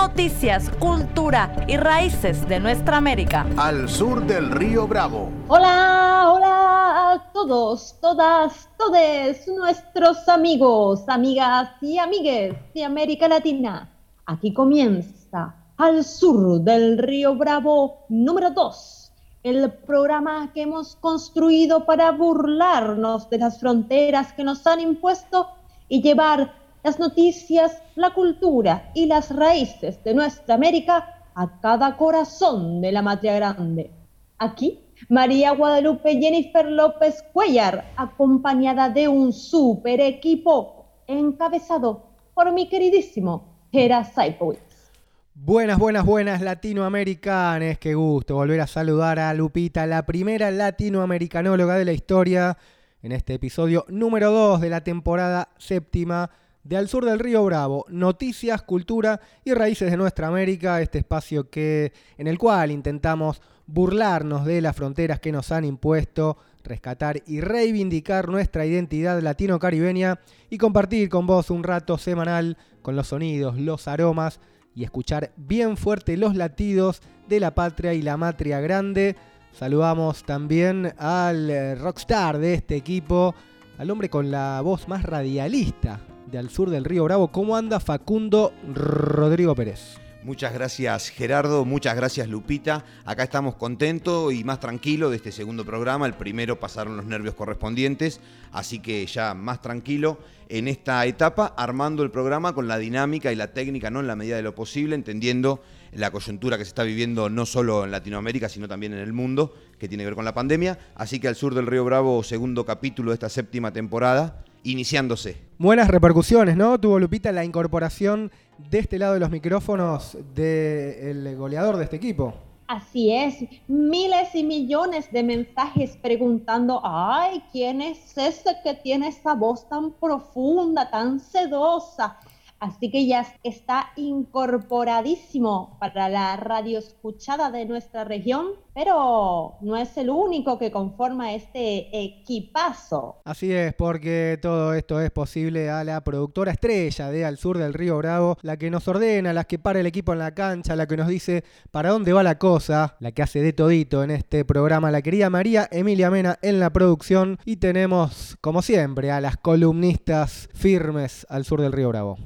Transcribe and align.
Noticias, 0.00 0.70
cultura 0.78 1.66
y 1.66 1.76
raíces 1.76 2.48
de 2.48 2.60
nuestra 2.60 2.98
América. 2.98 3.44
Al 3.56 3.88
sur 3.88 4.24
del 4.24 4.48
río 4.52 4.86
Bravo. 4.86 5.28
Hola, 5.48 6.30
hola 6.32 7.12
a 7.12 7.32
todos, 7.32 7.96
todas, 8.00 8.68
todes, 8.78 9.48
nuestros 9.48 10.28
amigos, 10.28 11.02
amigas 11.08 11.70
y 11.82 11.98
amigues 11.98 12.54
de 12.74 12.84
América 12.84 13.26
Latina. 13.26 13.90
Aquí 14.24 14.54
comienza 14.54 15.56
Al 15.76 16.04
sur 16.04 16.60
del 16.60 16.98
río 16.98 17.34
Bravo 17.34 18.04
número 18.08 18.50
2, 18.50 19.12
el 19.42 19.72
programa 19.84 20.52
que 20.52 20.62
hemos 20.62 20.94
construido 20.94 21.84
para 21.84 22.12
burlarnos 22.12 23.28
de 23.30 23.38
las 23.38 23.58
fronteras 23.58 24.32
que 24.32 24.44
nos 24.44 24.64
han 24.64 24.78
impuesto 24.78 25.48
y 25.88 26.02
llevar 26.02 26.54
las 26.82 26.98
noticias, 26.98 27.82
la 27.94 28.14
cultura 28.14 28.90
y 28.94 29.06
las 29.06 29.34
raíces 29.34 30.02
de 30.04 30.14
nuestra 30.14 30.54
América 30.54 31.30
a 31.34 31.60
cada 31.60 31.96
corazón 31.96 32.80
de 32.80 32.92
la 32.92 33.02
matria 33.02 33.34
grande. 33.36 33.90
Aquí, 34.38 34.80
María 35.08 35.52
Guadalupe 35.52 36.18
Jennifer 36.20 36.66
López 36.66 37.24
Cuellar, 37.32 37.92
acompañada 37.96 38.88
de 38.88 39.08
un 39.08 39.32
super 39.32 40.00
equipo 40.00 40.86
encabezado 41.06 42.06
por 42.34 42.52
mi 42.52 42.68
queridísimo 42.68 43.66
Hera 43.72 44.04
Saipowitz. 44.04 44.92
Buenas, 45.34 45.78
buenas, 45.78 46.04
buenas 46.04 46.40
latinoamericanes. 46.40 47.78
Qué 47.78 47.94
gusto 47.94 48.34
volver 48.34 48.60
a 48.60 48.66
saludar 48.66 49.20
a 49.20 49.32
Lupita, 49.34 49.86
la 49.86 50.04
primera 50.04 50.50
latinoamericanóloga 50.50 51.76
de 51.76 51.84
la 51.84 51.92
historia, 51.92 52.58
en 53.02 53.12
este 53.12 53.34
episodio 53.34 53.84
número 53.88 54.32
2 54.32 54.60
de 54.60 54.70
la 54.70 54.82
temporada 54.82 55.50
séptima 55.58 56.30
de 56.68 56.76
Al 56.76 56.86
Sur 56.86 57.06
del 57.06 57.18
Río 57.18 57.42
Bravo, 57.44 57.86
noticias, 57.88 58.60
cultura 58.60 59.22
y 59.42 59.54
raíces 59.54 59.90
de 59.90 59.96
nuestra 59.96 60.28
América, 60.28 60.82
este 60.82 60.98
espacio 60.98 61.48
que, 61.48 61.94
en 62.18 62.26
el 62.26 62.36
cual 62.36 62.70
intentamos 62.70 63.40
burlarnos 63.66 64.44
de 64.44 64.60
las 64.60 64.76
fronteras 64.76 65.18
que 65.18 65.32
nos 65.32 65.50
han 65.50 65.64
impuesto, 65.64 66.36
rescatar 66.62 67.22
y 67.26 67.40
reivindicar 67.40 68.28
nuestra 68.28 68.66
identidad 68.66 69.22
latino-caribeña 69.22 70.20
y 70.50 70.58
compartir 70.58 71.08
con 71.08 71.26
vos 71.26 71.48
un 71.48 71.64
rato 71.64 71.96
semanal 71.96 72.58
con 72.82 72.96
los 72.96 73.08
sonidos, 73.08 73.56
los 73.56 73.88
aromas 73.88 74.38
y 74.74 74.84
escuchar 74.84 75.32
bien 75.38 75.78
fuerte 75.78 76.18
los 76.18 76.36
latidos 76.36 77.00
de 77.30 77.40
la 77.40 77.54
patria 77.54 77.94
y 77.94 78.02
la 78.02 78.18
matria 78.18 78.60
grande. 78.60 79.16
Saludamos 79.52 80.22
también 80.24 80.92
al 80.98 81.78
rockstar 81.78 82.36
de 82.36 82.52
este 82.52 82.76
equipo, 82.76 83.34
al 83.78 83.90
hombre 83.90 84.10
con 84.10 84.30
la 84.30 84.60
voz 84.60 84.86
más 84.86 85.02
radialista 85.02 85.98
de 86.30 86.38
Al 86.38 86.50
Sur 86.50 86.70
del 86.70 86.84
Río 86.84 87.04
Bravo. 87.04 87.28
¿Cómo 87.28 87.56
anda 87.56 87.80
Facundo 87.80 88.52
Rodrigo 88.74 89.54
Pérez? 89.54 89.98
Muchas 90.22 90.52
gracias 90.52 91.08
Gerardo, 91.08 91.64
muchas 91.64 91.96
gracias 91.96 92.28
Lupita. 92.28 92.84
Acá 93.04 93.22
estamos 93.22 93.54
contentos 93.54 94.32
y 94.34 94.44
más 94.44 94.60
tranquilos 94.60 95.10
de 95.10 95.16
este 95.16 95.32
segundo 95.32 95.64
programa. 95.64 96.06
El 96.06 96.14
primero 96.14 96.60
pasaron 96.60 96.96
los 96.96 97.06
nervios 97.06 97.34
correspondientes, 97.34 98.20
así 98.52 98.80
que 98.80 99.06
ya 99.06 99.32
más 99.32 99.62
tranquilo 99.62 100.18
en 100.48 100.68
esta 100.68 101.06
etapa, 101.06 101.54
armando 101.56 102.02
el 102.02 102.10
programa 102.10 102.52
con 102.52 102.68
la 102.68 102.78
dinámica 102.78 103.32
y 103.32 103.36
la 103.36 103.52
técnica, 103.52 103.90
¿no? 103.90 104.00
En 104.00 104.06
la 104.06 104.16
medida 104.16 104.36
de 104.36 104.42
lo 104.42 104.54
posible, 104.54 104.94
entendiendo 104.94 105.62
la 105.92 106.10
coyuntura 106.10 106.58
que 106.58 106.64
se 106.64 106.70
está 106.70 106.82
viviendo 106.82 107.30
no 107.30 107.46
solo 107.46 107.84
en 107.84 107.90
Latinoamérica, 107.90 108.48
sino 108.48 108.68
también 108.68 108.92
en 108.92 108.98
el 108.98 109.12
mundo, 109.12 109.54
que 109.78 109.88
tiene 109.88 110.02
que 110.02 110.06
ver 110.08 110.14
con 110.14 110.24
la 110.24 110.34
pandemia. 110.34 110.78
Así 110.94 111.20
que 111.20 111.28
al 111.28 111.36
sur 111.36 111.54
del 111.54 111.66
Río 111.66 111.84
Bravo, 111.84 112.22
segundo 112.22 112.66
capítulo 112.66 113.12
de 113.12 113.14
esta 113.14 113.28
séptima 113.28 113.72
temporada, 113.72 114.42
iniciándose. 114.62 115.36
Buenas 115.58 115.88
repercusiones, 115.88 116.56
¿no? 116.56 116.78
Tuvo 116.78 116.98
Lupita 116.98 117.32
la 117.32 117.44
incorporación 117.44 118.30
de 118.70 118.78
este 118.78 118.98
lado 118.98 119.14
de 119.14 119.20
los 119.20 119.30
micrófonos 119.30 120.16
del 120.34 121.36
goleador 121.36 121.76
de 121.76 121.84
este 121.84 121.96
equipo. 121.96 122.34
Así 122.68 123.10
es, 123.14 123.44
miles 123.66 124.34
y 124.34 124.44
millones 124.44 125.10
de 125.10 125.22
mensajes 125.22 125.96
preguntando, 125.96 126.82
ay, 126.84 127.42
¿quién 127.50 127.80
es 127.80 128.18
ese 128.18 128.56
que 128.62 128.74
tiene 128.74 129.08
esa 129.08 129.34
voz 129.34 129.66
tan 129.70 129.92
profunda, 129.92 130.90
tan 130.90 131.18
sedosa? 131.18 132.18
Así 132.60 132.90
que 132.90 133.06
ya 133.06 133.24
está 133.42 133.90
incorporadísimo 133.96 135.78
para 135.80 136.10
la 136.10 136.36
radio 136.36 136.80
escuchada 136.80 137.50
de 137.50 137.64
nuestra 137.64 138.04
región, 138.04 138.48
pero 138.78 139.56
no 139.60 139.76
es 139.76 139.96
el 139.96 140.08
único 140.08 140.56
que 140.56 140.70
conforma 140.70 141.34
este 141.34 141.88
equipazo. 142.00 143.16
Así 143.24 143.52
es, 143.52 143.74
porque 143.74 144.38
todo 144.40 144.72
esto 144.72 145.00
es 145.00 145.10
posible 145.10 145.68
a 145.68 145.82
la 145.82 146.04
productora 146.04 146.52
estrella 146.52 147.10
de 147.10 147.24
Al 147.24 147.38
Sur 147.38 147.58
del 147.58 147.74
Río 147.74 147.98
Bravo, 147.98 148.38
la 148.42 148.56
que 148.56 148.70
nos 148.70 148.86
ordena, 148.86 149.32
la 149.32 149.42
que 149.42 149.58
para 149.58 149.80
el 149.80 149.86
equipo 149.86 150.12
en 150.12 150.20
la 150.20 150.32
cancha, 150.32 150.76
la 150.76 150.86
que 150.86 150.96
nos 150.96 151.08
dice 151.08 151.42
para 151.72 151.90
dónde 151.90 152.12
va 152.12 152.22
la 152.22 152.38
cosa, 152.38 152.94
la 153.00 153.10
que 153.10 153.22
hace 153.22 153.40
de 153.42 153.52
todito 153.52 154.04
en 154.04 154.12
este 154.12 154.44
programa, 154.44 154.92
la 154.92 155.02
querida 155.02 155.28
María 155.28 155.66
Emilia 155.72 156.08
Mena 156.08 156.38
en 156.40 156.60
la 156.60 156.70
producción 156.70 157.40
y 157.44 157.56
tenemos, 157.56 158.38
como 158.40 158.62
siempre, 158.62 159.10
a 159.10 159.20
las 159.20 159.38
columnistas 159.38 160.48
firmes 160.54 161.26
al 161.28 161.44
sur 161.44 161.60
del 161.60 161.72
Río 161.72 161.88
Bravo. 161.88 162.16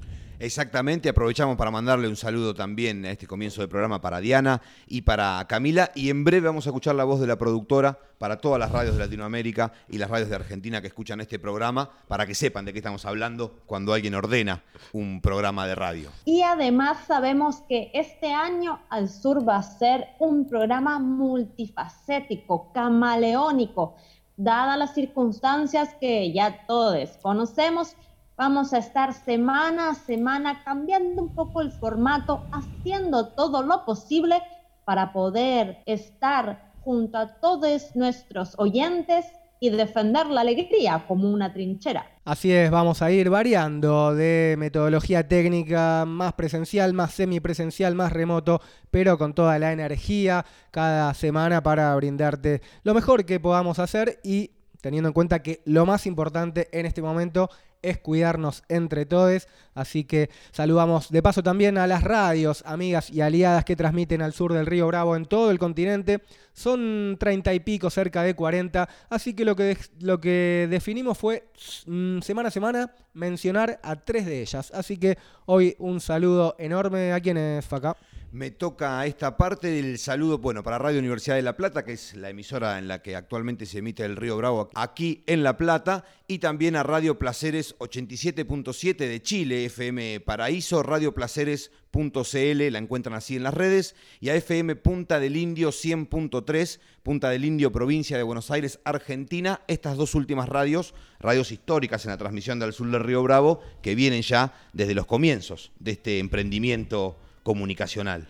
Exactamente, 0.43 1.09
aprovechamos 1.09 1.57
para 1.57 1.71
mandarle 1.71 2.09
un 2.09 2.17
saludo 2.17 2.53
también 2.53 3.05
a 3.05 3.13
este 3.13 3.29
comienzo 3.29 3.61
del 3.61 3.69
programa 3.69 4.01
para 4.01 4.19
Diana 4.19 4.61
y 4.89 5.03
para 5.03 5.47
Camila 5.49 5.93
y 5.95 6.11
en 6.11 6.25
breve 6.25 6.49
vamos 6.49 6.67
a 6.67 6.71
escuchar 6.71 6.97
la 6.97 7.05
voz 7.05 7.21
de 7.21 7.29
la 7.29 7.39
productora 7.39 7.97
para 8.19 8.39
todas 8.39 8.59
las 8.59 8.73
radios 8.73 8.97
de 8.97 9.05
Latinoamérica 9.05 9.73
y 9.89 9.99
las 9.99 10.11
radios 10.11 10.31
de 10.31 10.35
Argentina 10.35 10.81
que 10.81 10.89
escuchan 10.89 11.21
este 11.21 11.39
programa 11.39 11.91
para 12.09 12.27
que 12.27 12.35
sepan 12.35 12.65
de 12.65 12.73
qué 12.73 12.81
estamos 12.81 13.07
hablando 13.07 13.61
cuando 13.67 13.95
alguien 13.95 14.17
ordena 14.17 14.65
un 14.93 15.21
programa 15.21 15.65
de 15.69 15.77
radio. 15.77 16.11
Y 16.25 16.43
además 16.43 16.99
sabemos 17.07 17.63
que 17.69 17.93
este 17.95 18.33
año 18.33 18.81
Al 18.91 19.09
Sur 19.11 19.49
va 19.49 19.59
a 19.59 19.63
ser 19.63 20.09
un 20.19 20.49
programa 20.49 20.99
multifacético, 20.99 22.73
camaleónico, 22.73 23.95
dadas 24.37 24.77
las 24.77 24.93
circunstancias 24.93 25.91
que 26.01 26.33
ya 26.33 26.67
todos 26.67 27.11
conocemos 27.23 27.95
Vamos 28.37 28.73
a 28.73 28.79
estar 28.79 29.13
semana 29.13 29.91
a 29.91 29.95
semana 29.95 30.63
cambiando 30.65 31.23
un 31.23 31.35
poco 31.35 31.61
el 31.61 31.71
formato, 31.71 32.45
haciendo 32.51 33.29
todo 33.29 33.63
lo 33.63 33.85
posible 33.85 34.41
para 34.85 35.13
poder 35.13 35.83
estar 35.87 36.73
junto 36.81 37.19
a 37.19 37.35
todos 37.41 37.95
nuestros 37.95 38.55
oyentes 38.59 39.27
y 39.61 39.71
defender 39.71 40.27
la 40.27 40.41
alegría 40.41 41.05
como 41.07 41.31
una 41.31 41.53
trinchera. 41.53 42.05
Así 42.25 42.51
es, 42.51 42.71
vamos 42.71 43.01
a 43.03 43.13
ir 43.13 43.31
variando 43.31 44.15
de 44.15 44.57
metodología 44.59 45.29
técnica 45.29 46.05
más 46.05 46.33
presencial, 46.33 46.95
más 46.95 47.13
semipresencial, 47.13 47.95
más 47.95 48.13
remoto, 48.13 48.61
pero 48.91 49.19
con 49.19 49.35
toda 49.35 49.59
la 49.61 49.73
energía 49.73 50.45
cada 50.73 51.15
semana 51.15 51.63
para 51.63 51.95
brindarte 51.95 52.61
lo 52.83 52.95
mejor 52.95 53.25
que 53.25 53.39
podamos 53.39 53.79
hacer 53.79 54.19
y 54.25 54.51
teniendo 54.81 55.09
en 55.11 55.15
cuenta 55.15 55.43
que 55.43 55.63
lo 55.65 55.87
más 55.87 56.07
importante 56.07 56.69
en 56.73 56.87
este 56.87 57.01
momento 57.01 57.49
es 57.83 57.99
cuidarnos 57.99 58.63
entre 58.69 59.07
todos. 59.07 59.49
Así 59.75 60.05
que 60.05 60.31
saludamos 60.51 61.11
de 61.11 61.23
paso 61.23 61.43
también 61.43 61.79
a 61.79 61.87
las 61.87 62.03
radios, 62.03 62.63
amigas 62.67 63.11
y 63.11 63.21
aliadas 63.21 63.65
que 63.65 63.77
transmiten 63.77 64.23
al 64.23 64.33
sur 64.33 64.53
del 64.53 64.67
Río 64.67 64.87
Bravo 64.87 65.17
en 65.17 65.27
todo 65.27 65.51
el 65.51 65.59
continente. 65.59 66.23
Son 66.53 67.17
treinta 67.19 67.55
y 67.55 67.61
pico, 67.61 67.91
cerca 67.91 68.23
de 68.23 68.35
40. 68.35 68.89
Así 69.11 69.35
que 69.35 69.45
lo 69.45 69.57
que, 69.57 69.77
lo 70.01 70.21
que 70.21 70.67
definimos 70.71 71.19
fue 71.19 71.49
mm, 71.87 72.21
semana 72.21 72.49
a 72.49 72.53
semana 72.53 72.95
mencionar 73.15 73.81
a 73.83 73.97
tres 73.97 74.27
de 74.27 74.43
ellas. 74.43 74.71
Así 74.73 74.99
que 74.99 75.19
hoy 75.47 75.77
un 75.79 76.01
saludo 76.01 76.57
enorme 76.59 77.13
a 77.13 77.21
quienes, 77.21 77.65
Faca. 77.65 77.97
Me 78.33 78.51
toca 78.51 79.05
esta 79.05 79.37
parte 79.37 79.69
del 79.69 79.99
saludo, 79.99 80.39
bueno, 80.39 80.63
para 80.63 80.79
Radio 80.79 81.01
Universidad 81.01 81.37
de 81.37 81.43
La 81.43 81.55
Plata, 81.55 81.85
que 81.85 81.93
es 81.93 82.15
la 82.15 82.31
emisora 82.31 82.79
en 82.79 82.89
la 82.89 83.03
que 83.03 83.15
actualmente 83.15 83.67
se 83.67 83.81
emite 83.81 84.07
el 84.07 84.17
Río 84.17 84.39
Bravo 84.39 84.71
aquí 84.75 85.23
en 85.27 85.43
La 85.43 85.59
Plata, 85.59 86.07
y 86.27 86.39
también 86.39 86.75
a 86.75 86.83
Radio 86.83 87.19
Placeres 87.19 87.72
87.7 87.79 88.97
de 88.97 89.23
Chile, 89.23 89.65
FM 89.67 90.21
Paraíso, 90.21 90.83
radioplaceres.cl, 90.83 92.71
la 92.71 92.79
encuentran 92.79 93.15
así 93.15 93.37
en 93.37 93.43
las 93.43 93.55
redes, 93.55 93.95
y 94.21 94.29
a 94.29 94.35
FM 94.35 94.77
Punta 94.77 95.21
del 95.21 95.37
Indio 95.37 95.71
100.3, 95.71 96.81
Punta 97.03 97.31
del 97.31 97.45
Indio, 97.45 97.73
provincia 97.73 98.17
de 98.17 98.23
Buenos 98.23 98.51
Aires, 98.51 98.81
Argentina, 98.85 99.61
estas 99.69 99.97
dos 99.97 100.15
últimas 100.15 100.49
radios, 100.49 100.95
radios 101.21 101.53
históricas 101.53 102.05
en 102.05 102.11
la 102.11 102.19
transmisión 102.19 102.59
del 102.59 102.73
sur 102.73 102.91
del 102.91 103.03
Río 103.03 103.23
Bravo, 103.23 103.61
que 103.83 103.95
vienen 103.95 104.23
ya 104.23 104.55
desde 104.73 104.95
los 104.95 105.07
comienzos 105.07 105.73
de 105.79 105.93
este 105.93 106.19
emprendimiento 106.19 107.19
comunicacional. 107.43 108.29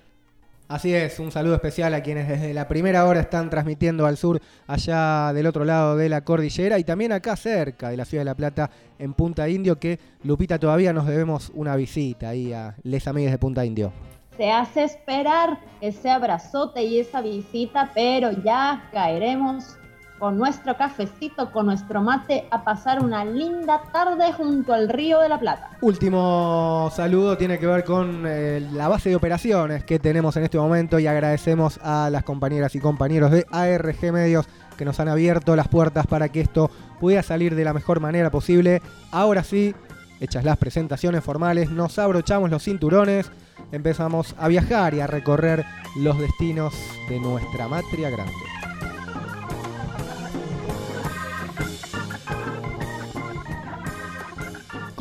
Así 0.69 0.94
es, 0.94 1.19
un 1.19 1.31
saludo 1.31 1.55
especial 1.55 1.93
a 1.93 2.03
quienes 2.03 2.29
desde 2.29 2.55
la 2.55 2.67
primera 2.67 3.05
hora 3.05 3.20
están 3.20 3.50
transmitiendo 3.50 4.06
al 4.06 4.17
sur, 4.17 4.41
allá 4.67 5.32
del 5.35 5.47
otro 5.47 5.64
lado 5.64 5.97
de 5.97 6.09
la 6.09 6.23
cordillera 6.23 6.79
y 6.79 6.85
también 6.85 7.12
acá 7.12 7.37
cerca 7.37 7.91
de 7.91 7.97
la 7.97 8.06
ciudad 8.06 8.23
de 8.23 8.26
La 8.26 8.35
Plata, 8.35 8.70
en 8.99 9.12
Punta 9.12 9.49
Indio, 9.49 9.79
que 9.79 9.99
Lupita 10.25 10.59
todavía 10.59 10.93
nos 10.93 11.06
debemos 11.06 11.50
una 11.55 11.76
visita 11.76 12.31
ahí 12.31 12.53
a 12.53 12.75
les 12.85 13.06
amigues 13.06 13.32
de 13.32 13.38
Punta 13.38 13.67
Indio. 13.67 13.93
Se 14.38 14.50
hace 14.50 14.85
esperar 14.85 15.61
ese 15.82 16.09
abrazote 16.09 16.82
y 16.82 17.00
esa 17.00 17.20
visita, 17.20 17.91
pero 17.94 18.31
ya 18.43 18.88
caeremos 18.93 19.76
con 20.22 20.38
nuestro 20.38 20.76
cafecito, 20.76 21.50
con 21.50 21.66
nuestro 21.66 22.00
mate, 22.00 22.46
a 22.52 22.62
pasar 22.62 23.02
una 23.02 23.24
linda 23.24 23.82
tarde 23.92 24.32
junto 24.32 24.72
al 24.72 24.88
río 24.88 25.19
de 25.19 25.28
la 25.28 25.40
Plata. 25.40 25.70
Último 25.80 26.92
saludo 26.94 27.36
tiene 27.36 27.58
que 27.58 27.66
ver 27.66 27.82
con 27.82 28.22
eh, 28.24 28.64
la 28.72 28.86
base 28.86 29.08
de 29.08 29.16
operaciones 29.16 29.82
que 29.82 29.98
tenemos 29.98 30.36
en 30.36 30.44
este 30.44 30.58
momento 30.58 31.00
y 31.00 31.08
agradecemos 31.08 31.80
a 31.82 32.08
las 32.08 32.22
compañeras 32.22 32.72
y 32.76 32.78
compañeros 32.78 33.32
de 33.32 33.46
ARG 33.50 34.12
Medios 34.12 34.46
que 34.78 34.84
nos 34.84 35.00
han 35.00 35.08
abierto 35.08 35.56
las 35.56 35.66
puertas 35.66 36.06
para 36.06 36.28
que 36.28 36.40
esto 36.40 36.70
pudiera 37.00 37.25
salir 37.25 37.56
de 37.56 37.64
la 37.64 37.75
mejor 37.75 37.98
manera 37.98 38.30
posible. 38.30 38.80
Ahora 39.10 39.42
sí, 39.42 39.75
hechas 40.20 40.44
las 40.44 40.56
presentaciones 40.56 41.25
formales, 41.25 41.68
nos 41.68 41.98
abrochamos 41.98 42.48
los 42.48 42.62
cinturones, 42.62 43.28
empezamos 43.72 44.36
a 44.38 44.46
viajar 44.46 44.94
y 44.94 45.00
a 45.00 45.08
recorrer 45.08 45.64
los 45.96 46.16
destinos 46.16 46.72
de 47.08 47.18
nuestra 47.18 47.66
matria 47.66 48.08
grande. 48.08 48.62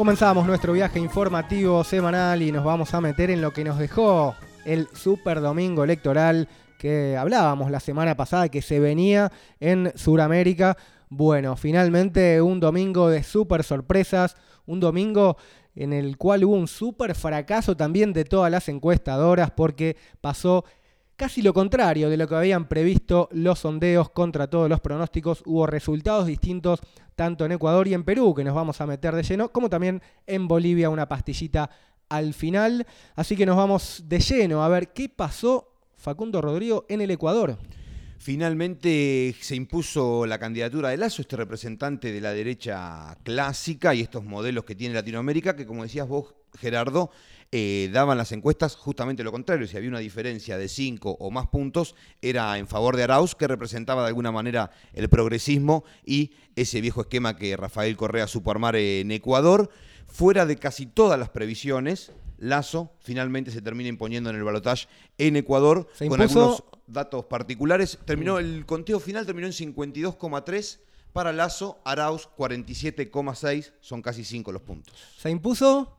Comenzamos 0.01 0.47
nuestro 0.47 0.73
viaje 0.73 0.97
informativo 0.97 1.83
semanal 1.83 2.41
y 2.41 2.51
nos 2.51 2.63
vamos 2.63 2.91
a 2.95 3.01
meter 3.01 3.29
en 3.29 3.39
lo 3.39 3.53
que 3.53 3.63
nos 3.63 3.77
dejó 3.77 4.33
el 4.65 4.87
Super 4.93 5.41
Domingo 5.41 5.83
Electoral 5.83 6.47
que 6.79 7.15
hablábamos 7.15 7.69
la 7.69 7.79
semana 7.79 8.17
pasada 8.17 8.49
que 8.49 8.63
se 8.63 8.79
venía 8.79 9.31
en 9.59 9.93
Sudamérica. 9.93 10.75
Bueno, 11.09 11.55
finalmente 11.55 12.41
un 12.41 12.59
domingo 12.59 13.09
de 13.09 13.21
super 13.21 13.63
sorpresas, 13.63 14.37
un 14.65 14.79
domingo 14.79 15.37
en 15.75 15.93
el 15.93 16.17
cual 16.17 16.45
hubo 16.45 16.55
un 16.55 16.67
super 16.67 17.13
fracaso 17.13 17.77
también 17.77 18.11
de 18.11 18.25
todas 18.25 18.49
las 18.49 18.69
encuestadoras 18.69 19.51
porque 19.51 19.97
pasó 20.19 20.65
casi 21.21 21.43
lo 21.43 21.53
contrario 21.53 22.09
de 22.09 22.17
lo 22.17 22.27
que 22.27 22.33
habían 22.33 22.67
previsto 22.67 23.29
los 23.31 23.59
sondeos 23.59 24.09
contra 24.09 24.49
todos 24.49 24.67
los 24.67 24.79
pronósticos. 24.79 25.43
Hubo 25.45 25.67
resultados 25.67 26.25
distintos 26.25 26.79
tanto 27.15 27.45
en 27.45 27.51
Ecuador 27.51 27.87
y 27.87 27.93
en 27.93 28.03
Perú, 28.03 28.33
que 28.33 28.43
nos 28.43 28.55
vamos 28.55 28.81
a 28.81 28.87
meter 28.87 29.13
de 29.13 29.21
lleno, 29.21 29.51
como 29.51 29.69
también 29.69 30.01
en 30.25 30.47
Bolivia 30.47 30.89
una 30.89 31.07
pastillita 31.07 31.69
al 32.09 32.33
final. 32.33 32.87
Así 33.13 33.35
que 33.35 33.45
nos 33.45 33.55
vamos 33.55 34.05
de 34.07 34.19
lleno 34.19 34.63
a 34.63 34.67
ver 34.67 34.93
qué 34.93 35.09
pasó 35.09 35.75
Facundo 35.95 36.41
Rodrigo 36.41 36.87
en 36.89 37.01
el 37.01 37.11
Ecuador. 37.11 37.55
Finalmente 38.17 39.35
se 39.41 39.55
impuso 39.55 40.25
la 40.25 40.39
candidatura 40.39 40.89
de 40.89 40.97
Lazo, 40.97 41.21
este 41.21 41.37
representante 41.37 42.11
de 42.11 42.21
la 42.21 42.33
derecha 42.33 43.15
clásica 43.21 43.93
y 43.93 44.01
estos 44.01 44.23
modelos 44.23 44.65
que 44.65 44.73
tiene 44.73 44.95
Latinoamérica, 44.95 45.55
que 45.55 45.67
como 45.67 45.83
decías 45.83 46.07
vos, 46.07 46.33
Gerardo, 46.57 47.11
eh, 47.53 47.89
daban 47.91 48.17
las 48.17 48.31
encuestas 48.31 48.75
justamente 48.75 49.23
lo 49.23 49.31
contrario. 49.31 49.67
Si 49.67 49.75
había 49.75 49.89
una 49.89 49.99
diferencia 49.99 50.57
de 50.57 50.69
cinco 50.69 51.17
o 51.19 51.31
más 51.31 51.47
puntos, 51.47 51.95
era 52.21 52.57
en 52.57 52.67
favor 52.67 52.95
de 52.95 53.03
Arauz, 53.03 53.35
que 53.35 53.47
representaba 53.47 54.03
de 54.03 54.07
alguna 54.07 54.31
manera 54.31 54.71
el 54.93 55.09
progresismo 55.09 55.83
y 56.05 56.31
ese 56.55 56.79
viejo 56.79 57.01
esquema 57.01 57.35
que 57.35 57.57
Rafael 57.57 57.97
Correa 57.97 58.27
supo 58.27 58.51
armar 58.51 58.75
en 58.77 59.11
Ecuador. 59.11 59.69
Fuera 60.07 60.45
de 60.45 60.55
casi 60.57 60.85
todas 60.85 61.19
las 61.19 61.29
previsiones, 61.29 62.11
Lazo 62.37 62.91
finalmente 62.99 63.51
se 63.51 63.61
termina 63.61 63.89
imponiendo 63.89 64.29
en 64.29 64.35
el 64.35 64.43
balotaje 64.43 64.87
en 65.17 65.35
Ecuador 65.35 65.87
con 66.07 66.21
algunos 66.21 66.63
datos 66.87 67.25
particulares. 67.25 67.99
Terminó 68.05 68.39
el 68.39 68.65
conteo 68.65 68.99
final 68.99 69.25
terminó 69.25 69.47
en 69.47 69.53
52,3 69.53 70.79
para 71.13 71.33
Lazo, 71.33 71.81
Arauz 71.83 72.29
47,6, 72.37 73.73
son 73.81 74.01
casi 74.01 74.23
5 74.23 74.51
los 74.51 74.61
puntos. 74.61 74.95
Se 75.17 75.29
impuso 75.29 75.97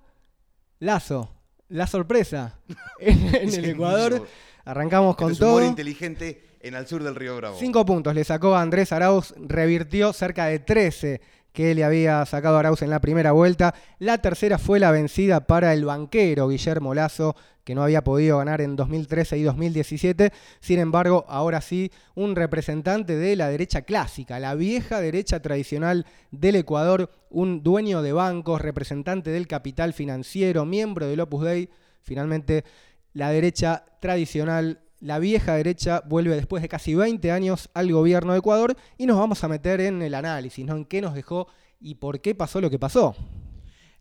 Lazo, 0.83 1.31
la 1.69 1.87
sorpresa 1.87 2.59
en, 2.99 3.55
el 3.55 3.67
Ecuador. 3.67 4.27
Arrancamos 4.65 5.15
con 5.15 5.37
todo. 5.37 5.59
Humor 5.59 5.63
inteligente 5.63 6.59
en 6.61 6.75
el 6.75 6.89
sur 6.89 7.05
del 7.05 7.15
Río 7.15 7.37
Bravo. 7.37 7.57
Cinco 7.57 7.87
puntos 7.87 8.13
le 8.17 8.25
sacó 8.25 8.57
a 8.57 8.63
Andrés 8.63 8.91
Arauz, 8.91 9.33
revirtió 9.39 10.13
cerca 10.13 10.47
de 10.47 10.59
13 10.59 11.21
que 11.53 11.75
le 11.75 11.85
había 11.85 12.25
sacado 12.27 12.59
Arauz 12.59 12.83
en 12.83 12.91
la 12.91 13.01
primera 13.01 13.33
vuelta. 13.33 13.75
La 13.99 14.19
tercera 14.19 14.59
fue 14.59 14.81
la 14.81 14.91
vencida 14.91 15.47
para 15.47 15.73
el 15.73 15.85
banquero 15.85 16.49
Guillermo 16.49 16.95
Lazo, 16.95 17.37
que 17.65 17.75
no 17.75 17.83
había 17.83 18.03
podido 18.03 18.39
ganar 18.39 18.61
en 18.61 18.75
2013 18.75 19.39
y 19.39 19.43
2017. 19.43 20.33
Sin 20.61 20.79
embargo, 20.79 21.25
ahora 21.29 21.61
sí, 21.61 21.93
un 22.15 22.35
representante 22.35 23.17
de 23.17 23.37
la 23.37 23.49
derecha 23.49 23.83
clásica, 23.83 24.41
la 24.41 24.55
vieja 24.55 25.01
derecha 25.01 25.41
tradicional 25.41 26.07
del 26.31 26.57
Ecuador, 26.57 27.11
un 27.31 27.63
dueño 27.63 28.03
de 28.03 28.13
bancos, 28.13 28.61
representante 28.61 29.31
del 29.31 29.47
capital 29.47 29.93
financiero, 29.93 30.65
miembro 30.65 31.07
del 31.07 31.21
Opus 31.21 31.45
Dei. 31.45 31.71
Finalmente, 32.01 32.65
la 33.13 33.31
derecha 33.31 33.85
tradicional 34.01 34.81
la 35.03 35.19
vieja 35.19 35.55
derecha 35.57 36.01
vuelve 36.07 36.37
después 36.37 36.63
de 36.63 36.69
casi 36.69 36.95
20 36.95 37.33
años 37.33 37.69
al 37.75 37.91
gobierno 37.91 38.33
de 38.33 38.39
Ecuador 38.39 38.77
y 38.97 39.07
nos 39.07 39.19
vamos 39.19 39.43
a 39.43 39.49
meter 39.49 39.81
en 39.81 40.01
el 40.01 40.15
análisis, 40.15 40.65
¿no? 40.65 40.77
En 40.77 40.85
qué 40.85 41.01
nos 41.01 41.13
dejó 41.13 41.49
y 41.81 41.97
por 41.97 42.21
qué 42.21 42.37
pasó 42.37 42.61
lo 42.61 42.71
que 42.71 42.79
pasó. 42.79 43.17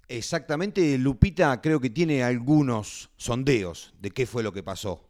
Exactamente, 0.08 1.00
Lupita 1.00 1.60
creo 1.60 1.80
que 1.80 1.90
tiene 1.90 2.24
algunos 2.24 3.10
sondeos 3.18 3.96
de 4.00 4.12
qué 4.12 4.28
fue 4.28 4.44
lo 4.44 4.54
que 4.54 4.62
pasó. 4.62 5.02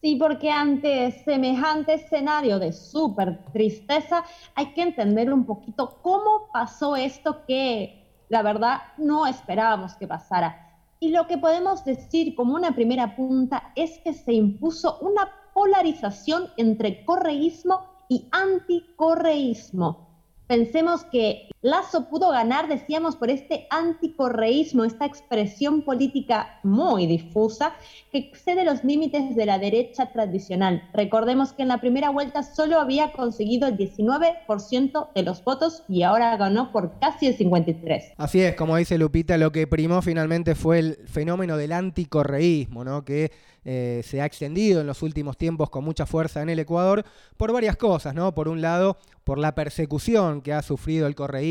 Sí, 0.00 0.14
porque 0.16 0.50
ante 0.50 1.10
semejante 1.24 1.94
escenario 1.94 2.60
de 2.60 2.72
súper 2.72 3.44
tristeza 3.52 4.22
hay 4.54 4.72
que 4.72 4.82
entender 4.82 5.32
un 5.32 5.44
poquito 5.46 5.98
cómo 6.00 6.48
pasó 6.52 6.94
esto 6.94 7.44
que 7.44 8.06
la 8.28 8.42
verdad 8.42 8.82
no 8.98 9.26
esperábamos 9.26 9.94
que 9.94 10.06
pasara. 10.06 10.68
Y 11.00 11.08
lo 11.08 11.26
que 11.26 11.38
podemos 11.38 11.84
decir 11.84 12.34
como 12.36 12.54
una 12.54 12.72
primera 12.74 13.16
punta 13.16 13.72
es 13.74 13.98
que 14.04 14.12
se 14.12 14.32
impuso 14.34 14.98
una 15.00 15.39
polarización 15.54 16.48
entre 16.56 17.04
correísmo 17.04 17.90
y 18.08 18.28
anticorreísmo. 18.32 20.08
Pensemos 20.46 21.04
que 21.04 21.48
Lazo 21.62 22.08
pudo 22.08 22.30
ganar, 22.30 22.68
decíamos, 22.68 23.16
por 23.16 23.28
este 23.28 23.66
anticorreísmo, 23.68 24.84
esta 24.84 25.04
expresión 25.04 25.82
política 25.82 26.58
muy 26.62 27.06
difusa 27.06 27.74
que 28.10 28.16
excede 28.16 28.64
los 28.64 28.82
límites 28.82 29.36
de 29.36 29.44
la 29.44 29.58
derecha 29.58 30.10
tradicional. 30.10 30.82
Recordemos 30.94 31.52
que 31.52 31.60
en 31.60 31.68
la 31.68 31.78
primera 31.78 32.08
vuelta 32.08 32.42
solo 32.42 32.80
había 32.80 33.12
conseguido 33.12 33.68
el 33.68 33.76
19% 33.76 35.12
de 35.14 35.22
los 35.22 35.44
votos 35.44 35.82
y 35.86 36.02
ahora 36.02 36.34
ganó 36.38 36.72
por 36.72 36.98
casi 36.98 37.26
el 37.26 37.36
53%. 37.36 38.14
Así 38.16 38.40
es, 38.40 38.54
como 38.54 38.76
dice 38.76 38.96
Lupita, 38.96 39.36
lo 39.36 39.52
que 39.52 39.66
primó 39.66 40.00
finalmente 40.00 40.54
fue 40.54 40.78
el 40.78 40.98
fenómeno 41.08 41.58
del 41.58 41.72
anticorreísmo, 41.72 42.84
¿no? 42.84 43.04
que 43.04 43.32
eh, 43.64 44.00
se 44.04 44.22
ha 44.22 44.24
extendido 44.24 44.80
en 44.80 44.86
los 44.86 45.02
últimos 45.02 45.36
tiempos 45.36 45.68
con 45.68 45.84
mucha 45.84 46.06
fuerza 46.06 46.40
en 46.40 46.48
el 46.48 46.58
Ecuador 46.58 47.04
por 47.36 47.52
varias 47.52 47.76
cosas, 47.76 48.14
¿no? 48.14 48.34
Por 48.34 48.48
un 48.48 48.62
lado, 48.62 48.96
por 49.22 49.38
la 49.38 49.54
persecución 49.54 50.40
que 50.40 50.54
ha 50.54 50.62
sufrido 50.62 51.06
el 51.06 51.14
correísmo, 51.14 51.49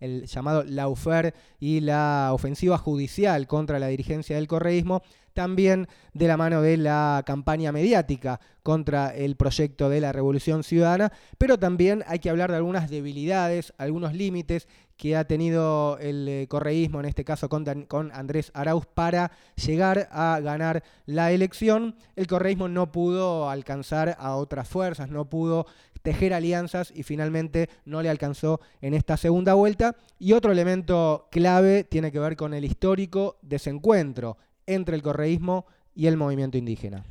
el 0.00 0.26
llamado 0.26 0.64
laufer 0.64 1.34
y 1.58 1.80
la 1.80 2.30
ofensiva 2.32 2.78
judicial 2.78 3.46
contra 3.46 3.78
la 3.78 3.88
dirigencia 3.88 4.36
del 4.36 4.46
correísmo, 4.46 5.02
también 5.32 5.88
de 6.12 6.28
la 6.28 6.36
mano 6.36 6.62
de 6.62 6.76
la 6.76 7.22
campaña 7.26 7.72
mediática 7.72 8.40
contra 8.62 9.14
el 9.14 9.36
proyecto 9.36 9.88
de 9.88 10.00
la 10.00 10.12
Revolución 10.12 10.62
Ciudadana, 10.62 11.12
pero 11.38 11.58
también 11.58 12.04
hay 12.06 12.18
que 12.18 12.30
hablar 12.30 12.50
de 12.50 12.58
algunas 12.58 12.90
debilidades, 12.90 13.72
algunos 13.78 14.14
límites 14.14 14.68
que 15.02 15.16
ha 15.16 15.24
tenido 15.24 15.98
el 15.98 16.28
eh, 16.28 16.46
correísmo, 16.46 17.00
en 17.00 17.06
este 17.06 17.24
caso 17.24 17.48
con, 17.48 17.64
con, 17.86 18.12
Andrés 18.12 18.52
Arauz, 18.54 18.86
para 18.86 19.32
llegar 19.56 20.08
a 20.12 20.38
ganar 20.40 20.84
la 21.06 21.32
elección. 21.32 21.96
El 22.14 22.28
correísmo 22.28 22.68
no 22.68 22.92
pudo 22.92 23.50
alcanzar 23.50 24.14
a 24.20 24.36
otras 24.36 24.68
fuerzas, 24.68 25.10
no 25.10 25.28
pudo 25.28 25.66
tejer 26.02 26.32
alianzas 26.32 26.92
y 26.94 27.02
finalmente 27.02 27.68
no 27.84 28.00
le 28.00 28.10
alcanzó 28.10 28.60
en 28.80 28.94
esta 28.94 29.16
segunda 29.16 29.54
vuelta. 29.54 29.96
Y 30.20 30.34
otro 30.34 30.52
elemento 30.52 31.26
clave 31.32 31.82
tiene 31.82 32.12
que 32.12 32.20
ver 32.20 32.36
con 32.36 32.54
el 32.54 32.64
histórico 32.64 33.38
desencuentro 33.42 34.36
entre 34.66 34.94
el 34.94 35.02
correísmo 35.02 35.66
y 35.96 36.06
el 36.06 36.16
movimiento 36.16 36.58
indígena. 36.58 37.02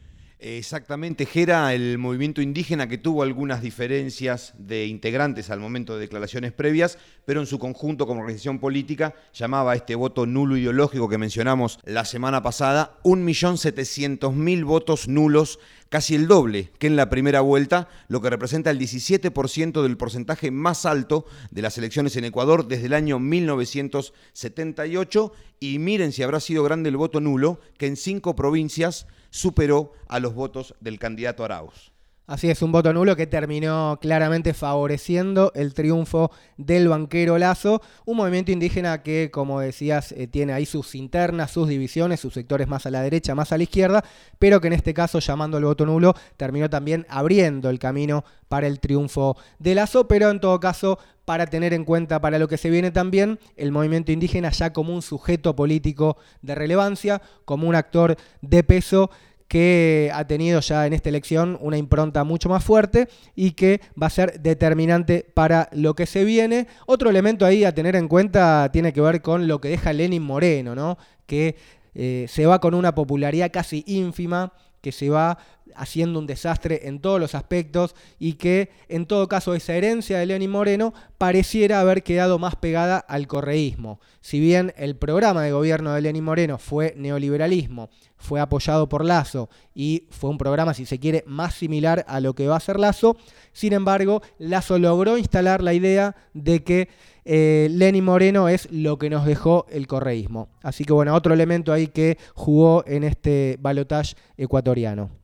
Exactamente, 0.43 1.27
Gera, 1.27 1.71
el 1.71 1.99
movimiento 1.99 2.41
indígena 2.41 2.87
que 2.87 2.97
tuvo 2.97 3.21
algunas 3.21 3.61
diferencias 3.61 4.55
de 4.57 4.87
integrantes 4.87 5.51
al 5.51 5.59
momento 5.59 5.93
de 5.93 5.99
declaraciones 5.99 6.51
previas, 6.51 6.97
pero 7.25 7.41
en 7.41 7.45
su 7.45 7.59
conjunto 7.59 8.07
como 8.07 8.21
organización 8.21 8.57
política 8.57 9.13
llamaba 9.35 9.75
este 9.75 9.93
voto 9.93 10.25
nulo 10.25 10.57
ideológico 10.57 11.07
que 11.07 11.19
mencionamos 11.19 11.77
la 11.83 12.05
semana 12.05 12.41
pasada 12.41 12.97
1.700.000 13.03 14.65
votos 14.65 15.07
nulos 15.07 15.59
casi 15.89 16.15
el 16.15 16.25
doble 16.25 16.71
que 16.79 16.87
en 16.87 16.95
la 16.95 17.11
primera 17.11 17.41
vuelta, 17.41 17.87
lo 18.07 18.19
que 18.19 18.31
representa 18.31 18.71
el 18.71 18.79
17% 18.79 19.83
del 19.83 19.97
porcentaje 19.97 20.49
más 20.49 20.87
alto 20.87 21.27
de 21.51 21.61
las 21.61 21.77
elecciones 21.77 22.15
en 22.15 22.25
Ecuador 22.25 22.67
desde 22.67 22.87
el 22.87 22.93
año 22.93 23.19
1978. 23.19 25.33
Y 25.59 25.77
miren 25.77 26.11
si 26.11 26.23
habrá 26.23 26.39
sido 26.39 26.63
grande 26.63 26.89
el 26.89 26.97
voto 26.97 27.21
nulo, 27.21 27.59
que 27.77 27.85
en 27.85 27.95
cinco 27.95 28.35
provincias 28.35 29.05
superó 29.31 29.93
a 30.07 30.19
los 30.19 30.35
votos 30.35 30.75
del 30.79 30.99
candidato 30.99 31.43
Arauz. 31.43 31.90
Así 32.31 32.49
es, 32.49 32.61
un 32.61 32.71
voto 32.71 32.93
nulo 32.93 33.17
que 33.17 33.27
terminó 33.27 33.99
claramente 34.01 34.53
favoreciendo 34.53 35.51
el 35.53 35.73
triunfo 35.73 36.31
del 36.55 36.87
banquero 36.87 37.37
Lazo, 37.37 37.81
un 38.05 38.15
movimiento 38.15 38.53
indígena 38.53 39.03
que, 39.03 39.29
como 39.29 39.59
decías, 39.59 40.13
eh, 40.13 40.27
tiene 40.27 40.53
ahí 40.53 40.65
sus 40.65 40.95
internas, 40.95 41.51
sus 41.51 41.67
divisiones, 41.67 42.21
sus 42.21 42.33
sectores 42.33 42.69
más 42.69 42.85
a 42.85 42.89
la 42.89 43.01
derecha, 43.01 43.35
más 43.35 43.51
a 43.51 43.57
la 43.57 43.63
izquierda, 43.63 44.05
pero 44.39 44.61
que 44.61 44.67
en 44.67 44.73
este 44.73 44.93
caso, 44.93 45.19
llamando 45.19 45.57
al 45.57 45.65
voto 45.65 45.85
nulo, 45.85 46.15
terminó 46.37 46.69
también 46.69 47.05
abriendo 47.09 47.69
el 47.69 47.79
camino 47.79 48.23
para 48.47 48.65
el 48.67 48.79
triunfo 48.79 49.35
de 49.59 49.75
Lazo, 49.75 50.07
pero 50.07 50.29
en 50.29 50.39
todo 50.39 50.57
caso, 50.61 50.99
para 51.25 51.47
tener 51.47 51.73
en 51.73 51.83
cuenta 51.83 52.21
para 52.21 52.39
lo 52.39 52.47
que 52.47 52.57
se 52.57 52.69
viene 52.69 52.91
también, 52.91 53.39
el 53.57 53.73
movimiento 53.73 54.13
indígena 54.13 54.51
ya 54.51 54.71
como 54.71 54.95
un 54.95 55.01
sujeto 55.01 55.53
político 55.53 56.15
de 56.41 56.55
relevancia, 56.55 57.21
como 57.43 57.67
un 57.67 57.75
actor 57.75 58.15
de 58.41 58.63
peso 58.63 59.11
que 59.51 60.09
ha 60.13 60.25
tenido 60.27 60.61
ya 60.61 60.87
en 60.87 60.93
esta 60.93 61.09
elección 61.09 61.57
una 61.59 61.75
impronta 61.75 62.23
mucho 62.23 62.47
más 62.47 62.63
fuerte 62.63 63.09
y 63.35 63.51
que 63.51 63.81
va 64.01 64.07
a 64.07 64.09
ser 64.09 64.39
determinante 64.39 65.25
para 65.33 65.67
lo 65.73 65.93
que 65.93 66.05
se 66.05 66.23
viene. 66.23 66.67
Otro 66.85 67.09
elemento 67.09 67.45
ahí 67.45 67.65
a 67.65 67.75
tener 67.75 67.97
en 67.97 68.07
cuenta 68.07 68.69
tiene 68.71 68.93
que 68.93 69.01
ver 69.01 69.21
con 69.21 69.49
lo 69.49 69.59
que 69.59 69.67
deja 69.67 69.91
Lenin 69.91 70.23
Moreno, 70.23 70.73
¿no? 70.73 70.97
que 71.25 71.57
eh, 71.93 72.27
se 72.29 72.45
va 72.45 72.61
con 72.61 72.73
una 72.73 72.95
popularidad 72.95 73.51
casi 73.51 73.83
ínfima, 73.87 74.53
que 74.79 74.93
se 74.93 75.09
va 75.09 75.37
haciendo 75.75 76.19
un 76.19 76.27
desastre 76.27 76.87
en 76.87 76.99
todos 76.99 77.19
los 77.19 77.35
aspectos 77.35 77.95
y 78.19 78.33
que 78.33 78.69
en 78.89 79.05
todo 79.05 79.27
caso 79.27 79.53
esa 79.53 79.73
herencia 79.73 80.19
de 80.19 80.25
Lenin 80.25 80.51
Moreno 80.51 80.93
pareciera 81.17 81.79
haber 81.79 82.03
quedado 82.03 82.39
más 82.39 82.55
pegada 82.55 82.97
al 82.97 83.27
correísmo. 83.27 83.99
Si 84.21 84.39
bien 84.39 84.73
el 84.77 84.95
programa 84.95 85.43
de 85.43 85.51
gobierno 85.51 85.93
de 85.93 86.01
Lenin 86.01 86.23
Moreno 86.23 86.57
fue 86.57 86.93
neoliberalismo, 86.97 87.89
fue 88.17 88.39
apoyado 88.39 88.87
por 88.87 89.03
Lazo 89.03 89.49
y 89.73 90.07
fue 90.11 90.29
un 90.29 90.37
programa, 90.37 90.73
si 90.73 90.85
se 90.85 90.99
quiere, 90.99 91.23
más 91.25 91.55
similar 91.55 92.05
a 92.07 92.19
lo 92.19 92.33
que 92.33 92.47
va 92.47 92.55
a 92.55 92.59
ser 92.59 92.79
Lazo. 92.79 93.17
Sin 93.51 93.73
embargo, 93.73 94.21
Lazo 94.37 94.77
logró 94.77 95.17
instalar 95.17 95.61
la 95.61 95.73
idea 95.73 96.15
de 96.33 96.63
que 96.63 96.89
eh, 97.25 98.01
Moreno 98.01 98.49
es 98.49 98.71
lo 98.71 98.97
que 98.97 99.09
nos 99.09 99.25
dejó 99.25 99.65
el 99.69 99.87
correísmo. 99.87 100.49
Así 100.61 100.85
que 100.85 100.93
bueno, 100.93 101.15
otro 101.15 101.33
elemento 101.33 101.73
ahí 101.73 101.87
que 101.87 102.17
jugó 102.33 102.83
en 102.87 103.03
este 103.03 103.57
balotaje 103.59 104.15
ecuatoriano. 104.37 105.20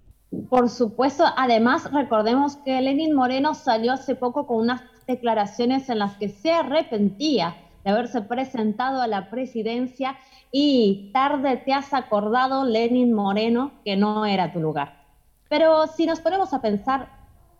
Por 0.49 0.69
supuesto, 0.69 1.23
además 1.37 1.91
recordemos 1.91 2.57
que 2.57 2.81
Lenin 2.81 3.13
Moreno 3.13 3.53
salió 3.53 3.93
hace 3.93 4.15
poco 4.15 4.45
con 4.45 4.57
unas 4.57 4.81
declaraciones 5.07 5.89
en 5.89 5.99
las 5.99 6.17
que 6.17 6.29
se 6.29 6.51
arrepentía 6.51 7.55
de 7.83 7.91
haberse 7.91 8.21
presentado 8.21 9.01
a 9.01 9.07
la 9.07 9.29
presidencia 9.29 10.17
y 10.51 11.11
tarde 11.13 11.57
te 11.57 11.73
has 11.73 11.93
acordado, 11.93 12.65
Lenin 12.65 13.13
Moreno, 13.13 13.71
que 13.85 13.95
no 13.95 14.25
era 14.25 14.51
tu 14.51 14.59
lugar. 14.59 15.05
Pero 15.49 15.87
si 15.87 16.05
nos 16.05 16.19
ponemos 16.19 16.53
a 16.53 16.61
pensar 16.61 17.09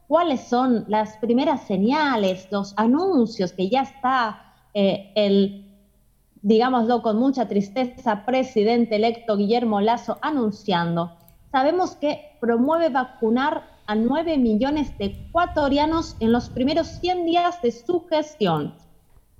cuáles 0.07 0.41
son 0.41 0.85
las 0.87 1.17
primeras 1.17 1.61
señales, 1.61 2.47
los 2.51 2.73
anuncios 2.77 3.53
que 3.53 3.69
ya 3.69 3.83
está 3.83 4.53
eh, 4.73 5.11
el, 5.15 5.65
digámoslo 6.41 7.01
con 7.01 7.17
mucha 7.17 7.47
tristeza, 7.47 8.25
presidente 8.25 8.97
electo 8.97 9.37
Guillermo 9.37 9.79
Lazo 9.79 10.17
anunciando, 10.21 11.13
sabemos 11.51 11.95
que 11.95 12.37
promueve 12.39 12.89
vacunar 12.89 13.63
a 13.85 13.95
9 13.95 14.37
millones 14.37 14.97
de 14.97 15.05
ecuatorianos 15.05 16.15
en 16.19 16.31
los 16.31 16.49
primeros 16.49 16.87
100 16.87 17.25
días 17.25 17.61
de 17.61 17.71
su 17.71 18.05
gestión 18.07 18.73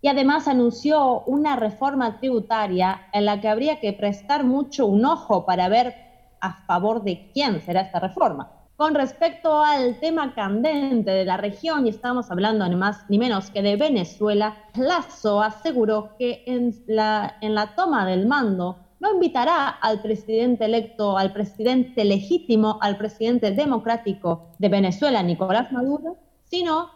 y 0.02 0.10
además 0.10 0.48
anunció 0.48 1.22
una 1.22 1.56
reforma 1.56 2.20
tributaria 2.20 3.08
en 3.14 3.26
la 3.26 3.42
que 3.42 3.50
habría 3.50 3.80
que 3.80 3.94
prestar 3.94 4.44
mucho 4.44 4.86
un 4.86 5.06
ojo 5.06 5.46
para 5.46 5.70
ver 5.70 5.96
a 6.40 6.54
favor 6.66 7.04
de 7.04 7.32
quién 7.34 7.62
será 7.62 7.82
esta 7.82 8.00
reforma. 8.00 8.52
Con 8.76 8.94
respecto 8.94 9.64
al 9.64 10.00
tema 10.00 10.36
candente 10.36 11.10
de 11.10 11.26
la 11.26 11.38
región, 11.38 11.88
y 11.88 11.90
estamos 11.90 12.30
hablando 12.30 12.68
ni 12.70 12.76
más 12.76 13.10
ni 13.10 13.18
menos 13.18 13.50
que 13.50 13.64
de 13.64 13.76
Venezuela, 13.76 14.56
Lazo 14.76 15.42
aseguró 15.42 16.16
que 16.20 16.44
en 16.46 16.76
la, 16.86 17.38
en 17.42 17.56
la 17.56 17.76
toma 17.76 18.06
del 18.06 18.28
mando 18.28 18.78
no 19.00 19.14
invitará 19.14 19.70
al 19.70 20.02
presidente 20.02 20.66
electo, 20.66 21.18
al 21.18 21.34
presidente 21.34 22.04
legítimo, 22.04 22.80
al 22.82 22.98
presidente 22.98 23.52
democrático 23.52 24.50
de 24.58 24.70
Venezuela, 24.70 25.22
Nicolás 25.22 25.72
Maduro, 25.72 26.18
sino 26.46 26.90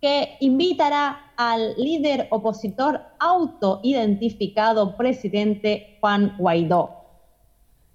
que 0.00 0.36
invitará 0.40 1.32
al 1.36 1.74
líder 1.76 2.28
opositor 2.30 3.00
autoidentificado 3.18 4.96
presidente 4.96 5.96
Juan 6.00 6.34
Guaidó. 6.38 6.90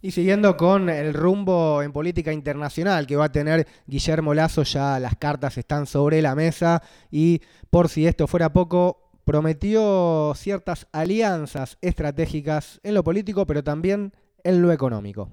Y 0.03 0.12
siguiendo 0.12 0.58
con 0.58 0.89
el 0.89 1.13
rumbo 1.13 1.84
en 1.84 1.94
política 1.94 2.34
internacional 2.34 3.06
que 3.06 3.15
va 3.15 3.25
a 3.25 3.32
tener 3.32 3.68
Guillermo 3.86 4.34
Lazo, 4.34 4.63
ya 4.63 5.00
las 5.00 5.15
cartas 5.15 5.60
están 5.60 5.86
sobre 5.86 6.24
la 6.24 6.34
mesa 6.34 6.82
y 7.12 7.41
por 7.70 7.88
si 7.88 8.08
esto 8.08 8.25
fuera 8.25 8.51
poco, 8.51 9.11
prometió 9.32 10.34
ciertas 10.36 10.90
alianzas 10.92 11.78
estratégicas 11.80 12.82
en 12.84 12.94
lo 12.94 13.02
político, 13.02 13.46
pero 13.48 13.64
también 13.64 14.12
en 14.44 14.62
lo 14.62 14.74
económico. 14.74 15.30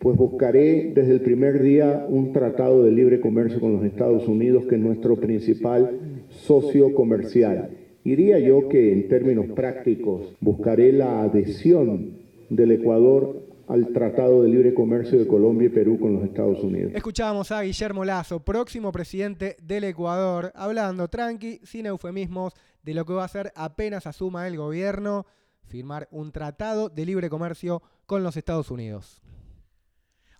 Pues 0.00 0.16
buscaré 0.16 0.90
desde 0.92 1.12
el 1.12 1.20
primer 1.20 1.62
día 1.62 2.04
un 2.08 2.32
tratado 2.32 2.82
de 2.82 2.90
libre 2.90 3.20
comercio 3.20 3.60
con 3.60 3.74
los 3.74 3.84
Estados 3.84 4.26
Unidos, 4.26 4.64
que 4.68 4.74
es 4.74 4.80
nuestro 4.80 5.14
principal 5.14 6.24
socio 6.30 6.92
comercial. 6.94 7.70
Diría 8.02 8.40
yo 8.40 8.68
que 8.68 8.92
en 8.92 9.06
términos 9.06 9.46
prácticos 9.54 10.34
buscaré 10.40 10.92
la 10.92 11.22
adhesión 11.22 12.14
del 12.50 12.72
Ecuador 12.72 13.46
al 13.68 13.92
Tratado 13.92 14.42
de 14.42 14.48
Libre 14.48 14.74
Comercio 14.74 15.18
de 15.18 15.26
Colombia 15.26 15.66
y 15.66 15.68
Perú 15.68 15.98
con 16.00 16.14
los 16.14 16.24
Estados 16.24 16.58
Unidos. 16.64 16.92
Escuchábamos 16.94 17.52
a 17.52 17.62
Guillermo 17.62 18.04
Lazo, 18.04 18.40
próximo 18.40 18.90
presidente 18.90 19.56
del 19.62 19.84
Ecuador, 19.84 20.50
hablando 20.54 21.06
tranqui, 21.08 21.60
sin 21.64 21.86
eufemismos, 21.86 22.54
de 22.88 22.94
lo 22.94 23.04
que 23.04 23.12
va 23.12 23.22
a 23.22 23.26
hacer 23.26 23.52
apenas 23.54 24.06
asuma 24.06 24.46
el 24.46 24.56
gobierno, 24.56 25.26
firmar 25.66 26.08
un 26.10 26.32
tratado 26.32 26.88
de 26.88 27.04
libre 27.04 27.28
comercio 27.28 27.82
con 28.06 28.22
los 28.22 28.36
Estados 28.36 28.70
Unidos 28.70 29.22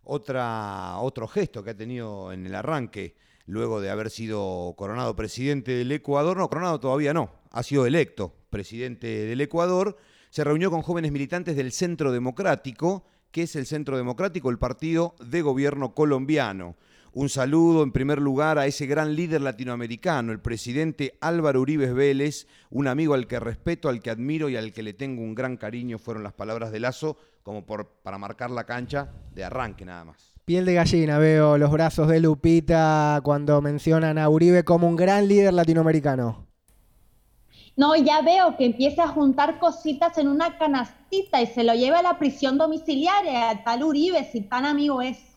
otra, 0.09 0.99
otro 1.01 1.29
gesto 1.29 1.63
que 1.63 1.71
ha 1.71 1.77
tenido 1.77 2.33
en 2.33 2.47
el 2.47 2.55
arranque, 2.55 3.15
luego 3.45 3.81
de 3.81 3.91
haber 3.91 4.09
sido 4.09 4.75
coronado 4.77 5.15
presidente 5.15 5.73
del 5.73 5.93
Ecuador, 5.93 6.39
no, 6.39 6.49
coronado 6.49 6.81
todavía 6.81 7.13
no, 7.13 7.31
ha 7.51 7.63
sido 7.63 7.85
electo 7.85 8.35
presidente 8.49 9.07
del 9.07 9.41
Ecuador, 9.43 9.99
se 10.31 10.45
reunió 10.45 10.71
con 10.71 10.81
jóvenes 10.81 11.13
militantes 11.13 11.57
del 11.57 11.73
Centro 11.73 12.11
Democrático, 12.11 13.05
que 13.31 13.43
es 13.43 13.55
el 13.55 13.67
Centro 13.67 13.99
Democrático, 13.99 14.49
el 14.49 14.59
partido 14.59 15.15
de 15.23 15.43
gobierno 15.43 15.95
colombiano. 15.95 16.77
Un 17.13 17.31
saludo 17.31 17.83
en 17.83 17.93
primer 17.93 18.21
lugar 18.21 18.59
a 18.59 18.67
ese 18.67 18.87
gran 18.87 19.17
líder 19.17 19.41
latinoamericano, 19.41 20.31
el 20.31 20.41
presidente 20.41 21.17
Álvaro 21.21 21.63
Uribe 21.63 21.93
Vélez, 21.93 22.47
un 22.71 22.87
amigo 22.87 23.15
al 23.15 23.27
que 23.27 23.41
respeto, 23.41 23.89
al 23.89 24.01
que 24.01 24.11
admiro 24.11 24.51
y 24.51 24.57
al 24.57 24.73
que 24.73 24.83
le 24.83 24.93
tengo 24.93 25.23
un 25.23 25.35
gran 25.35 25.57
cariño, 25.57 25.99
fueron 25.99 26.23
las 26.23 26.35
palabras 26.35 26.71
de 26.71 26.81
Lazo, 26.81 27.17
como 27.43 27.65
por, 27.65 27.89
para 28.03 28.19
marcar 28.19 28.51
la 28.51 28.65
cancha 28.65 29.09
de 29.35 29.43
arranque 29.43 29.87
nada 29.87 30.05
más. 30.05 30.35
Piel 30.45 30.67
de 30.67 30.75
gallina, 30.75 31.19
veo 31.19 31.57
los 31.57 31.71
brazos 31.71 32.09
de 32.09 32.21
Lupita 32.21 33.21
cuando 33.23 33.61
mencionan 33.63 34.19
a 34.19 34.29
Uribe 34.29 34.65
como 34.65 34.87
un 34.87 34.97
gran 34.97 35.29
líder 35.29 35.55
latinoamericano. 35.55 36.47
No, 37.77 37.97
ya 37.97 38.23
veo 38.23 38.57
que 38.57 38.67
empieza 38.67 39.05
a 39.05 39.09
juntar 39.09 39.59
cositas 39.59 40.19
en 40.19 40.29
una 40.29 40.59
canastita 40.59 41.41
y 41.41 41.47
se 41.47 41.65
lo 41.65 41.75
lleva 41.75 42.01
a 42.01 42.03
la 42.03 42.19
prisión 42.19 42.59
domiciliaria, 42.59 43.51
a 43.51 43.65
tal 43.65 43.85
Uribe, 43.85 44.25
si 44.25 44.41
tan 44.41 44.67
amigo 44.67 45.01
es. 45.01 45.28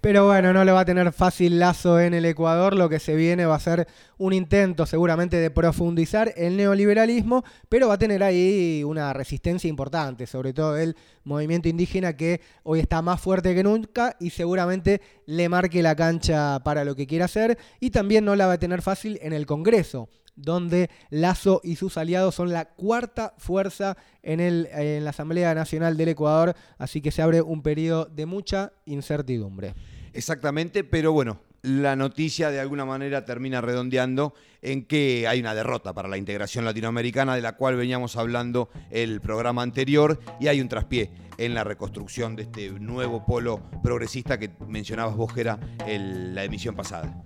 Pero 0.00 0.26
bueno, 0.26 0.52
no 0.52 0.64
lo 0.64 0.74
va 0.74 0.80
a 0.80 0.84
tener 0.84 1.12
fácil 1.12 1.58
Lazo 1.58 1.98
en 2.00 2.14
el 2.14 2.24
Ecuador. 2.24 2.74
Lo 2.74 2.88
que 2.88 3.00
se 3.00 3.14
viene 3.14 3.46
va 3.46 3.56
a 3.56 3.60
ser 3.60 3.88
un 4.18 4.32
intento 4.32 4.86
seguramente 4.86 5.36
de 5.38 5.50
profundizar 5.50 6.32
el 6.36 6.56
neoliberalismo, 6.56 7.44
pero 7.68 7.88
va 7.88 7.94
a 7.94 7.98
tener 7.98 8.22
ahí 8.22 8.82
una 8.84 9.12
resistencia 9.12 9.68
importante, 9.68 10.26
sobre 10.26 10.52
todo 10.52 10.76
el 10.76 10.96
movimiento 11.24 11.68
indígena 11.68 12.16
que 12.16 12.40
hoy 12.62 12.80
está 12.80 13.02
más 13.02 13.20
fuerte 13.20 13.54
que 13.54 13.62
nunca 13.62 14.16
y 14.20 14.30
seguramente 14.30 15.00
le 15.26 15.48
marque 15.48 15.82
la 15.82 15.96
cancha 15.96 16.60
para 16.62 16.84
lo 16.84 16.94
que 16.94 17.06
quiera 17.06 17.24
hacer. 17.24 17.58
Y 17.80 17.90
también 17.90 18.24
no 18.24 18.36
la 18.36 18.46
va 18.46 18.54
a 18.54 18.58
tener 18.58 18.82
fácil 18.82 19.18
en 19.22 19.32
el 19.32 19.46
Congreso 19.46 20.08
donde 20.36 20.90
Lazo 21.10 21.60
y 21.64 21.76
sus 21.76 21.96
aliados 21.96 22.34
son 22.34 22.52
la 22.52 22.66
cuarta 22.66 23.34
fuerza 23.38 23.96
en, 24.22 24.40
el, 24.40 24.68
en 24.72 25.04
la 25.04 25.10
Asamblea 25.10 25.54
Nacional 25.54 25.96
del 25.96 26.10
Ecuador, 26.10 26.54
así 26.78 27.00
que 27.00 27.10
se 27.10 27.22
abre 27.22 27.42
un 27.42 27.62
periodo 27.62 28.04
de 28.04 28.26
mucha 28.26 28.72
incertidumbre. 28.84 29.74
Exactamente, 30.12 30.84
pero 30.84 31.12
bueno, 31.12 31.40
la 31.62 31.96
noticia 31.96 32.50
de 32.50 32.60
alguna 32.60 32.84
manera 32.84 33.24
termina 33.24 33.60
redondeando 33.60 34.34
en 34.62 34.84
que 34.84 35.26
hay 35.26 35.40
una 35.40 35.54
derrota 35.54 35.92
para 35.94 36.08
la 36.08 36.16
integración 36.16 36.64
latinoamericana 36.64 37.34
de 37.34 37.42
la 37.42 37.56
cual 37.56 37.76
veníamos 37.76 38.16
hablando 38.16 38.70
el 38.90 39.20
programa 39.20 39.62
anterior 39.62 40.20
y 40.40 40.46
hay 40.46 40.60
un 40.60 40.68
traspié 40.68 41.10
en 41.38 41.54
la 41.54 41.64
reconstrucción 41.64 42.36
de 42.36 42.44
este 42.44 42.70
nuevo 42.70 43.26
polo 43.26 43.60
progresista 43.82 44.38
que 44.38 44.50
mencionabas 44.68 45.16
vos, 45.16 45.32
Gera, 45.32 45.58
en 45.86 46.34
la 46.34 46.44
emisión 46.44 46.76
pasada. 46.76 47.24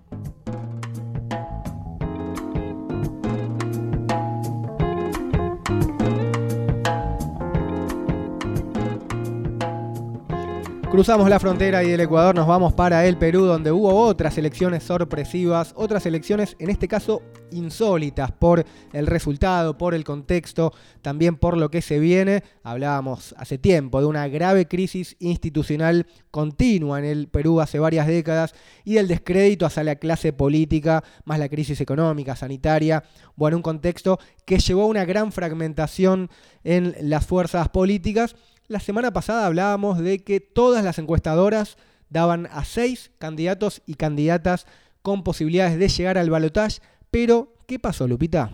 Cruzamos 10.91 11.31
la 11.31 11.39
frontera 11.39 11.85
y 11.85 11.91
del 11.91 12.01
Ecuador 12.01 12.35
nos 12.35 12.49
vamos 12.49 12.73
para 12.73 13.07
el 13.07 13.17
Perú, 13.17 13.45
donde 13.45 13.71
hubo 13.71 13.95
otras 13.95 14.37
elecciones 14.39 14.83
sorpresivas, 14.83 15.73
otras 15.77 16.05
elecciones 16.05 16.57
en 16.59 16.69
este 16.69 16.89
caso 16.89 17.23
insólitas 17.53 18.33
por 18.33 18.67
el 18.93 19.07
resultado, 19.07 19.79
por 19.79 19.95
el 19.95 20.03
contexto, 20.03 20.73
también 21.01 21.37
por 21.37 21.57
lo 21.57 21.71
que 21.71 21.81
se 21.81 22.01
viene. 22.01 22.43
Hablábamos 22.65 23.37
hace 23.39 23.57
tiempo 23.57 24.01
de 24.01 24.07
una 24.07 24.27
grave 24.27 24.67
crisis 24.67 25.15
institucional 25.21 26.09
continua 26.33 26.99
en 26.99 27.05
el 27.05 27.29
Perú 27.29 27.61
hace 27.61 27.79
varias 27.79 28.09
décadas 28.09 28.53
y 28.85 28.95
del 28.95 29.07
descrédito 29.07 29.67
hacia 29.67 29.85
la 29.85 29.95
clase 29.95 30.33
política, 30.33 31.05
más 31.25 31.39
la 31.39 31.49
crisis 31.49 31.81
económica, 31.81 32.35
sanitaria, 32.35 33.05
bueno, 33.37 33.57
un 33.57 33.63
contexto 33.63 34.19
que 34.45 34.59
llevó 34.59 34.83
a 34.83 34.87
una 34.87 35.05
gran 35.05 35.31
fragmentación 35.31 36.31
en 36.65 36.97
las 37.01 37.25
fuerzas 37.25 37.69
políticas 37.69 38.35
la 38.71 38.79
semana 38.79 39.13
pasada 39.13 39.47
hablábamos 39.47 39.99
de 39.99 40.21
que 40.21 40.39
todas 40.39 40.85
las 40.85 41.01
encuestadoras 41.01 41.77
daban 42.09 42.47
a 42.53 42.65
seis 42.65 43.11
candidatos 43.19 43.83
y 43.85 43.95
candidatas 43.95 44.65
con 45.03 45.25
posibilidades 45.25 45.77
de 45.77 45.89
llegar 45.89 46.17
al 46.17 46.31
balotaje, 46.31 46.81
pero 47.11 47.49
¿qué 47.67 47.81
pasó, 47.81 48.07
Lupita? 48.07 48.51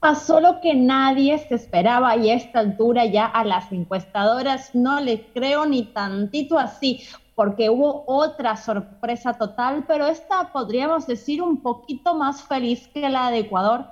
Pasó 0.00 0.38
lo 0.38 0.60
que 0.60 0.74
nadie 0.74 1.38
se 1.38 1.54
esperaba 1.54 2.14
y 2.18 2.28
a 2.28 2.34
esta 2.34 2.58
altura 2.58 3.06
ya 3.06 3.24
a 3.24 3.42
las 3.42 3.72
encuestadoras 3.72 4.74
no 4.74 5.00
le 5.00 5.32
creo 5.32 5.64
ni 5.64 5.84
tantito 5.84 6.58
así, 6.58 7.04
porque 7.34 7.70
hubo 7.70 8.04
otra 8.06 8.58
sorpresa 8.58 9.32
total, 9.32 9.84
pero 9.88 10.06
esta 10.08 10.52
podríamos 10.52 11.06
decir 11.06 11.40
un 11.40 11.62
poquito 11.62 12.14
más 12.14 12.42
feliz 12.42 12.86
que 12.88 13.08
la 13.08 13.30
de 13.30 13.38
Ecuador, 13.38 13.86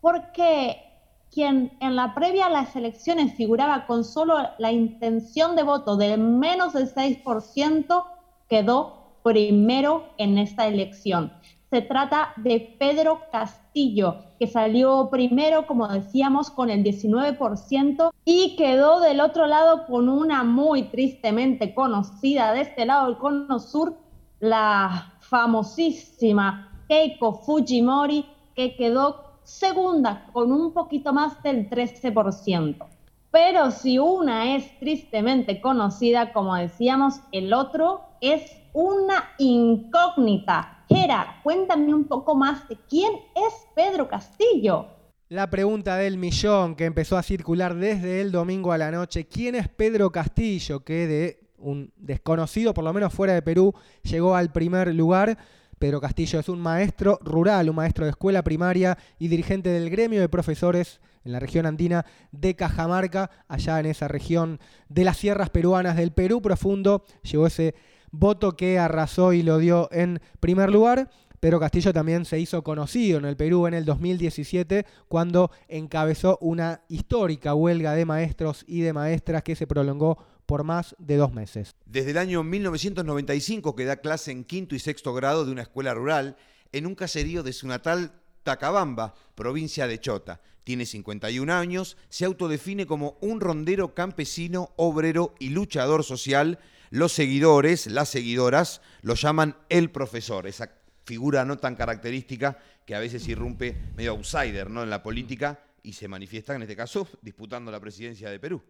porque 0.00 0.89
quien 1.32 1.76
en 1.80 1.96
la 1.96 2.14
previa 2.14 2.46
a 2.46 2.50
las 2.50 2.74
elecciones 2.74 3.34
figuraba 3.34 3.86
con 3.86 4.04
solo 4.04 4.34
la 4.58 4.72
intención 4.72 5.56
de 5.56 5.62
voto 5.62 5.96
de 5.96 6.16
menos 6.16 6.72
del 6.72 6.92
6%, 6.92 8.04
quedó 8.48 9.00
primero 9.22 10.08
en 10.18 10.38
esta 10.38 10.66
elección. 10.66 11.32
Se 11.70 11.82
trata 11.82 12.32
de 12.36 12.76
Pedro 12.80 13.20
Castillo, 13.30 14.16
que 14.40 14.48
salió 14.48 15.08
primero, 15.08 15.68
como 15.68 15.86
decíamos, 15.86 16.50
con 16.50 16.68
el 16.68 16.82
19% 16.82 18.10
y 18.24 18.56
quedó 18.56 18.98
del 18.98 19.20
otro 19.20 19.46
lado 19.46 19.86
con 19.86 20.08
una 20.08 20.42
muy 20.42 20.84
tristemente 20.84 21.72
conocida 21.72 22.52
de 22.52 22.62
este 22.62 22.86
lado 22.86 23.06
del 23.06 23.18
cono 23.18 23.60
sur, 23.60 23.96
la 24.40 25.14
famosísima 25.20 26.84
Keiko 26.88 27.34
Fujimori, 27.34 28.26
que 28.56 28.74
quedó 28.74 29.29
segunda 29.50 30.26
con 30.32 30.52
un 30.52 30.72
poquito 30.72 31.12
más 31.12 31.42
del 31.42 31.68
13%. 31.68 32.86
Pero 33.32 33.70
si 33.70 33.98
una 33.98 34.56
es 34.56 34.78
tristemente 34.78 35.60
conocida, 35.60 36.32
como 36.32 36.54
decíamos, 36.56 37.20
el 37.32 37.52
otro 37.52 38.02
es 38.20 38.42
una 38.72 39.24
incógnita. 39.38 40.84
Gera, 40.88 41.40
cuéntame 41.42 41.94
un 41.94 42.04
poco 42.04 42.34
más 42.34 42.68
de 42.68 42.76
quién 42.88 43.12
es 43.34 43.54
Pedro 43.74 44.08
Castillo. 44.08 44.86
La 45.28 45.48
pregunta 45.48 45.96
del 45.96 46.18
millón 46.18 46.74
que 46.74 46.86
empezó 46.86 47.16
a 47.16 47.22
circular 47.22 47.76
desde 47.76 48.20
el 48.20 48.32
domingo 48.32 48.72
a 48.72 48.78
la 48.78 48.90
noche, 48.90 49.26
¿quién 49.26 49.54
es 49.54 49.68
Pedro 49.68 50.10
Castillo? 50.10 50.80
Que 50.84 51.06
de 51.06 51.40
un 51.58 51.92
desconocido, 51.96 52.74
por 52.74 52.82
lo 52.82 52.92
menos 52.92 53.12
fuera 53.12 53.34
de 53.34 53.42
Perú, 53.42 53.72
llegó 54.02 54.34
al 54.34 54.50
primer 54.50 54.92
lugar. 54.94 55.38
Pedro 55.80 55.98
Castillo 55.98 56.38
es 56.38 56.50
un 56.50 56.60
maestro 56.60 57.18
rural, 57.22 57.70
un 57.70 57.76
maestro 57.76 58.04
de 58.04 58.10
escuela 58.10 58.44
primaria 58.44 58.98
y 59.18 59.28
dirigente 59.28 59.70
del 59.70 59.88
gremio 59.88 60.20
de 60.20 60.28
profesores 60.28 61.00
en 61.24 61.32
la 61.32 61.40
región 61.40 61.64
andina 61.64 62.04
de 62.32 62.54
Cajamarca, 62.54 63.30
allá 63.48 63.80
en 63.80 63.86
esa 63.86 64.06
región 64.06 64.60
de 64.90 65.04
las 65.04 65.16
sierras 65.16 65.48
peruanas 65.48 65.96
del 65.96 66.12
Perú 66.12 66.42
profundo. 66.42 67.06
Llegó 67.22 67.46
ese 67.46 67.74
voto 68.10 68.58
que 68.58 68.78
arrasó 68.78 69.32
y 69.32 69.42
lo 69.42 69.56
dio 69.56 69.88
en 69.90 70.20
primer 70.38 70.70
lugar. 70.70 71.08
Pedro 71.40 71.58
Castillo 71.58 71.94
también 71.94 72.26
se 72.26 72.38
hizo 72.38 72.62
conocido 72.62 73.18
en 73.18 73.24
el 73.24 73.38
Perú 73.38 73.66
en 73.66 73.72
el 73.72 73.86
2017 73.86 74.84
cuando 75.08 75.50
encabezó 75.66 76.36
una 76.42 76.82
histórica 76.88 77.54
huelga 77.54 77.94
de 77.94 78.04
maestros 78.04 78.66
y 78.68 78.82
de 78.82 78.92
maestras 78.92 79.42
que 79.42 79.56
se 79.56 79.66
prolongó 79.66 80.18
por 80.50 80.64
más 80.64 80.96
de 80.98 81.16
dos 81.16 81.32
meses. 81.32 81.76
Desde 81.86 82.10
el 82.10 82.18
año 82.18 82.42
1995 82.42 83.76
que 83.76 83.84
da 83.84 83.98
clase 83.98 84.32
en 84.32 84.42
quinto 84.42 84.74
y 84.74 84.80
sexto 84.80 85.14
grado 85.14 85.46
de 85.46 85.52
una 85.52 85.62
escuela 85.62 85.94
rural 85.94 86.36
en 86.72 86.86
un 86.86 86.96
caserío 86.96 87.44
de 87.44 87.52
su 87.52 87.68
natal 87.68 88.20
Tacabamba, 88.42 89.14
provincia 89.36 89.86
de 89.86 90.00
Chota. 90.00 90.40
Tiene 90.64 90.86
51 90.86 91.54
años, 91.54 91.96
se 92.08 92.24
autodefine 92.24 92.84
como 92.84 93.16
un 93.20 93.40
rondero 93.40 93.94
campesino, 93.94 94.72
obrero 94.74 95.36
y 95.38 95.50
luchador 95.50 96.02
social. 96.02 96.58
Los 96.90 97.12
seguidores, 97.12 97.86
las 97.86 98.08
seguidoras, 98.08 98.80
lo 99.02 99.14
llaman 99.14 99.56
el 99.68 99.92
profesor, 99.92 100.48
esa 100.48 100.68
figura 101.04 101.44
no 101.44 101.58
tan 101.58 101.76
característica 101.76 102.58
que 102.84 102.96
a 102.96 102.98
veces 102.98 103.28
irrumpe 103.28 103.76
medio 103.96 104.10
outsider 104.10 104.68
¿no? 104.68 104.82
en 104.82 104.90
la 104.90 105.04
política 105.04 105.60
y 105.84 105.92
se 105.92 106.08
manifiesta, 106.08 106.56
en 106.56 106.62
este 106.62 106.74
caso, 106.74 107.06
disputando 107.22 107.70
la 107.70 107.78
presidencia 107.78 108.30
de 108.30 108.40
Perú. 108.40 108.60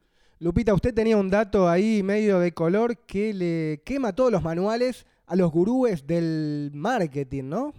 Lupita, 0.42 0.72
usted 0.72 0.94
tenía 0.94 1.18
un 1.18 1.28
dato 1.28 1.68
ahí 1.68 2.02
medio 2.02 2.38
de 2.38 2.54
color 2.54 2.96
que 3.00 3.34
le 3.34 3.82
quema 3.84 4.14
todos 4.14 4.32
los 4.32 4.42
manuales 4.42 5.04
a 5.26 5.36
los 5.36 5.52
gurúes 5.52 6.06
del 6.06 6.70
marketing, 6.72 7.44
¿no? 7.44 7.74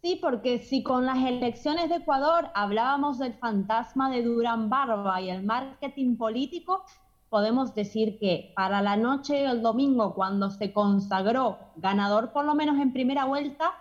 Sí, 0.00 0.16
porque 0.22 0.60
si 0.60 0.84
con 0.84 1.06
las 1.06 1.18
elecciones 1.18 1.88
de 1.88 1.96
Ecuador 1.96 2.50
hablábamos 2.54 3.18
del 3.18 3.34
fantasma 3.34 4.12
de 4.12 4.22
Durán 4.22 4.70
Barba 4.70 5.20
y 5.20 5.30
el 5.30 5.42
marketing 5.42 6.16
político, 6.16 6.84
podemos 7.30 7.74
decir 7.74 8.20
que 8.20 8.52
para 8.54 8.80
la 8.80 8.96
noche 8.96 9.34
del 9.34 9.60
domingo, 9.60 10.14
cuando 10.14 10.50
se 10.50 10.72
consagró 10.72 11.58
ganador 11.74 12.30
por 12.30 12.44
lo 12.44 12.54
menos 12.54 12.78
en 12.78 12.92
primera 12.92 13.24
vuelta, 13.24 13.72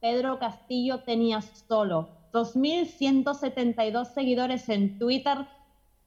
Pedro 0.00 0.38
Castillo 0.38 1.00
tenía 1.00 1.42
solo 1.42 2.08
2.172 2.32 4.14
seguidores 4.14 4.66
en 4.70 4.98
Twitter 4.98 5.46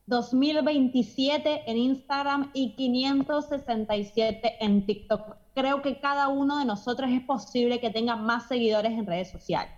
2027 0.10 1.70
en 1.70 1.78
Instagram 1.78 2.50
y 2.54 2.76
567 2.76 4.58
en 4.60 4.86
TikTok. 4.86 5.38
Creo 5.54 5.82
que 5.84 6.00
cada 6.00 6.30
uno 6.30 6.58
de 6.58 6.66
nosotros 6.66 7.12
es 7.12 7.22
posible 7.22 7.80
que 7.80 7.92
tenga 7.92 8.16
más 8.16 8.48
seguidores 8.48 8.92
en 8.94 9.06
redes 9.06 9.30
sociales. 9.30 9.72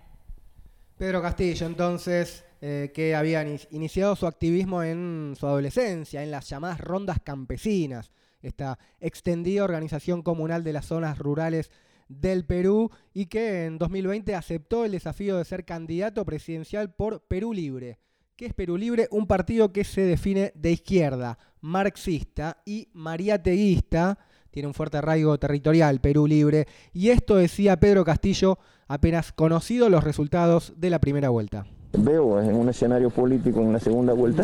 Pedro 0.96 1.20
Castillo, 1.20 1.66
entonces, 1.66 2.44
eh, 2.62 2.92
que 2.94 3.14
había 3.14 3.44
iniciado 3.70 4.16
su 4.16 4.26
activismo 4.26 4.82
en 4.82 5.34
su 5.38 5.46
adolescencia, 5.46 6.22
en 6.22 6.30
las 6.30 6.48
llamadas 6.48 6.80
rondas 6.80 7.18
campesinas, 7.22 8.10
esta 8.40 8.78
extendida 9.00 9.64
organización 9.64 10.22
comunal 10.22 10.64
de 10.64 10.72
las 10.72 10.86
zonas 10.86 11.18
rurales 11.18 11.70
del 12.08 12.46
Perú 12.46 12.90
y 13.12 13.26
que 13.26 13.66
en 13.66 13.78
2020 13.78 14.34
aceptó 14.34 14.84
el 14.84 14.92
desafío 14.92 15.36
de 15.36 15.44
ser 15.44 15.64
candidato 15.64 16.24
presidencial 16.24 16.94
por 16.94 17.20
Perú 17.26 17.52
Libre. 17.52 17.98
¿Qué 18.42 18.48
es 18.48 18.54
Perú 18.54 18.76
Libre? 18.76 19.06
Un 19.12 19.28
partido 19.28 19.72
que 19.72 19.84
se 19.84 20.00
define 20.00 20.50
de 20.56 20.72
izquierda, 20.72 21.38
marxista 21.60 22.56
y 22.66 22.88
mariateguista. 22.92 24.18
Tiene 24.50 24.66
un 24.66 24.74
fuerte 24.74 24.96
arraigo 24.96 25.38
territorial, 25.38 26.00
Perú 26.00 26.26
Libre. 26.26 26.66
Y 26.92 27.10
esto 27.10 27.36
decía 27.36 27.78
Pedro 27.78 28.04
Castillo 28.04 28.58
apenas 28.88 29.30
conocido 29.30 29.88
los 29.88 30.02
resultados 30.02 30.72
de 30.76 30.90
la 30.90 30.98
primera 30.98 31.28
vuelta. 31.28 31.66
Veo 31.96 32.42
en 32.42 32.56
un 32.56 32.68
escenario 32.68 33.10
político 33.10 33.60
en 33.60 33.68
una 33.68 33.78
segunda 33.78 34.12
vuelta 34.12 34.42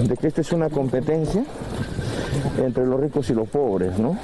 de 0.00 0.16
que 0.16 0.28
esta 0.28 0.42
es 0.42 0.52
una 0.52 0.70
competencia 0.70 1.44
entre 2.56 2.86
los 2.86 3.00
ricos 3.00 3.28
y 3.30 3.34
los 3.34 3.48
pobres, 3.48 3.98
¿no? 3.98 4.16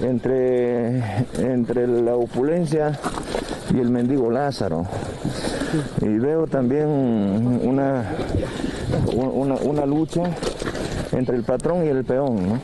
Entre, 0.00 0.98
entre 1.40 1.88
la 1.88 2.14
opulencia 2.14 2.96
y 3.74 3.80
el 3.80 3.90
mendigo 3.90 4.30
Lázaro. 4.30 4.86
Y 6.00 6.18
veo 6.18 6.46
también 6.46 6.86
una, 6.86 8.14
una, 9.14 9.86
lucha 9.86 10.22
entre 11.12 11.36
el 11.36 11.44
patrón 11.44 11.84
y 11.84 11.88
el 11.88 12.04
peón. 12.04 12.60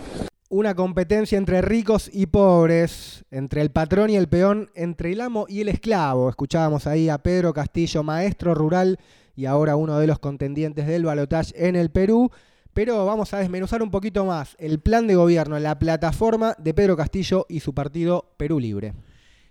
Una 0.51 0.75
competencia 0.75 1.38
entre 1.38 1.62
ricos 1.62 2.11
y 2.12 2.27
pobres, 2.27 3.25
entre 3.31 3.62
el 3.62 3.71
patrón 3.71 4.11
y 4.11 4.16
el 4.16 4.29
peón, 4.29 4.71
entre 4.75 5.12
el 5.12 5.21
amo 5.21 5.47
y 5.49 5.61
el 5.61 5.68
esclavo. 5.68 6.29
Escuchábamos 6.29 6.87
ahí 6.87 7.09
a 7.09 7.18
Pedro 7.18 7.53
Castillo, 7.53 8.03
maestro 8.03 8.55
rural 8.55 8.99
y 9.35 9.47
ahora 9.47 9.77
uno 9.77 9.99
de 9.99 10.07
los 10.07 10.18
contendientes 10.18 10.87
del 10.87 11.05
balotaje 11.05 11.68
en 11.68 11.77
el 11.77 11.90
Perú. 11.90 12.31
pero 12.75 13.07
vamos 13.07 13.35
a 13.35 13.38
desmenuzar 13.38 13.83
un 13.83 13.90
poquito 13.90 14.25
más 14.25 14.55
el 14.59 14.79
plan 14.79 15.07
de 15.07 15.16
gobierno, 15.16 15.59
la 15.59 15.79
plataforma 15.79 16.55
de 16.59 16.75
Pedro 16.75 16.97
Castillo 16.97 17.47
y 17.49 17.61
su 17.61 17.75
partido 17.75 18.33
Perú 18.37 18.61
Libre. 18.61 18.94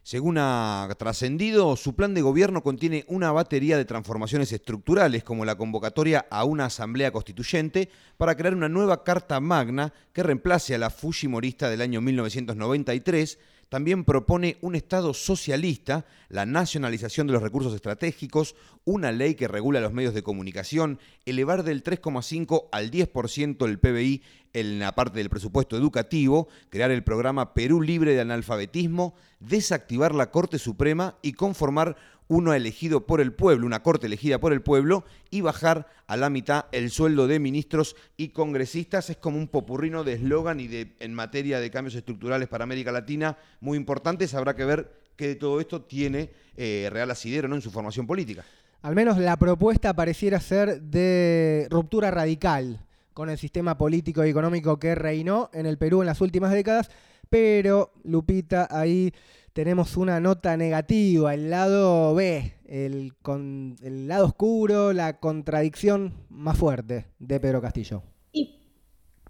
Según 0.08 0.38
ha 0.38 0.88
trascendido, 0.98 1.76
su 1.76 1.94
plan 1.94 2.14
de 2.14 2.22
gobierno 2.22 2.64
contiene 2.64 3.04
una 3.10 3.34
batería 3.34 3.76
de 3.76 3.84
transformaciones 3.84 4.54
estructurales, 4.54 5.26
como 5.26 5.44
la 5.44 5.58
convocatoria 5.58 6.26
a 6.30 6.46
una 6.46 6.68
asamblea 6.68 7.12
constituyente 7.12 7.90
para 8.16 8.38
crear 8.38 8.56
una 8.56 8.70
nueva 8.70 9.04
Carta 9.04 9.42
Magna 9.42 9.92
que 10.14 10.24
reemplace 10.24 10.74
a 10.74 10.78
la 10.78 10.92
Fujimorista 10.92 11.70
del 11.70 11.82
año 11.82 12.00
1993 12.00 13.38
también 13.70 14.06
propone 14.06 14.58
un 14.62 14.76
Estado 14.76 15.14
socialista, 15.14 16.06
la 16.30 16.46
nacionalización 16.46 17.28
de 17.28 17.34
los 17.34 17.42
recursos 17.42 17.74
estratégicos, 17.74 18.56
una 18.86 19.12
ley 19.12 19.36
que 19.36 19.48
regula 19.48 19.82
los 19.82 19.94
medios 19.94 20.14
de 20.14 20.24
comunicación, 20.24 21.00
elevar 21.26 21.64
del 21.64 21.84
3,5 21.84 22.70
al 22.72 22.92
10% 22.92 23.66
el 23.66 23.80
PBI 23.80 24.24
en 24.54 24.80
la 24.80 24.96
parte 24.96 25.20
del 25.20 25.30
presupuesto 25.30 25.76
educativo, 25.76 26.48
crear 26.70 26.92
el 26.92 27.04
programa 27.04 27.54
Perú 27.54 27.82
Libre 27.82 28.14
de 28.14 28.22
Analfabetismo, 28.22 29.16
desactivar 29.40 30.16
la 30.16 30.32
Corte 30.32 30.58
Suprema 30.58 31.18
y 31.22 31.34
conformar 31.34 31.98
uno 32.28 32.54
elegido 32.54 33.06
por 33.06 33.22
el 33.22 33.34
pueblo, 33.34 33.66
una 33.66 33.84
corte 33.84 34.08
elegida 34.08 34.40
por 34.40 34.54
el 34.54 34.62
pueblo, 34.62 35.06
y 35.30 35.42
bajar 35.42 35.88
a 36.08 36.18
la 36.18 36.30
mitad 36.30 36.66
el 36.72 36.90
sueldo 36.90 37.28
de 37.28 37.40
ministros 37.40 37.96
y 38.18 38.30
congresistas. 38.30 39.10
Es 39.10 39.18
como 39.18 39.38
un 39.38 39.48
popurrino 39.48 40.04
de 40.04 40.14
eslogan 40.14 40.60
y 40.60 40.68
de, 40.68 40.96
en 41.00 41.14
materia 41.14 41.60
de 41.60 41.72
cambios 41.72 41.96
estructurales 41.96 42.48
para 42.48 42.64
América 42.64 42.92
Latina 42.92 43.38
muy 43.62 43.78
importantes. 43.78 44.34
Habrá 44.34 44.56
que 44.56 44.66
ver 44.66 44.92
qué 45.16 45.28
de 45.28 45.36
todo 45.36 45.60
esto 45.60 45.82
tiene 45.82 46.32
eh, 46.56 46.90
Real 46.92 47.12
Asidero 47.12 47.48
¿no? 47.48 47.56
en 47.56 47.62
su 47.62 47.72
formación 47.72 48.08
política. 48.08 48.44
Al 48.82 48.96
menos 48.96 49.18
la 49.18 49.38
propuesta 49.38 49.94
pareciera 49.94 50.40
ser 50.40 50.82
de 50.82 51.68
ruptura 51.70 52.12
radical 52.12 52.80
con 53.14 53.30
el 53.30 53.38
sistema 53.38 53.78
político 53.78 54.24
y 54.24 54.30
económico 54.30 54.78
que 54.78 54.94
reinó 54.94 55.50
en 55.52 55.66
el 55.66 55.80
Perú 55.80 56.02
en 56.02 56.06
las 56.06 56.22
últimas 56.22 56.52
décadas, 56.52 56.92
pero 57.30 57.92
Lupita 58.04 58.68
ahí 58.70 59.12
tenemos 59.58 59.98
una 59.98 60.20
nota 60.20 60.56
negativa, 60.56 61.34
el 61.34 61.50
lado 61.50 62.14
B, 62.14 62.54
el, 62.68 63.12
lado 64.08 64.28
oscuro, 64.28 64.94
la 64.94 65.20
contradicción 65.20 66.14
más 66.30 66.60
fuerte 66.60 67.08
de 67.18 67.40
Pedro 67.40 67.60
Castillo. 67.60 68.04
Y 68.32 68.60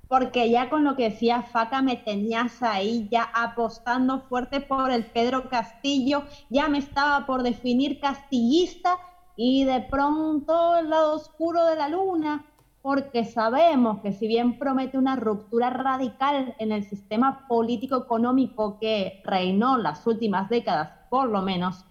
porque 0.10 0.52
ya 0.52 0.70
con 0.70 0.84
lo 0.84 0.98
que 0.98 1.12
decía 1.12 1.44
Faca 1.44 1.82
me 1.82 1.96
tenías 1.96 2.62
ahí 2.62 3.08
ya 3.10 3.24
apostando 3.34 4.20
fuerte 4.20 4.60
por 4.60 4.92
el 4.92 5.06
Pedro 5.06 5.48
Castillo, 5.48 6.24
ya 6.50 6.68
me 6.68 6.80
estaba 6.80 7.26
por 7.26 7.42
definir 7.42 8.02
castillista 8.02 8.98
y 9.38 9.64
de 9.64 9.80
pronto 9.80 10.78
el 10.78 10.90
lado 10.90 11.16
oscuro 11.16 11.64
de 11.68 11.78
la 11.78 11.88
luna 11.88 12.46
porque 12.82 13.26
sabemos 13.26 14.00
que 14.02 14.14
si 14.14 14.28
bien 14.28 14.58
promete 14.58 14.98
una 14.98 15.16
ruptura 15.16 15.70
radical 15.70 16.56
en 16.60 16.72
el 16.72 16.84
sistema 16.84 17.48
político-económico 17.48 18.80
que 18.80 19.22
reinó 19.26 19.78
las 19.78 20.06
últimas 20.08 20.50
décadas, 20.50 20.92
por 21.10 21.30
lo 21.30 21.42
menos, 21.42 21.86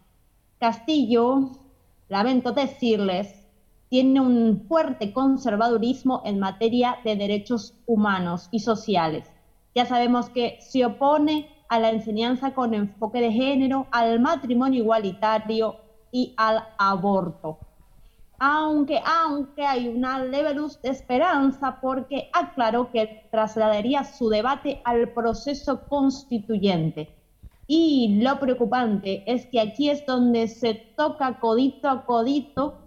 Castillo, 0.58 1.50
lamento 2.08 2.52
decirles, 2.52 3.44
tiene 3.88 4.20
un 4.20 4.64
fuerte 4.68 5.12
conservadurismo 5.12 6.22
en 6.24 6.38
materia 6.38 6.96
de 7.04 7.16
derechos 7.16 7.74
humanos 7.86 8.48
y 8.50 8.60
sociales. 8.60 9.30
Ya 9.74 9.86
sabemos 9.86 10.30
que 10.30 10.58
se 10.60 10.84
opone 10.86 11.48
a 11.68 11.78
la 11.78 11.90
enseñanza 11.90 12.54
con 12.54 12.74
enfoque 12.74 13.20
de 13.20 13.32
género, 13.32 13.86
al 13.90 14.18
matrimonio 14.20 14.82
igualitario 14.82 15.76
y 16.10 16.34
al 16.36 16.64
aborto 16.78 17.58
aunque, 18.38 19.00
aunque 19.04 19.64
hay 19.64 19.88
una 19.88 20.22
leve 20.24 20.54
luz 20.54 20.80
de 20.82 20.90
esperanza 20.90 21.78
porque 21.80 22.28
aclaró 22.32 22.90
que 22.90 23.26
trasladaría 23.30 24.04
su 24.04 24.28
debate 24.28 24.80
al 24.84 25.08
proceso 25.10 25.86
constituyente. 25.88 27.14
Y 27.66 28.20
lo 28.22 28.38
preocupante 28.38 29.24
es 29.26 29.46
que 29.46 29.60
aquí 29.60 29.90
es 29.90 30.06
donde 30.06 30.48
se 30.48 30.74
toca 30.96 31.40
codito 31.40 31.88
a 31.88 32.04
codito 32.04 32.78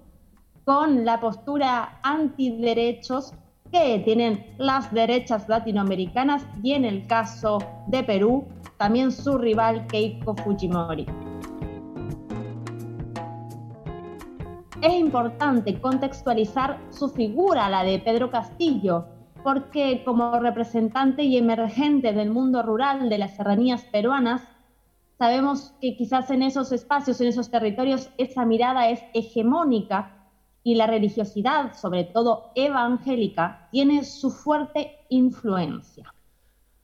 con 0.64 1.04
la 1.04 1.20
postura 1.20 2.00
antiderechos 2.04 3.34
que 3.72 4.02
tienen 4.06 4.46
las 4.58 4.92
derechas 4.94 5.48
latinoamericanas 5.50 6.46
y 6.64 6.74
en 6.74 6.86
el 6.86 7.08
caso 7.08 7.60
de 7.88 8.04
Perú, 8.04 8.48
también 8.78 9.12
su 9.12 9.38
rival 9.38 9.86
Keiko 9.88 10.36
Fujimori. 10.36 11.06
Es 14.82 14.94
importante 14.94 15.80
contextualizar 15.80 16.80
su 16.90 17.10
figura, 17.10 17.70
la 17.70 17.84
de 17.84 18.00
Pedro 18.00 18.32
Castillo, 18.32 19.08
porque 19.44 20.04
como 20.06 20.40
representante 20.40 21.24
y 21.24 21.38
emergente 21.38 22.14
del 22.14 22.30
mundo 22.30 22.64
rural 22.64 23.10
de 23.10 23.18
las 23.18 23.36
serranías 23.36 23.84
peruanas, 23.86 24.42
sabemos 25.18 25.74
que 25.82 25.98
quizás 25.98 26.30
en 26.30 26.44
esos 26.44 26.72
espacios, 26.72 27.20
en 27.20 27.28
esos 27.28 27.50
territorios, 27.50 28.10
esa 28.18 28.46
mirada 28.46 28.90
es 28.90 29.02
hegemónica 29.14 30.16
y 30.64 30.76
la 30.76 30.88
religiosidad, 30.88 31.74
sobre 31.74 32.06
todo 32.06 32.52
evangélica, 32.56 33.68
tiene 33.72 34.06
su 34.06 34.32
fuerte 34.32 34.98
influencia. 35.10 36.14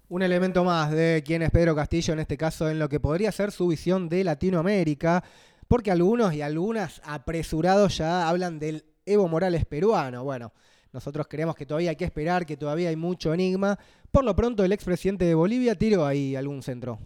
Un 0.08 0.22
elemento 0.22 0.64
más 0.64 0.92
de 0.92 1.24
quién 1.26 1.42
es 1.42 1.52
Pedro 1.52 1.76
Castillo, 1.76 2.14
en 2.14 2.20
este 2.20 2.38
caso 2.38 2.70
en 2.70 2.78
lo 2.78 2.90
que 2.90 3.00
podría 3.00 3.32
ser 3.32 3.52
su 3.52 3.68
visión 3.68 4.08
de 4.08 4.24
Latinoamérica, 4.24 5.24
porque 5.68 5.92
algunos 5.92 6.34
y 6.34 6.42
algunas 6.42 7.02
apresurados 7.04 7.98
ya 7.98 8.28
hablan 8.30 8.60
del 8.60 8.86
Evo 9.06 9.28
Morales 9.28 9.66
peruano. 9.66 10.24
Bueno, 10.24 10.54
nosotros 10.94 11.28
creemos 11.30 11.56
que 11.56 11.66
todavía 11.66 11.92
hay 11.92 11.96
que 11.96 12.06
esperar, 12.06 12.46
que 12.46 12.58
todavía 12.58 12.90
hay 12.90 12.96
mucho 12.96 13.34
enigma. 13.34 13.78
Por 14.12 14.24
lo 14.24 14.36
pronto, 14.36 14.64
el 14.64 14.72
expresidente 14.72 15.26
de 15.26 15.36
Bolivia 15.36 15.76
tiró 15.76 16.06
ahí 16.06 16.36
algún 16.36 16.64
centro. 16.64 17.00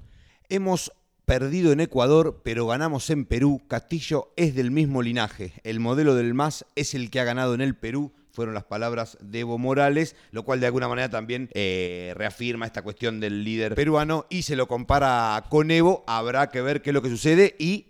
Hemos 0.48 0.91
perdido 1.26 1.72
en 1.72 1.80
Ecuador, 1.80 2.41
pero 2.43 2.67
ganamos 2.67 3.10
en 3.10 3.26
Perú. 3.26 3.62
Castillo 3.67 4.34
es 4.36 4.56
del 4.56 4.72
mismo 4.72 5.02
linaje. 5.02 5.54
El 5.63 5.80
modelo 5.80 6.15
del 6.15 6.34
MAS 6.34 6.65
es 6.76 6.93
el 6.93 7.10
que 7.10 7.19
ha 7.19 7.24
ganado 7.24 7.54
en 7.54 7.62
el 7.62 7.76
Perú. 7.76 8.13
Fueron 8.32 8.54
las 8.54 8.63
palabras 8.63 9.17
de 9.22 9.41
Evo 9.41 9.58
Morales, 9.58 10.15
lo 10.32 10.43
cual 10.43 10.60
de 10.60 10.67
alguna 10.67 10.88
manera 10.88 11.10
también 11.10 11.50
eh, 11.54 12.13
reafirma 12.15 12.65
esta 12.65 12.84
cuestión 12.84 13.19
del 13.19 13.43
líder 13.43 13.76
peruano 13.76 14.26
y 14.30 14.43
se 14.43 14.56
lo 14.56 14.67
compara 14.67 15.43
con 15.50 15.72
Evo. 15.72 16.04
Habrá 16.08 16.50
que 16.50 16.62
ver 16.62 16.82
qué 16.82 16.91
es 16.91 16.93
lo 16.93 17.02
que 17.02 17.10
sucede 17.10 17.56
y 17.60 17.88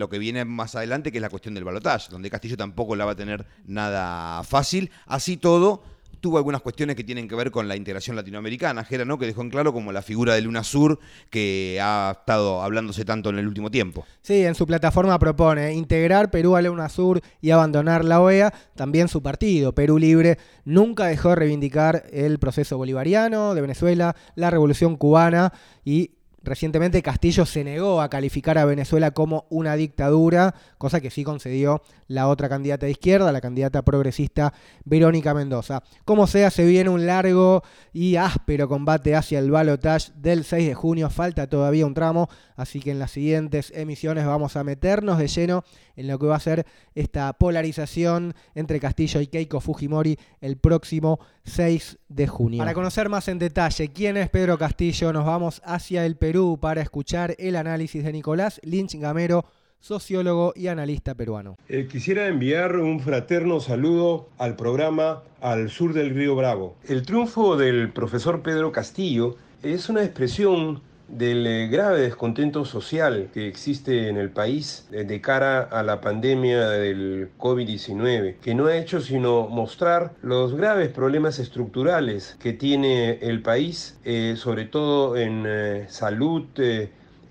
lo 0.00 0.08
que 0.08 0.18
viene 0.18 0.44
más 0.44 0.74
adelante, 0.74 1.12
que 1.12 1.18
es 1.18 1.22
la 1.22 1.30
cuestión 1.30 1.54
del 1.54 1.62
balotaje, 1.62 2.08
donde 2.10 2.28
Castillo 2.30 2.56
tampoco 2.56 2.96
la 2.96 3.04
va 3.04 3.12
a 3.12 3.16
tener 3.16 3.46
nada 3.66 4.42
fácil. 4.42 4.90
Así 5.06 5.36
todo, 5.36 5.84
tuvo 6.20 6.38
algunas 6.38 6.60
cuestiones 6.60 6.96
que 6.96 7.04
tienen 7.04 7.28
que 7.28 7.34
ver 7.34 7.50
con 7.50 7.68
la 7.68 7.76
integración 7.76 8.16
latinoamericana, 8.16 8.84
Jera, 8.84 9.04
¿no? 9.04 9.18
Que 9.18 9.26
dejó 9.26 9.42
en 9.42 9.50
claro 9.50 9.72
como 9.72 9.92
la 9.92 10.02
figura 10.02 10.34
de 10.34 10.42
Luna 10.42 10.64
Sur 10.64 10.98
que 11.30 11.78
ha 11.82 12.16
estado 12.18 12.62
hablándose 12.62 13.04
tanto 13.04 13.30
en 13.30 13.38
el 13.38 13.46
último 13.46 13.70
tiempo. 13.70 14.04
Sí, 14.22 14.44
en 14.44 14.54
su 14.54 14.66
plataforma 14.66 15.18
propone 15.18 15.74
integrar 15.74 16.30
Perú 16.30 16.56
a 16.56 16.62
Luna 16.62 16.88
Sur 16.88 17.20
y 17.40 17.50
abandonar 17.50 18.04
la 18.04 18.20
OEA. 18.20 18.52
También 18.74 19.08
su 19.08 19.22
partido, 19.22 19.74
Perú 19.74 19.98
Libre, 19.98 20.38
nunca 20.64 21.06
dejó 21.06 21.30
de 21.30 21.36
reivindicar 21.36 22.04
el 22.12 22.38
proceso 22.38 22.76
bolivariano 22.76 23.54
de 23.54 23.60
Venezuela, 23.60 24.16
la 24.34 24.50
revolución 24.50 24.96
cubana 24.96 25.52
y 25.84 26.12
Recientemente 26.42 27.02
Castillo 27.02 27.44
se 27.44 27.64
negó 27.64 28.00
a 28.00 28.08
calificar 28.08 28.56
a 28.56 28.64
Venezuela 28.64 29.10
como 29.10 29.46
una 29.50 29.76
dictadura, 29.76 30.54
cosa 30.78 31.00
que 31.00 31.10
sí 31.10 31.22
concedió 31.22 31.82
la 32.08 32.28
otra 32.28 32.48
candidata 32.48 32.86
de 32.86 32.92
izquierda, 32.92 33.30
la 33.30 33.42
candidata 33.42 33.82
progresista 33.82 34.54
Verónica 34.84 35.34
Mendoza. 35.34 35.82
Como 36.06 36.26
sea, 36.26 36.50
se 36.50 36.64
viene 36.64 36.88
un 36.88 37.06
largo 37.06 37.62
y 37.92 38.16
áspero 38.16 38.68
combate 38.68 39.14
hacia 39.14 39.38
el 39.38 39.50
balotage 39.50 40.12
del 40.16 40.44
6 40.44 40.68
de 40.68 40.74
junio. 40.74 41.10
Falta 41.10 41.46
todavía 41.46 41.84
un 41.84 41.94
tramo, 41.94 42.30
así 42.60 42.80
que 42.80 42.90
en 42.90 42.98
las 42.98 43.10
siguientes 43.12 43.72
emisiones 43.74 44.26
vamos 44.26 44.56
a 44.56 44.64
meternos 44.64 45.18
de 45.18 45.28
lleno 45.28 45.64
en 45.96 46.08
lo 46.08 46.18
que 46.18 46.26
va 46.26 46.36
a 46.36 46.40
ser 46.40 46.66
esta 46.94 47.32
polarización 47.32 48.34
entre 48.54 48.80
Castillo 48.80 49.20
y 49.20 49.26
Keiko 49.26 49.60
Fujimori 49.60 50.18
el 50.40 50.56
próximo 50.56 51.20
6 51.44 51.98
de 52.08 52.26
junio. 52.26 52.58
Para 52.58 52.74
conocer 52.74 53.08
más 53.08 53.28
en 53.28 53.38
detalle 53.38 53.88
quién 53.88 54.16
es 54.16 54.28
Pedro 54.28 54.58
Castillo, 54.58 55.12
nos 55.12 55.24
vamos 55.24 55.62
hacia 55.64 56.04
el 56.04 56.16
Perú 56.16 56.58
para 56.60 56.82
escuchar 56.82 57.34
el 57.38 57.56
análisis 57.56 58.04
de 58.04 58.12
Nicolás 58.12 58.60
Lynch 58.62 58.94
Gamero 58.96 59.44
sociólogo 59.80 60.52
y 60.54 60.68
analista 60.68 61.14
peruano. 61.14 61.56
Eh, 61.68 61.88
quisiera 61.90 62.28
enviar 62.28 62.76
un 62.76 63.00
fraterno 63.00 63.60
saludo 63.60 64.28
al 64.38 64.54
programa 64.54 65.22
Al 65.40 65.70
Sur 65.70 65.94
del 65.94 66.14
Río 66.14 66.36
Bravo. 66.36 66.76
El 66.86 67.02
triunfo 67.02 67.56
del 67.56 67.90
profesor 67.90 68.42
Pedro 68.42 68.72
Castillo 68.72 69.36
es 69.62 69.88
una 69.88 70.04
expresión 70.04 70.82
del 71.10 71.46
eh, 71.46 71.68
grave 71.68 72.00
descontento 72.00 72.64
social 72.64 73.30
que 73.32 73.48
existe 73.48 74.08
en 74.08 74.16
el 74.16 74.30
país 74.30 74.86
eh, 74.92 75.04
de 75.04 75.20
cara 75.20 75.62
a 75.62 75.82
la 75.82 76.00
pandemia 76.00 76.68
del 76.70 77.30
COVID-19, 77.38 78.36
que 78.40 78.54
no 78.54 78.66
ha 78.66 78.76
hecho 78.76 79.00
sino 79.00 79.48
mostrar 79.48 80.12
los 80.22 80.54
graves 80.54 80.88
problemas 80.90 81.38
estructurales 81.38 82.36
que 82.40 82.52
tiene 82.52 83.18
el 83.20 83.42
país, 83.42 83.98
sobre 84.36 84.64
todo 84.64 85.16
en 85.16 85.86
salud, 85.88 86.46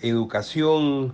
educación, 0.01 1.13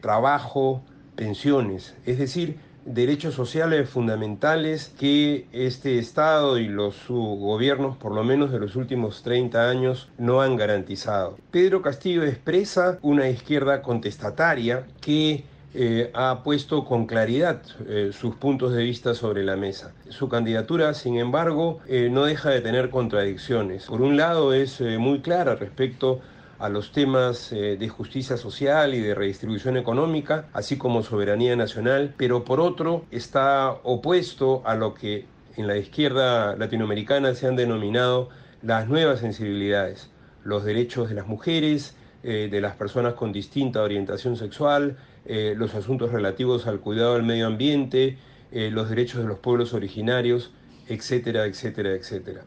trabajo, 0.00 0.82
pensiones. 1.16 1.94
Es 2.06 2.18
decir, 2.18 2.58
derechos 2.84 3.34
sociales 3.34 3.88
fundamentales 3.88 4.92
que 4.98 5.46
este 5.52 5.98
Estado 5.98 6.58
y 6.58 6.68
los 6.68 7.08
gobiernos, 7.08 7.96
por 7.96 8.12
lo 8.12 8.24
menos 8.24 8.52
de 8.52 8.58
los 8.58 8.76
últimos 8.76 9.22
30 9.22 9.68
años, 9.68 10.08
no 10.18 10.40
han 10.40 10.56
garantizado. 10.56 11.38
Pedro 11.50 11.82
Castillo 11.82 12.24
expresa 12.24 12.98
una 13.02 13.28
izquierda 13.28 13.82
contestataria 13.82 14.86
que 15.00 15.44
eh, 15.74 16.10
ha 16.12 16.42
puesto 16.42 16.84
con 16.84 17.06
claridad 17.06 17.62
eh, 17.88 18.10
sus 18.12 18.34
puntos 18.34 18.74
de 18.74 18.82
vista 18.82 19.14
sobre 19.14 19.42
la 19.42 19.56
mesa. 19.56 19.94
Su 20.10 20.28
candidatura, 20.28 20.92
sin 20.92 21.16
embargo, 21.16 21.80
eh, 21.88 22.10
no 22.10 22.24
deja 22.24 22.50
de 22.50 22.60
tener 22.60 22.90
contradicciones. 22.90 23.86
Por 23.86 24.02
un 24.02 24.18
lado, 24.18 24.52
es 24.52 24.80
muy 24.80 25.20
clara 25.20 25.54
respecto 25.54 26.20
a 26.62 26.68
los 26.68 26.92
temas 26.92 27.50
de 27.50 27.88
justicia 27.88 28.36
social 28.36 28.94
y 28.94 29.00
de 29.00 29.14
redistribución 29.14 29.76
económica, 29.76 30.48
así 30.52 30.78
como 30.78 31.02
soberanía 31.02 31.56
nacional, 31.56 32.14
pero 32.16 32.44
por 32.44 32.60
otro 32.60 33.04
está 33.10 33.72
opuesto 33.82 34.62
a 34.64 34.74
lo 34.76 34.94
que 34.94 35.26
en 35.56 35.66
la 35.66 35.76
izquierda 35.76 36.56
latinoamericana 36.56 37.34
se 37.34 37.48
han 37.48 37.56
denominado 37.56 38.28
las 38.62 38.88
nuevas 38.88 39.20
sensibilidades, 39.20 40.10
los 40.44 40.64
derechos 40.64 41.08
de 41.08 41.16
las 41.16 41.26
mujeres, 41.26 41.96
de 42.22 42.60
las 42.60 42.76
personas 42.76 43.14
con 43.14 43.32
distinta 43.32 43.82
orientación 43.82 44.36
sexual, 44.36 44.96
eh, 45.24 45.54
los 45.56 45.74
asuntos 45.74 46.10
relativos 46.10 46.66
al 46.66 46.80
cuidado 46.80 47.14
del 47.14 47.22
medio 47.22 47.46
ambiente, 47.46 48.18
eh, 48.50 48.70
los 48.72 48.88
derechos 48.88 49.22
de 49.22 49.28
los 49.28 49.38
pueblos 49.38 49.72
originarios, 49.72 50.52
etcétera, 50.88 51.46
etcétera, 51.46 51.92
etcétera. 51.92 52.44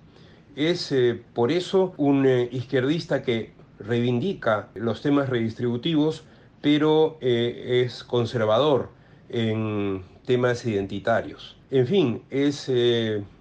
Es 0.58 0.92
eh, 0.92 1.22
por 1.34 1.52
eso 1.52 1.94
un 1.98 2.28
izquierdista 2.52 3.22
que 3.22 3.54
reivindica 3.80 4.70
los 4.74 5.02
temas 5.02 5.30
redistributivos, 5.30 6.24
pero 6.62 7.18
es 7.22 8.04
conservador 8.04 8.90
en 9.30 10.04
temas 10.26 10.66
identitarios. 10.66 11.58
En 11.70 11.86
fin, 11.86 12.22
es 12.32 12.72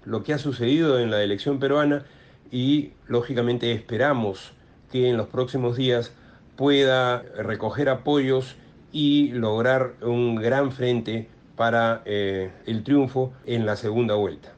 lo 0.04 0.22
que 0.22 0.34
ha 0.34 0.38
sucedido 0.38 0.98
en 0.98 1.10
la 1.10 1.22
elección 1.22 1.58
peruana 1.58 2.04
y 2.50 2.92
lógicamente 3.08 3.72
esperamos 3.72 4.52
que 4.92 5.08
en 5.08 5.16
los 5.16 5.28
próximos 5.28 5.76
días 5.76 6.12
pueda 6.56 7.22
recoger 7.36 7.88
apoyos 7.88 8.56
y 8.92 9.32
lograr 9.32 9.94
un 10.02 10.36
gran 10.36 10.70
frente 10.70 11.28
para 11.56 12.02
eh, 12.04 12.52
el 12.66 12.84
triunfo 12.84 13.32
en 13.44 13.66
la 13.66 13.76
segunda 13.76 14.14
vuelta. 14.14 14.52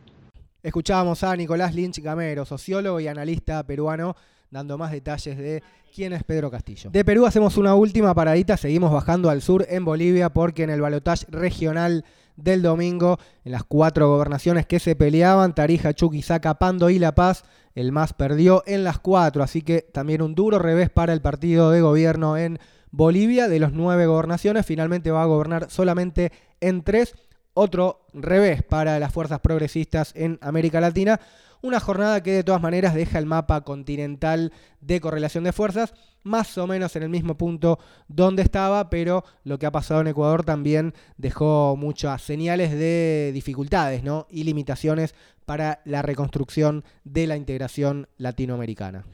Escuchábamos 0.62 1.22
a 1.24 1.34
Nicolás 1.36 1.74
Lynch 1.74 2.00
Gamero, 2.00 2.44
sociólogo 2.44 3.00
y 3.00 3.08
analista 3.08 3.62
peruano, 3.64 4.14
dando 4.50 4.78
más 4.78 4.92
detalles 4.92 5.36
de 5.36 5.62
quién 5.94 6.12
es 6.12 6.24
Pedro 6.24 6.50
Castillo. 6.50 6.90
De 6.90 7.04
Perú 7.04 7.26
hacemos 7.26 7.56
una 7.56 7.74
última 7.74 8.14
paradita, 8.14 8.56
seguimos 8.56 8.92
bajando 8.92 9.30
al 9.30 9.42
sur 9.42 9.66
en 9.68 9.84
Bolivia 9.84 10.30
porque 10.30 10.62
en 10.62 10.70
el 10.70 10.80
balotaje 10.80 11.26
regional 11.28 12.04
del 12.36 12.62
domingo, 12.62 13.18
en 13.44 13.52
las 13.52 13.64
cuatro 13.64 14.08
gobernaciones 14.08 14.66
que 14.66 14.78
se 14.78 14.94
peleaban, 14.94 15.54
Tarija, 15.54 15.94
Chuquisaca, 15.94 16.54
Pando 16.54 16.90
y 16.90 16.98
La 16.98 17.14
Paz, 17.14 17.44
el 17.74 17.92
MAS 17.92 18.12
perdió 18.12 18.62
en 18.66 18.84
las 18.84 18.98
cuatro, 18.98 19.42
así 19.42 19.62
que 19.62 19.82
también 19.82 20.22
un 20.22 20.34
duro 20.34 20.58
revés 20.58 20.90
para 20.90 21.12
el 21.12 21.20
partido 21.20 21.70
de 21.70 21.80
gobierno 21.80 22.36
en 22.36 22.58
Bolivia, 22.90 23.48
de 23.48 23.58
los 23.58 23.72
nueve 23.72 24.06
gobernaciones, 24.06 24.64
finalmente 24.64 25.10
va 25.10 25.22
a 25.22 25.26
gobernar 25.26 25.70
solamente 25.70 26.32
en 26.60 26.82
tres. 26.82 27.14
Otro 27.58 28.06
revés 28.12 28.62
para 28.62 28.98
las 28.98 29.12
fuerzas 29.12 29.40
progresistas 29.40 30.12
en 30.14 30.38
América 30.42 30.78
Latina. 30.78 31.18
Una 31.62 31.80
jornada 31.80 32.22
que 32.22 32.32
de 32.32 32.44
todas 32.44 32.62
maneras 32.62 32.94
deja 32.94 33.18
el 33.18 33.26
mapa 33.26 33.62
continental 33.62 34.52
de 34.80 35.00
correlación 35.00 35.44
de 35.44 35.52
fuerzas 35.52 35.94
más 36.22 36.58
o 36.58 36.66
menos 36.66 36.94
en 36.96 37.04
el 37.04 37.08
mismo 37.08 37.36
punto 37.36 37.78
donde 38.08 38.42
estaba, 38.42 38.90
pero 38.90 39.24
lo 39.44 39.58
que 39.58 39.66
ha 39.66 39.70
pasado 39.70 40.00
en 40.00 40.08
Ecuador 40.08 40.44
también 40.44 40.92
dejó 41.16 41.76
muchas 41.76 42.20
señales 42.22 42.72
de 42.72 43.30
dificultades 43.32 44.02
¿no? 44.02 44.26
y 44.28 44.44
limitaciones 44.44 45.14
para 45.44 45.80
la 45.84 46.02
reconstrucción 46.02 46.84
de 47.04 47.28
la 47.28 47.36
integración 47.36 48.08
latinoamericana 48.18 49.04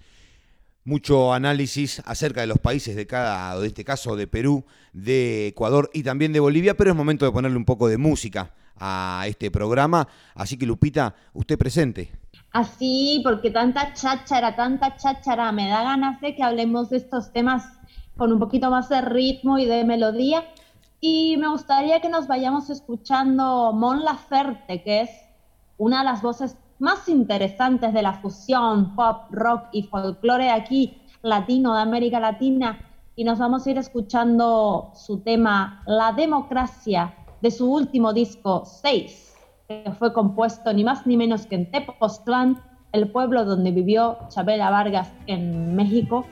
mucho 0.84 1.32
análisis 1.32 2.02
acerca 2.04 2.40
de 2.40 2.48
los 2.48 2.58
países 2.58 2.96
de 2.96 3.06
cada, 3.06 3.58
de 3.60 3.68
este 3.68 3.84
caso 3.84 4.16
de 4.16 4.26
Perú, 4.26 4.64
de 4.92 5.46
Ecuador 5.48 5.90
y 5.92 6.02
también 6.02 6.32
de 6.32 6.40
Bolivia, 6.40 6.76
pero 6.76 6.90
es 6.90 6.96
momento 6.96 7.24
de 7.24 7.32
ponerle 7.32 7.56
un 7.56 7.64
poco 7.64 7.88
de 7.88 7.98
música 7.98 8.52
a 8.76 9.24
este 9.28 9.50
programa. 9.50 10.08
Así 10.34 10.56
que 10.56 10.66
Lupita, 10.66 11.14
usted 11.34 11.56
presente. 11.56 12.10
Así, 12.52 13.20
porque 13.24 13.50
tanta 13.50 13.94
cháchara, 13.94 14.54
tanta 14.54 14.96
cháchara, 14.96 15.52
me 15.52 15.68
da 15.68 15.82
ganas 15.82 16.20
de 16.20 16.34
que 16.36 16.42
hablemos 16.42 16.90
de 16.90 16.98
estos 16.98 17.32
temas 17.32 17.64
con 18.16 18.30
un 18.30 18.38
poquito 18.38 18.70
más 18.70 18.90
de 18.90 19.00
ritmo 19.00 19.58
y 19.58 19.64
de 19.64 19.84
melodía. 19.84 20.44
Y 21.00 21.36
me 21.38 21.48
gustaría 21.48 22.00
que 22.00 22.10
nos 22.10 22.26
vayamos 22.26 22.68
escuchando 22.68 23.72
Mon 23.72 24.04
Laferte, 24.04 24.82
que 24.82 25.00
es 25.00 25.10
una 25.78 26.00
de 26.00 26.04
las 26.04 26.20
voces 26.20 26.58
más 26.78 27.08
interesantes 27.08 27.94
de 27.94 28.02
la 28.02 28.14
fusión 28.14 28.94
pop, 28.94 29.30
rock 29.30 29.68
y 29.72 29.84
folclore 29.84 30.50
aquí 30.50 31.00
latino, 31.22 31.74
de 31.74 31.80
América 31.80 32.20
Latina, 32.20 32.78
y 33.16 33.24
nos 33.24 33.38
vamos 33.38 33.66
a 33.66 33.70
ir 33.70 33.78
escuchando 33.78 34.92
su 34.94 35.20
tema 35.20 35.82
La 35.86 36.12
Democracia 36.12 37.14
de 37.40 37.50
su 37.50 37.72
último 37.72 38.12
disco 38.12 38.64
6, 38.64 39.31
que 39.84 39.92
fue 39.92 40.12
compuesto 40.12 40.72
ni 40.72 40.84
más 40.84 41.06
ni 41.06 41.16
menos 41.16 41.46
que 41.46 41.54
en 41.56 41.70
Tepoztlán, 41.70 42.60
el 42.92 43.10
pueblo 43.10 43.44
donde 43.44 43.70
vivió 43.70 44.18
Chabela 44.28 44.70
Vargas 44.70 45.10
en 45.26 45.74
México 45.74 46.26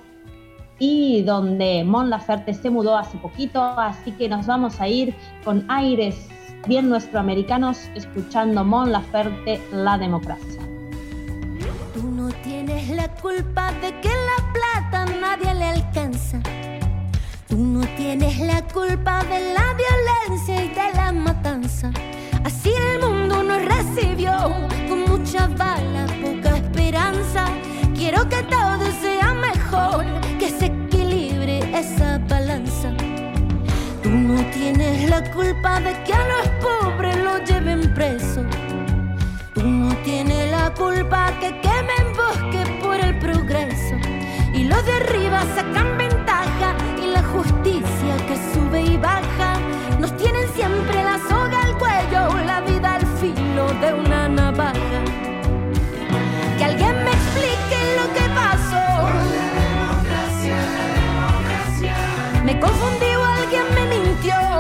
y 0.79 1.23
donde 1.23 1.85
Mon 1.85 2.11
Laferte 2.11 2.55
se 2.55 2.71
mudó 2.71 2.97
hace 2.97 3.19
poquito, 3.19 3.63
así 3.63 4.13
que 4.13 4.29
nos 4.29 4.47
vamos 4.47 4.81
a 4.81 4.89
ir 4.89 5.15
con 5.45 5.65
aires 5.69 6.29
bien 6.67 6.89
nuestroamericanos 6.89 7.79
escuchando 7.95 8.65
Mon 8.65 8.93
Laferte, 8.93 9.61
La 9.73 9.99
Democracia. 9.99 10.61
Tú 11.95 12.11
no 12.11 12.29
tienes 12.43 12.89
la 12.91 13.09
culpa 13.17 13.73
de 13.81 13.99
que 14.01 14.09
la 14.09 14.53
plata 14.53 15.07
nadie 15.21 15.55
le 15.55 15.65
alcanza. 15.65 16.41
Tú 17.49 17.57
no 17.57 17.81
tienes 17.97 18.39
la 18.39 18.63
culpa 18.69 19.23
de 19.25 19.55
la 19.55 19.75
violencia 19.75 20.65
y 20.65 20.69
de 20.69 20.95
la 20.95 21.13
matanza. 21.13 21.91
Así 22.45 22.73
el 22.73 23.01
mundo 23.01 23.43
nos 23.43 23.65
recibió 23.65 24.33
con 24.89 25.01
mucha 25.09 25.47
bala, 25.47 26.07
poca 26.23 26.57
esperanza. 26.57 27.47
Quiero 27.95 28.29
que 28.29 28.43
todo 28.45 28.85
sea 29.01 29.35
mejor, 29.35 30.05
que 30.39 30.51
se 30.51 30.67
equilibre 30.67 31.61
esa 31.79 32.19
balanza. 32.29 32.93
Tú 34.03 34.11
no 34.11 34.43
tienes 34.51 35.09
la 35.11 35.23
culpa 35.33 35.81
de 35.81 35.93
que 36.05 36.13
a 36.15 36.27
los 36.29 36.49
pobres 36.65 37.17
lo 37.19 37.39
lleven 37.45 37.93
preso. 37.95 38.43
Tú 39.55 39.63
no 39.63 39.95
tienes 39.97 40.51
la 40.51 40.73
culpa 40.75 41.33
que 41.41 41.61
quemen 41.61 42.05
bosque 42.17 42.79
por 42.83 42.97
el 42.99 43.19
progreso. 43.19 43.97
Y 44.55 44.65
los 44.65 44.85
de 44.87 44.93
arriba 44.93 45.43
sacan 45.55 45.99
ventaja 45.99 46.75
y 47.03 47.07
la 47.09 47.23
justicia 47.23 48.17
que 48.27 48.37
sube 48.53 48.83
y 48.83 48.97
baja. 48.97 49.59
Nos 50.01 50.17
tienen 50.17 50.49
siempre 50.55 51.05
la 51.05 51.19
soga 51.29 51.63
al 51.63 51.77
cuello, 51.79 52.30
de 53.75 53.93
una 53.95 54.29
navaja. 54.29 54.75
Que 56.59 56.65
alguien 56.65 56.97
me 57.05 57.11
explique 57.11 57.79
lo 57.99 58.13
que 58.13 58.29
pasó. 58.35 58.87
democracia, 59.63 60.57
democracia. 60.99 61.95
Me 62.45 62.59
confundí 62.59 63.11
dónde 63.11 64.60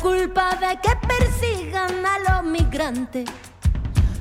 culpa 0.00 0.56
de 0.56 0.78
que 0.80 0.96
persigan 1.06 2.04
a 2.04 2.18
los 2.18 2.44
migrantes 2.50 3.28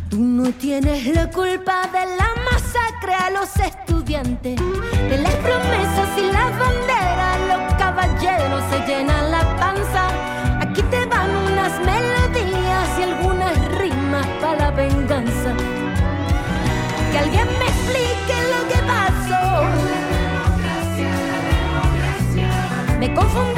Tú 0.09 0.17
no 0.19 0.51
tienes 0.53 1.05
la 1.15 1.29
culpa 1.29 1.87
de 1.93 2.03
la 2.17 2.33
masacre 2.51 3.13
a 3.13 3.29
los 3.29 3.55
estudiantes, 3.57 4.59
de 5.07 5.17
las 5.19 5.35
promesas 5.35 6.09
y 6.17 6.31
las 6.31 6.49
banderas, 6.57 7.37
los 7.47 7.73
caballeros 7.75 8.63
se 8.71 8.79
llenan 8.87 9.29
la 9.29 9.55
panza. 9.57 10.07
Aquí 10.61 10.81
te 10.81 11.05
van 11.05 11.29
unas 11.29 11.79
melodías 11.81 12.89
y 12.99 13.03
algunas 13.03 13.53
rimas 13.77 14.25
para 14.41 14.55
la 14.57 14.71
venganza. 14.71 15.53
Que 17.11 17.19
alguien 17.19 17.47
me 17.59 17.65
explique 17.65 18.35
lo 18.51 18.67
que 18.67 18.79
pasó. 18.87 19.43
Me 22.99 23.13
confundí 23.13 23.48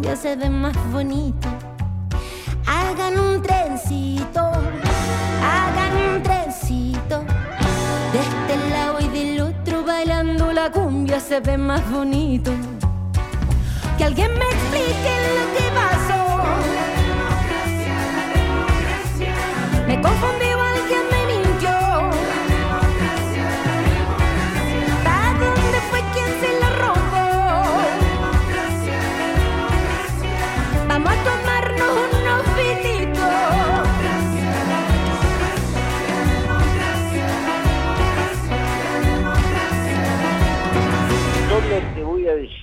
cumbia 0.00 0.16
se 0.16 0.34
ve 0.34 0.48
más 0.48 0.74
bonito. 0.90 1.46
Hagan 2.66 3.20
un 3.20 3.42
trencito, 3.42 4.40
hagan 5.44 5.92
un 6.08 6.22
trencito. 6.22 7.22
De 8.10 8.18
este 8.18 8.70
lado 8.70 8.98
y 9.00 9.08
del 9.08 9.42
otro 9.42 9.84
bailando 9.84 10.52
la 10.54 10.70
cumbia 10.72 11.20
se 11.20 11.40
ve 11.40 11.58
más 11.58 11.82
bonito. 11.90 12.50
Que 13.98 14.04
alguien 14.04 14.32
me 14.38 14.46
explique 14.46 15.12
lo 15.36 15.44
que 15.54 15.64
pasó. 15.80 16.22
Me 19.86 20.00
confundí 20.00 20.39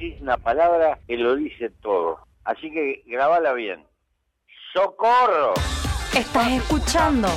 decir 0.09 0.23
una 0.23 0.37
palabra 0.37 0.99
que 1.07 1.17
lo 1.17 1.35
dice 1.35 1.69
todo. 1.81 2.19
Así 2.43 2.71
que 2.71 3.03
grabala 3.05 3.53
bien. 3.53 3.83
¡Socorro! 4.73 5.53
Estás 6.15 6.51
escuchando 6.51 7.27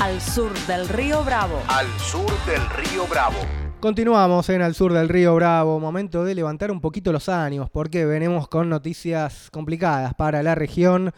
Al 0.00 0.20
Sur 0.20 0.52
del 0.66 0.88
Río 0.88 1.24
Bravo. 1.24 1.60
Al 1.68 1.86
Sur 1.98 2.30
del 2.46 2.62
Río 2.70 3.06
Bravo. 3.06 3.38
Continuamos 3.80 4.48
en 4.50 4.62
Al 4.62 4.74
Sur 4.74 4.92
del 4.92 5.08
Río 5.08 5.34
Bravo. 5.34 5.80
Momento 5.80 6.24
de 6.24 6.34
levantar 6.34 6.70
un 6.70 6.80
poquito 6.80 7.12
los 7.12 7.28
ánimos 7.28 7.70
porque 7.70 8.04
venimos 8.04 8.48
con 8.48 8.68
noticias 8.68 9.50
complicadas 9.50 10.14
para 10.14 10.42
la 10.42 10.54
región. 10.54 11.12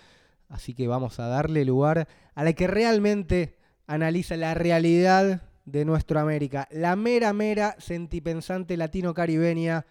Así 0.49 0.75
que 0.75 0.89
vamos 0.89 1.21
a 1.21 1.29
darle 1.29 1.65
lugar 1.65 2.09
a 2.35 2.45
la 2.45 2.53
que 2.53 2.67
realmente 2.67 3.59
analiza 3.87 4.37
la 4.37 4.55
realidad 4.55 5.43
de 5.67 5.85
nuestra 5.85 6.23
América. 6.23 6.69
La 6.71 6.97
mera, 6.97 7.33
mera 7.33 7.75
sentipensante 7.79 8.77
latino-caribeña, 8.77 9.85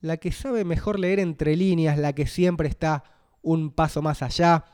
la 0.00 0.16
que 0.16 0.32
sabe 0.32 0.64
mejor 0.64 0.98
leer 0.98 1.20
entre 1.20 1.56
líneas, 1.56 1.98
la 1.98 2.12
que 2.12 2.26
siempre 2.26 2.68
está 2.68 3.04
un 3.42 3.70
paso 3.70 4.02
más 4.02 4.22
allá. 4.22 4.64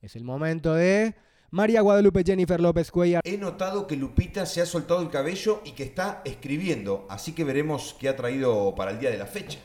Es 0.00 0.16
el 0.16 0.24
momento 0.24 0.74
de 0.74 1.14
María 1.50 1.80
Guadalupe 1.80 2.24
Jennifer 2.24 2.60
López 2.60 2.90
Cuellar. 2.90 3.22
He 3.24 3.38
notado 3.38 3.86
que 3.86 3.96
Lupita 3.96 4.46
se 4.46 4.60
ha 4.60 4.66
soltado 4.66 5.02
el 5.02 5.10
cabello 5.10 5.60
y 5.64 5.72
que 5.72 5.84
está 5.84 6.22
escribiendo, 6.24 7.06
así 7.08 7.32
que 7.32 7.44
veremos 7.44 7.94
qué 8.00 8.08
ha 8.08 8.16
traído 8.16 8.74
para 8.74 8.90
el 8.90 8.98
día 8.98 9.10
de 9.10 9.18
la 9.18 9.26
fecha. 9.26 9.58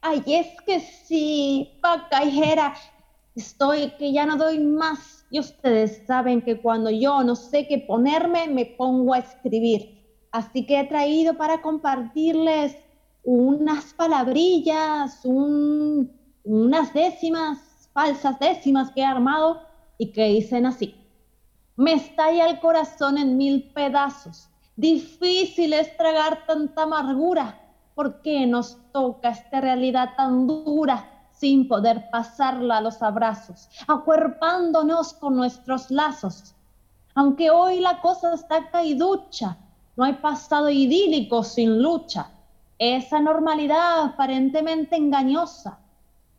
Ay, 0.00 0.22
es 0.26 0.48
que 0.66 0.80
sí, 0.80 1.78
pacaijera, 1.80 2.74
estoy 3.34 3.92
que 3.98 4.12
ya 4.12 4.26
no 4.26 4.36
doy 4.36 4.60
más. 4.60 5.26
Y 5.30 5.40
ustedes 5.40 6.02
saben 6.06 6.42
que 6.42 6.60
cuando 6.60 6.90
yo 6.90 7.24
no 7.24 7.34
sé 7.34 7.66
qué 7.66 7.78
ponerme, 7.78 8.48
me 8.48 8.66
pongo 8.66 9.14
a 9.14 9.18
escribir. 9.18 10.02
Así 10.30 10.66
que 10.66 10.80
he 10.80 10.84
traído 10.84 11.36
para 11.36 11.62
compartirles 11.62 12.76
unas 13.22 13.94
palabrillas, 13.94 15.20
un- 15.24 16.10
unas 16.44 16.92
décimas, 16.92 17.88
falsas 17.92 18.38
décimas 18.38 18.90
que 18.92 19.00
he 19.02 19.04
armado 19.04 19.60
y 19.98 20.12
que 20.12 20.24
dicen 20.26 20.66
así. 20.66 20.96
Me 21.76 21.92
estalla 21.94 22.46
el 22.46 22.58
corazón 22.60 23.18
en 23.18 23.36
mil 23.36 23.62
pedazos. 23.74 24.50
Difícil 24.76 25.74
es 25.74 25.94
tragar 25.96 26.46
tanta 26.46 26.82
amargura. 26.84 27.58
¿Por 27.94 28.22
qué 28.22 28.46
nos 28.46 28.78
toca 28.92 29.30
esta 29.30 29.60
realidad 29.60 30.10
tan 30.16 30.46
dura 30.46 31.06
sin 31.30 31.68
poder 31.68 32.08
pasarla 32.10 32.78
a 32.78 32.80
los 32.80 33.02
abrazos, 33.02 33.68
acuerpándonos 33.86 35.12
con 35.14 35.36
nuestros 35.36 35.90
lazos? 35.90 36.56
Aunque 37.14 37.50
hoy 37.50 37.80
la 37.80 38.00
cosa 38.00 38.34
está 38.34 38.70
caiducha, 38.70 39.58
no 39.96 40.04
hay 40.04 40.14
pasado 40.14 40.70
idílico 40.70 41.42
sin 41.44 41.82
lucha. 41.82 42.32
Esa 42.78 43.20
normalidad 43.20 44.04
aparentemente 44.04 44.96
engañosa. 44.96 45.78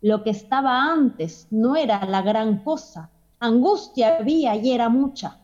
Lo 0.01 0.23
que 0.23 0.31
estaba 0.31 0.91
antes 0.91 1.47
no 1.49 1.75
era 1.75 2.05
la 2.05 2.21
gran 2.21 2.59
cosa. 2.63 3.09
Angustia 3.39 4.17
había 4.17 4.55
y 4.55 4.71
era 4.71 4.89
mucha. 4.89 5.39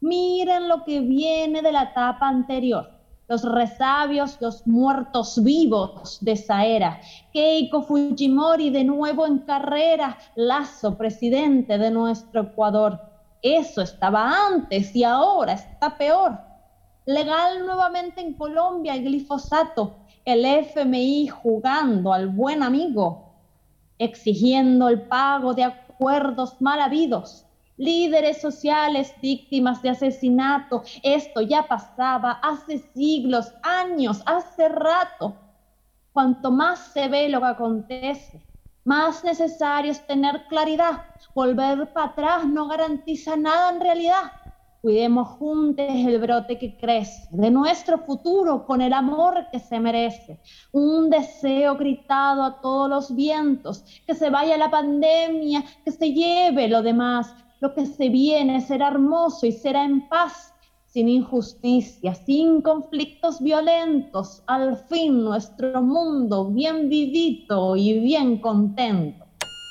Miren 0.00 0.68
lo 0.68 0.84
que 0.84 1.00
viene 1.00 1.62
de 1.62 1.72
la 1.72 1.84
etapa 1.84 2.28
anterior. 2.28 2.90
Los 3.28 3.42
resabios, 3.42 4.40
los 4.40 4.66
muertos 4.66 5.42
vivos 5.42 6.18
de 6.20 6.32
esa 6.32 6.64
era. 6.64 6.98
Keiko 7.32 7.82
Fujimori 7.82 8.70
de 8.70 8.84
nuevo 8.84 9.26
en 9.26 9.38
carrera. 9.38 10.16
Lazo, 10.34 10.96
presidente 10.96 11.76
de 11.76 11.90
nuestro 11.90 12.42
Ecuador. 12.42 12.98
Eso 13.42 13.82
estaba 13.82 14.46
antes 14.48 14.96
y 14.96 15.04
ahora 15.04 15.52
está 15.52 15.96
peor. 15.96 16.47
Legal 17.08 17.64
nuevamente 17.64 18.20
en 18.20 18.34
Colombia 18.34 18.94
el 18.94 19.02
glifosato. 19.02 19.96
El 20.26 20.44
FMI 20.44 21.28
jugando 21.28 22.12
al 22.12 22.28
buen 22.28 22.62
amigo. 22.62 23.32
Exigiendo 23.96 24.90
el 24.90 25.00
pago 25.00 25.54
de 25.54 25.64
acuerdos 25.64 26.60
mal 26.60 26.82
habidos 26.82 27.46
líderes 27.78 28.42
sociales 28.42 29.14
víctimas 29.22 29.80
de 29.80 29.88
asesinato. 29.88 30.82
Esto 31.02 31.40
ya 31.40 31.66
pasaba 31.66 32.32
hace 32.42 32.78
siglos, 32.92 33.54
años, 33.62 34.22
hace 34.26 34.68
rato. 34.68 35.34
Cuanto 36.12 36.50
más 36.50 36.92
se 36.92 37.08
ve 37.08 37.30
lo 37.30 37.40
que 37.40 37.46
acontece, 37.46 38.42
más 38.84 39.24
necesario 39.24 39.92
es 39.92 40.06
tener 40.06 40.44
claridad. 40.48 41.06
Volver 41.34 41.90
para 41.90 42.08
atrás 42.08 42.44
no 42.44 42.68
garantiza 42.68 43.34
nada 43.34 43.70
en 43.70 43.80
realidad. 43.80 44.32
Cuidemos 44.80 45.28
juntos 45.28 45.86
el 45.88 46.20
brote 46.20 46.56
que 46.56 46.76
crece 46.76 47.28
de 47.32 47.50
nuestro 47.50 47.98
futuro 47.98 48.64
con 48.64 48.80
el 48.80 48.92
amor 48.92 49.46
que 49.50 49.58
se 49.58 49.80
merece. 49.80 50.40
Un 50.70 51.10
deseo 51.10 51.76
gritado 51.76 52.44
a 52.44 52.60
todos 52.60 52.88
los 52.88 53.16
vientos, 53.16 53.84
que 54.06 54.14
se 54.14 54.30
vaya 54.30 54.56
la 54.56 54.70
pandemia, 54.70 55.64
que 55.84 55.90
se 55.90 56.12
lleve 56.12 56.68
lo 56.68 56.80
demás, 56.82 57.34
lo 57.60 57.74
que 57.74 57.86
se 57.86 58.08
viene 58.08 58.60
será 58.60 58.88
hermoso 58.88 59.46
y 59.46 59.52
será 59.52 59.84
en 59.84 60.08
paz, 60.08 60.54
sin 60.86 61.08
injusticia, 61.08 62.14
sin 62.14 62.62
conflictos 62.62 63.40
violentos, 63.40 64.44
al 64.46 64.76
fin 64.76 65.24
nuestro 65.24 65.82
mundo 65.82 66.50
bien 66.52 66.88
vivito 66.88 67.74
y 67.74 67.98
bien 67.98 68.38
contento. 68.38 69.27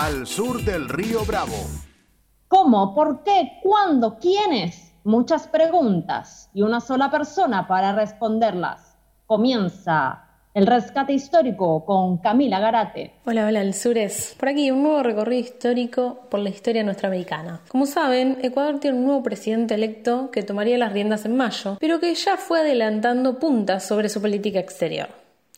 Al 0.00 0.28
Sur 0.28 0.62
del 0.62 0.88
Río 0.88 1.24
Bravo. 1.24 1.56
¿Cómo? 2.46 2.94
¿Por 2.94 3.24
qué? 3.24 3.58
¿Cuándo? 3.64 4.16
¿Quiénes? 4.20 4.94
Muchas 5.02 5.48
preguntas 5.48 6.50
y 6.54 6.62
una 6.62 6.80
sola 6.80 7.10
persona 7.10 7.66
para 7.66 7.92
responderlas. 7.92 8.96
Comienza 9.26 10.24
el 10.54 10.68
rescate 10.68 11.14
histórico 11.14 11.84
con 11.84 12.18
Camila 12.18 12.60
Garate. 12.60 13.14
Hola, 13.26 13.48
hola, 13.48 13.60
el 13.60 13.74
Sures. 13.74 14.36
Por 14.38 14.50
aquí 14.50 14.70
un 14.70 14.84
nuevo 14.84 15.02
recorrido 15.02 15.40
histórico 15.40 16.20
por 16.30 16.38
la 16.38 16.50
historia 16.50 16.84
norteamericana. 16.84 17.62
Como 17.66 17.84
saben, 17.84 18.38
Ecuador 18.40 18.78
tiene 18.78 18.98
un 18.98 19.04
nuevo 19.04 19.24
presidente 19.24 19.74
electo 19.74 20.30
que 20.30 20.44
tomaría 20.44 20.78
las 20.78 20.92
riendas 20.92 21.24
en 21.24 21.36
mayo, 21.36 21.76
pero 21.80 21.98
que 21.98 22.14
ya 22.14 22.36
fue 22.36 22.60
adelantando 22.60 23.40
puntas 23.40 23.84
sobre 23.84 24.08
su 24.08 24.20
política 24.20 24.60
exterior. 24.60 25.08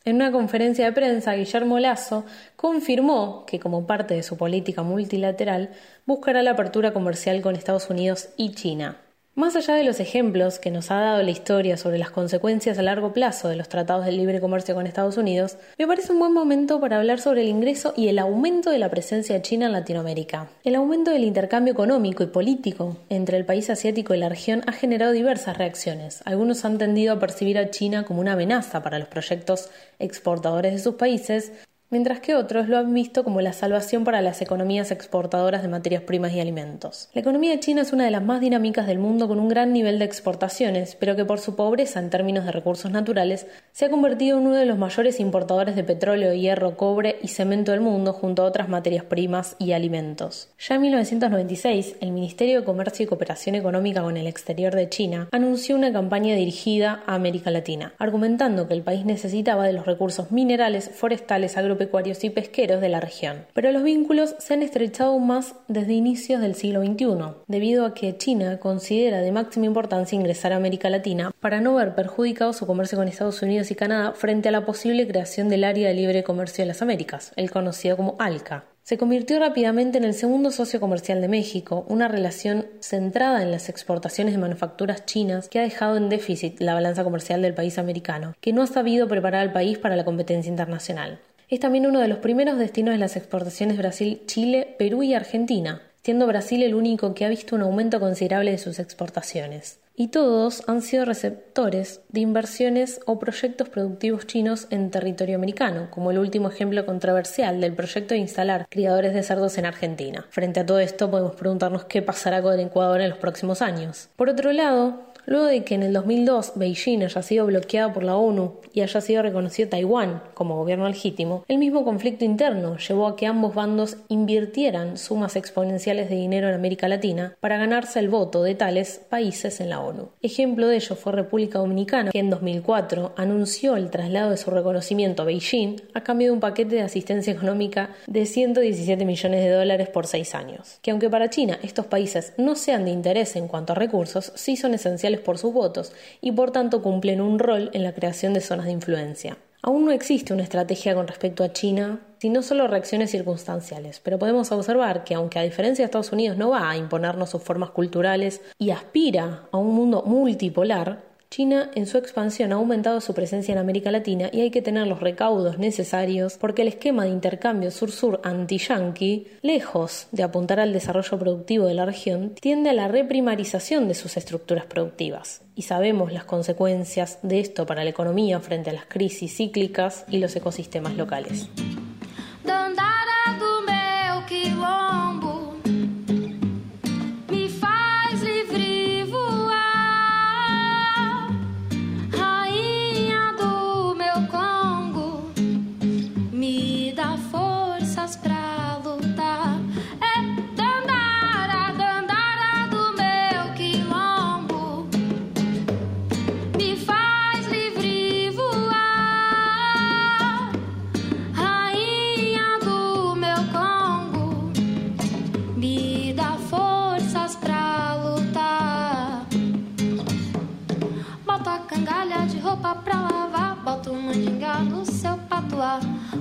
En 0.04 0.16
una 0.16 0.32
conferencia 0.32 0.86
de 0.86 0.92
prensa, 0.92 1.34
Guillermo 1.34 1.78
Lazo 1.78 2.24
confirmó 2.56 3.44
que 3.46 3.60
como 3.60 3.86
parte 3.86 4.14
de 4.14 4.22
su 4.22 4.38
política 4.38 4.82
multilateral 4.82 5.70
buscará 6.06 6.42
la 6.42 6.52
apertura 6.52 6.94
comercial 6.94 7.42
con 7.42 7.54
Estados 7.54 7.90
Unidos 7.90 8.30
y 8.38 8.54
China. 8.54 8.96
Más 9.36 9.54
allá 9.54 9.74
de 9.76 9.84
los 9.84 10.00
ejemplos 10.00 10.58
que 10.58 10.72
nos 10.72 10.90
ha 10.90 10.96
dado 10.96 11.22
la 11.22 11.30
historia 11.30 11.76
sobre 11.76 11.98
las 11.98 12.10
consecuencias 12.10 12.78
a 12.78 12.82
largo 12.82 13.12
plazo 13.12 13.48
de 13.48 13.54
los 13.54 13.68
tratados 13.68 14.04
de 14.04 14.10
libre 14.10 14.40
comercio 14.40 14.74
con 14.74 14.88
Estados 14.88 15.16
Unidos, 15.16 15.56
me 15.78 15.86
parece 15.86 16.12
un 16.12 16.18
buen 16.18 16.32
momento 16.32 16.80
para 16.80 16.98
hablar 16.98 17.20
sobre 17.20 17.42
el 17.42 17.48
ingreso 17.48 17.94
y 17.96 18.08
el 18.08 18.18
aumento 18.18 18.70
de 18.70 18.80
la 18.80 18.90
presencia 18.90 19.36
de 19.36 19.42
China 19.42 19.66
en 19.66 19.72
Latinoamérica. 19.72 20.50
El 20.64 20.74
aumento 20.74 21.12
del 21.12 21.22
intercambio 21.22 21.72
económico 21.72 22.24
y 22.24 22.26
político 22.26 22.96
entre 23.08 23.36
el 23.36 23.46
país 23.46 23.70
asiático 23.70 24.14
y 24.14 24.18
la 24.18 24.28
región 24.28 24.62
ha 24.66 24.72
generado 24.72 25.12
diversas 25.12 25.56
reacciones. 25.56 26.22
Algunos 26.24 26.64
han 26.64 26.78
tendido 26.78 27.14
a 27.14 27.20
percibir 27.20 27.56
a 27.56 27.70
China 27.70 28.04
como 28.04 28.20
una 28.20 28.32
amenaza 28.32 28.82
para 28.82 28.98
los 28.98 29.08
proyectos 29.08 29.70
exportadores 30.00 30.72
de 30.72 30.80
sus 30.80 30.96
países, 30.96 31.52
mientras 31.90 32.20
que 32.20 32.36
otros 32.36 32.68
lo 32.68 32.78
han 32.78 32.94
visto 32.94 33.24
como 33.24 33.40
la 33.40 33.52
salvación 33.52 34.04
para 34.04 34.22
las 34.22 34.40
economías 34.40 34.92
exportadoras 34.92 35.62
de 35.62 35.68
materias 35.68 36.02
primas 36.02 36.32
y 36.32 36.40
alimentos. 36.40 37.08
La 37.12 37.20
economía 37.20 37.58
china 37.58 37.82
es 37.82 37.92
una 37.92 38.04
de 38.04 38.12
las 38.12 38.22
más 38.22 38.40
dinámicas 38.40 38.86
del 38.86 38.98
mundo 38.98 39.26
con 39.26 39.40
un 39.40 39.48
gran 39.48 39.72
nivel 39.72 39.98
de 39.98 40.04
exportaciones, 40.04 40.94
pero 40.94 41.16
que 41.16 41.24
por 41.24 41.40
su 41.40 41.56
pobreza 41.56 41.98
en 41.98 42.10
términos 42.10 42.44
de 42.44 42.52
recursos 42.52 42.90
naturales 42.90 43.46
se 43.72 43.86
ha 43.86 43.90
convertido 43.90 44.38
en 44.38 44.46
uno 44.46 44.56
de 44.56 44.66
los 44.66 44.78
mayores 44.78 45.18
importadores 45.18 45.74
de 45.74 45.82
petróleo, 45.82 46.32
hierro, 46.32 46.76
cobre 46.76 47.18
y 47.22 47.28
cemento 47.28 47.72
del 47.72 47.80
mundo 47.80 48.12
junto 48.12 48.42
a 48.42 48.46
otras 48.46 48.68
materias 48.68 49.04
primas 49.04 49.56
y 49.58 49.72
alimentos. 49.72 50.48
Ya 50.58 50.76
en 50.76 50.82
1996, 50.82 51.96
el 52.00 52.12
Ministerio 52.12 52.60
de 52.60 52.64
Comercio 52.64 53.04
y 53.04 53.08
Cooperación 53.08 53.56
Económica 53.56 54.02
con 54.02 54.16
el 54.16 54.28
Exterior 54.28 54.74
de 54.74 54.88
China 54.88 55.28
anunció 55.32 55.74
una 55.74 55.92
campaña 55.92 56.36
dirigida 56.36 57.02
a 57.06 57.16
América 57.16 57.50
Latina, 57.50 57.94
argumentando 57.98 58.68
que 58.68 58.74
el 58.74 58.82
país 58.82 59.04
necesitaba 59.04 59.66
de 59.66 59.72
los 59.72 59.86
recursos 59.86 60.30
minerales, 60.30 60.90
forestales, 60.94 61.56
agropecuarios 61.56 61.79
y 62.22 62.30
pesqueros 62.30 62.80
de 62.80 62.88
la 62.88 63.00
región. 63.00 63.46
Pero 63.54 63.72
los 63.72 63.82
vínculos 63.82 64.34
se 64.38 64.54
han 64.54 64.62
estrechado 64.62 65.12
aún 65.12 65.26
más 65.26 65.54
desde 65.68 65.92
inicios 65.92 66.40
del 66.40 66.54
siglo 66.54 66.82
XXI, 66.84 67.42
debido 67.46 67.86
a 67.86 67.94
que 67.94 68.16
China 68.16 68.58
considera 68.58 69.20
de 69.20 69.32
máxima 69.32 69.66
importancia 69.66 70.16
ingresar 70.16 70.52
a 70.52 70.56
América 70.56 70.90
Latina 70.90 71.32
para 71.40 71.60
no 71.60 71.74
ver 71.74 71.94
perjudicado 71.94 72.52
su 72.52 72.66
comercio 72.66 72.98
con 72.98 73.08
Estados 73.08 73.42
Unidos 73.42 73.70
y 73.70 73.74
Canadá 73.74 74.12
frente 74.12 74.48
a 74.48 74.52
la 74.52 74.66
posible 74.66 75.06
creación 75.06 75.48
del 75.48 75.64
Área 75.64 75.88
de 75.88 75.94
Libre 75.94 76.24
Comercio 76.24 76.62
de 76.62 76.68
las 76.68 76.82
Américas, 76.82 77.32
el 77.36 77.50
conocido 77.50 77.96
como 77.96 78.16
ALCA. 78.18 78.64
Se 78.82 78.98
convirtió 78.98 79.38
rápidamente 79.38 79.98
en 79.98 80.04
el 80.04 80.14
segundo 80.14 80.50
socio 80.50 80.80
comercial 80.80 81.20
de 81.20 81.28
México, 81.28 81.84
una 81.88 82.08
relación 82.08 82.66
centrada 82.80 83.40
en 83.40 83.52
las 83.52 83.68
exportaciones 83.68 84.34
de 84.34 84.40
manufacturas 84.40 85.06
chinas 85.06 85.48
que 85.48 85.60
ha 85.60 85.62
dejado 85.62 85.96
en 85.96 86.08
déficit 86.08 86.60
la 86.60 86.74
balanza 86.74 87.04
comercial 87.04 87.40
del 87.40 87.54
país 87.54 87.78
americano, 87.78 88.34
que 88.40 88.52
no 88.52 88.62
ha 88.62 88.66
sabido 88.66 89.06
preparar 89.06 89.42
al 89.42 89.52
país 89.52 89.78
para 89.78 89.94
la 89.94 90.04
competencia 90.04 90.50
internacional. 90.50 91.20
Es 91.50 91.58
también 91.58 91.84
uno 91.84 91.98
de 91.98 92.06
los 92.06 92.18
primeros 92.18 92.58
destinos 92.58 92.94
de 92.94 92.98
las 92.98 93.16
exportaciones 93.16 93.76
Brasil, 93.76 94.22
Chile, 94.26 94.76
Perú 94.78 95.02
y 95.02 95.14
Argentina, 95.14 95.82
siendo 96.04 96.28
Brasil 96.28 96.62
el 96.62 96.76
único 96.76 97.12
que 97.12 97.24
ha 97.24 97.28
visto 97.28 97.56
un 97.56 97.62
aumento 97.62 97.98
considerable 97.98 98.52
de 98.52 98.58
sus 98.58 98.78
exportaciones. 98.78 99.80
Y 99.96 100.08
todos 100.08 100.62
han 100.68 100.80
sido 100.80 101.04
receptores 101.04 102.02
de 102.08 102.20
inversiones 102.20 103.00
o 103.04 103.18
proyectos 103.18 103.68
productivos 103.68 104.28
chinos 104.28 104.68
en 104.70 104.92
territorio 104.92 105.34
americano, 105.34 105.88
como 105.90 106.12
el 106.12 106.18
último 106.18 106.48
ejemplo 106.48 106.86
controversial 106.86 107.60
del 107.60 107.74
proyecto 107.74 108.14
de 108.14 108.20
instalar 108.20 108.68
criadores 108.70 109.12
de 109.12 109.24
cerdos 109.24 109.58
en 109.58 109.66
Argentina. 109.66 110.26
Frente 110.30 110.60
a 110.60 110.66
todo 110.66 110.78
esto 110.78 111.10
podemos 111.10 111.34
preguntarnos 111.34 111.84
qué 111.84 112.00
pasará 112.00 112.40
con 112.40 112.60
Ecuador 112.60 113.00
en 113.00 113.10
los 113.10 113.18
próximos 113.18 113.60
años. 113.60 114.08
Por 114.14 114.30
otro 114.30 114.52
lado, 114.52 115.09
Luego 115.30 115.46
de 115.46 115.62
que 115.62 115.76
en 115.76 115.84
el 115.84 115.92
2002 115.92 116.54
Beijing 116.56 117.04
haya 117.04 117.22
sido 117.22 117.46
bloqueado 117.46 117.92
por 117.92 118.02
la 118.02 118.16
ONU 118.16 118.54
y 118.72 118.80
haya 118.80 119.00
sido 119.00 119.22
reconocido 119.22 119.68
Taiwán 119.68 120.24
como 120.34 120.56
gobierno 120.56 120.88
legítimo, 120.88 121.44
el 121.46 121.58
mismo 121.58 121.84
conflicto 121.84 122.24
interno 122.24 122.76
llevó 122.78 123.06
a 123.06 123.14
que 123.14 123.28
ambos 123.28 123.54
bandos 123.54 123.96
invirtieran 124.08 124.98
sumas 124.98 125.36
exponenciales 125.36 126.10
de 126.10 126.16
dinero 126.16 126.48
en 126.48 126.54
América 126.54 126.88
Latina 126.88 127.36
para 127.38 127.58
ganarse 127.58 128.00
el 128.00 128.08
voto 128.08 128.42
de 128.42 128.56
tales 128.56 129.02
países 129.08 129.60
en 129.60 129.70
la 129.70 129.78
ONU. 129.78 130.08
Ejemplo 130.20 130.66
de 130.66 130.74
ello 130.74 130.96
fue 130.96 131.12
República 131.12 131.60
Dominicana, 131.60 132.10
que 132.10 132.18
en 132.18 132.30
2004 132.30 133.12
anunció 133.16 133.76
el 133.76 133.90
traslado 133.90 134.30
de 134.30 134.36
su 134.36 134.50
reconocimiento 134.50 135.22
a 135.22 135.26
Beijing 135.26 135.80
a 135.94 136.02
cambio 136.02 136.26
de 136.26 136.32
un 136.32 136.40
paquete 136.40 136.74
de 136.74 136.82
asistencia 136.82 137.32
económica 137.32 137.90
de 138.08 138.26
117 138.26 139.04
millones 139.04 139.44
de 139.44 139.50
dólares 139.50 139.90
por 139.90 140.08
seis 140.08 140.34
años. 140.34 140.80
Que 140.82 140.90
aunque 140.90 141.08
para 141.08 141.30
China 141.30 141.60
estos 141.62 141.86
países 141.86 142.32
no 142.36 142.56
sean 142.56 142.84
de 142.84 142.90
interés 142.90 143.36
en 143.36 143.46
cuanto 143.46 143.74
a 143.74 143.76
recursos, 143.76 144.32
sí 144.34 144.56
son 144.56 144.74
esenciales 144.74 145.19
por 145.20 145.38
sus 145.38 145.52
votos 145.52 145.92
y 146.20 146.32
por 146.32 146.50
tanto 146.50 146.82
cumplen 146.82 147.20
un 147.20 147.38
rol 147.38 147.70
en 147.72 147.84
la 147.84 147.94
creación 147.94 148.32
de 148.34 148.40
zonas 148.40 148.66
de 148.66 148.72
influencia. 148.72 149.36
Aún 149.62 149.84
no 149.84 149.92
existe 149.92 150.32
una 150.32 150.42
estrategia 150.42 150.94
con 150.94 151.06
respecto 151.06 151.44
a 151.44 151.52
China, 151.52 152.00
sino 152.18 152.42
solo 152.42 152.66
reacciones 152.66 153.10
circunstanciales, 153.10 154.00
pero 154.00 154.18
podemos 154.18 154.50
observar 154.52 155.04
que 155.04 155.14
aunque 155.14 155.38
a 155.38 155.42
diferencia 155.42 155.82
de 155.82 155.86
Estados 155.86 156.12
Unidos 156.12 156.38
no 156.38 156.50
va 156.50 156.70
a 156.70 156.78
imponernos 156.78 157.28
sus 157.28 157.42
formas 157.42 157.70
culturales 157.70 158.40
y 158.58 158.70
aspira 158.70 159.48
a 159.52 159.58
un 159.58 159.74
mundo 159.74 160.02
multipolar, 160.06 161.09
China 161.32 161.70
en 161.76 161.86
su 161.86 161.96
expansión 161.96 162.50
ha 162.50 162.56
aumentado 162.56 163.00
su 163.00 163.14
presencia 163.14 163.52
en 163.52 163.58
América 163.58 163.92
Latina 163.92 164.30
y 164.32 164.40
hay 164.40 164.50
que 164.50 164.62
tener 164.62 164.88
los 164.88 164.98
recaudos 164.98 165.58
necesarios 165.58 166.36
porque 166.36 166.62
el 166.62 166.68
esquema 166.68 167.04
de 167.04 167.10
intercambio 167.10 167.70
sur-sur 167.70 168.20
anti-yankee, 168.24 169.28
lejos 169.40 170.08
de 170.10 170.24
apuntar 170.24 170.58
al 170.58 170.72
desarrollo 170.72 171.20
productivo 171.20 171.66
de 171.66 171.74
la 171.74 171.86
región, 171.86 172.34
tiende 172.40 172.70
a 172.70 172.72
la 172.72 172.88
reprimarización 172.88 173.86
de 173.86 173.94
sus 173.94 174.16
estructuras 174.16 174.66
productivas. 174.66 175.42
Y 175.54 175.62
sabemos 175.62 176.12
las 176.12 176.24
consecuencias 176.24 177.20
de 177.22 177.38
esto 177.38 177.64
para 177.64 177.84
la 177.84 177.90
economía 177.90 178.40
frente 178.40 178.70
a 178.70 178.72
las 178.72 178.86
crisis 178.86 179.36
cíclicas 179.36 180.06
y 180.08 180.18
los 180.18 180.34
ecosistemas 180.34 180.96
locales. 180.96 181.48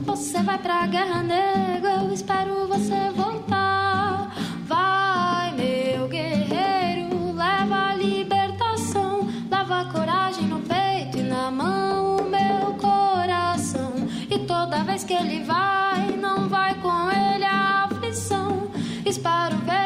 Você 0.05 0.43
vai 0.43 0.57
pra 0.57 0.85
guerra 0.85 1.23
negra, 1.23 2.03
eu 2.03 2.13
espero 2.13 2.67
você 2.67 3.09
voltar. 3.15 4.35
Vai, 4.65 5.53
meu 5.53 6.07
guerreiro, 6.07 7.33
leva 7.33 7.89
a 7.89 7.95
libertação, 7.95 9.27
leva 9.49 9.81
a 9.81 9.85
coragem 9.85 10.45
no 10.45 10.59
peito 10.59 11.17
e 11.17 11.23
na 11.23 11.49
mão 11.49 12.17
o 12.17 12.23
meu 12.29 12.73
coração. 12.73 13.93
E 14.29 14.39
toda 14.39 14.83
vez 14.83 15.03
que 15.03 15.13
ele 15.13 15.43
vai, 15.43 16.17
não 16.21 16.49
vai 16.49 16.75
com 16.75 17.09
ele 17.09 17.45
a 17.45 17.85
aflição. 17.85 18.69
Espero 19.05 19.57
ver-te 19.59 19.78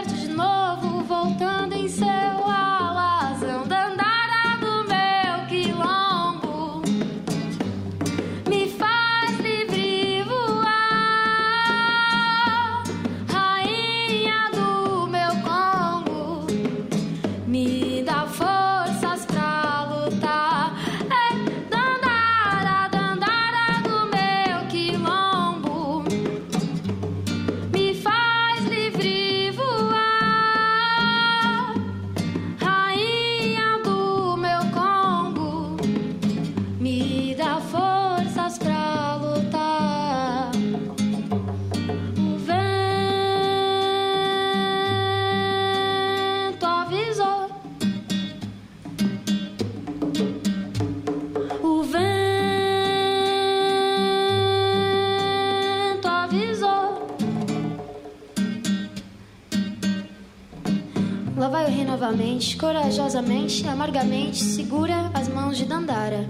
amargamente, 63.61 64.43
segura 64.43 65.11
as 65.13 65.27
mãos 65.27 65.57
de 65.57 65.65
Dandara. 65.65 66.25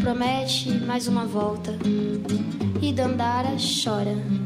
Promete 0.00 0.70
mais 0.70 1.08
uma 1.08 1.26
volta. 1.26 1.76
E 2.80 2.92
Dandara 2.92 3.56
chora. 3.58 4.39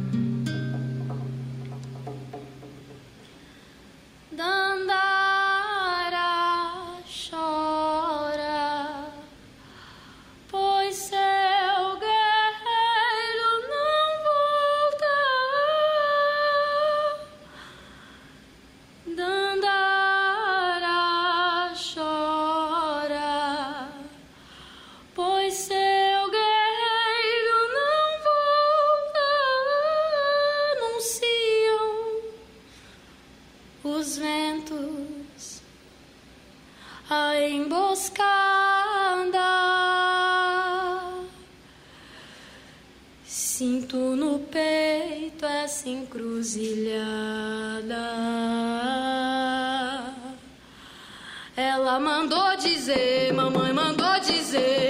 os 33.85 34.16
ventos 34.16 35.62
a 37.09 37.39
emboscada. 37.39 38.24
Sinto 43.26 43.97
no 43.97 44.39
peito 44.41 45.45
essa 45.45 45.89
encruzilhada. 45.89 46.95
Ela 51.57 52.01
mandou 52.01 52.57
dizer, 52.57 53.32
mamãe 53.32 53.72
mandou 53.72 54.18
dizer. 54.20 54.84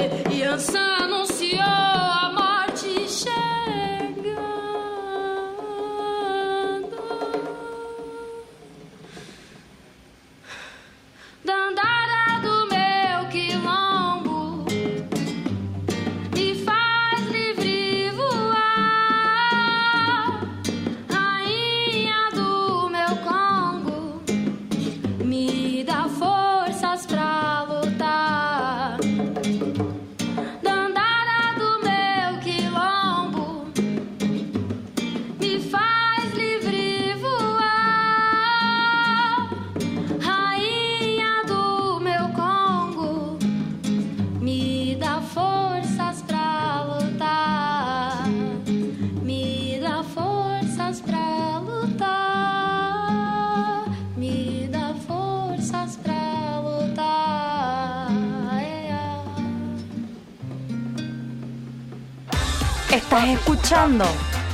Estás 63.25 63.41
escuchando 63.41 64.05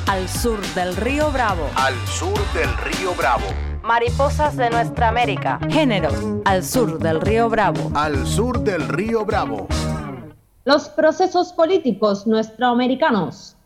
Al 0.07 0.29
Sur 0.29 0.61
del 0.77 0.95
Río 0.95 1.33
Bravo. 1.33 1.67
Al 1.75 1.95
sur 2.07 2.39
del 2.53 2.71
río 2.77 3.13
Bravo. 3.17 3.47
Mariposas 3.83 4.57
de 4.57 4.71
nuestra 4.71 5.09
América. 5.09 5.59
Géneros. 5.71 6.15
Al 6.45 6.63
sur 6.63 7.01
del 7.01 7.21
Río 7.21 7.49
Bravo. 7.49 7.91
Al 7.95 8.25
sur 8.25 8.61
del 8.61 8.87
río 8.87 9.25
Bravo. 9.25 9.67
Los 10.65 10.89
procesos 10.89 11.53
políticos 11.53 12.29
nuestroamericanos. 12.29 13.57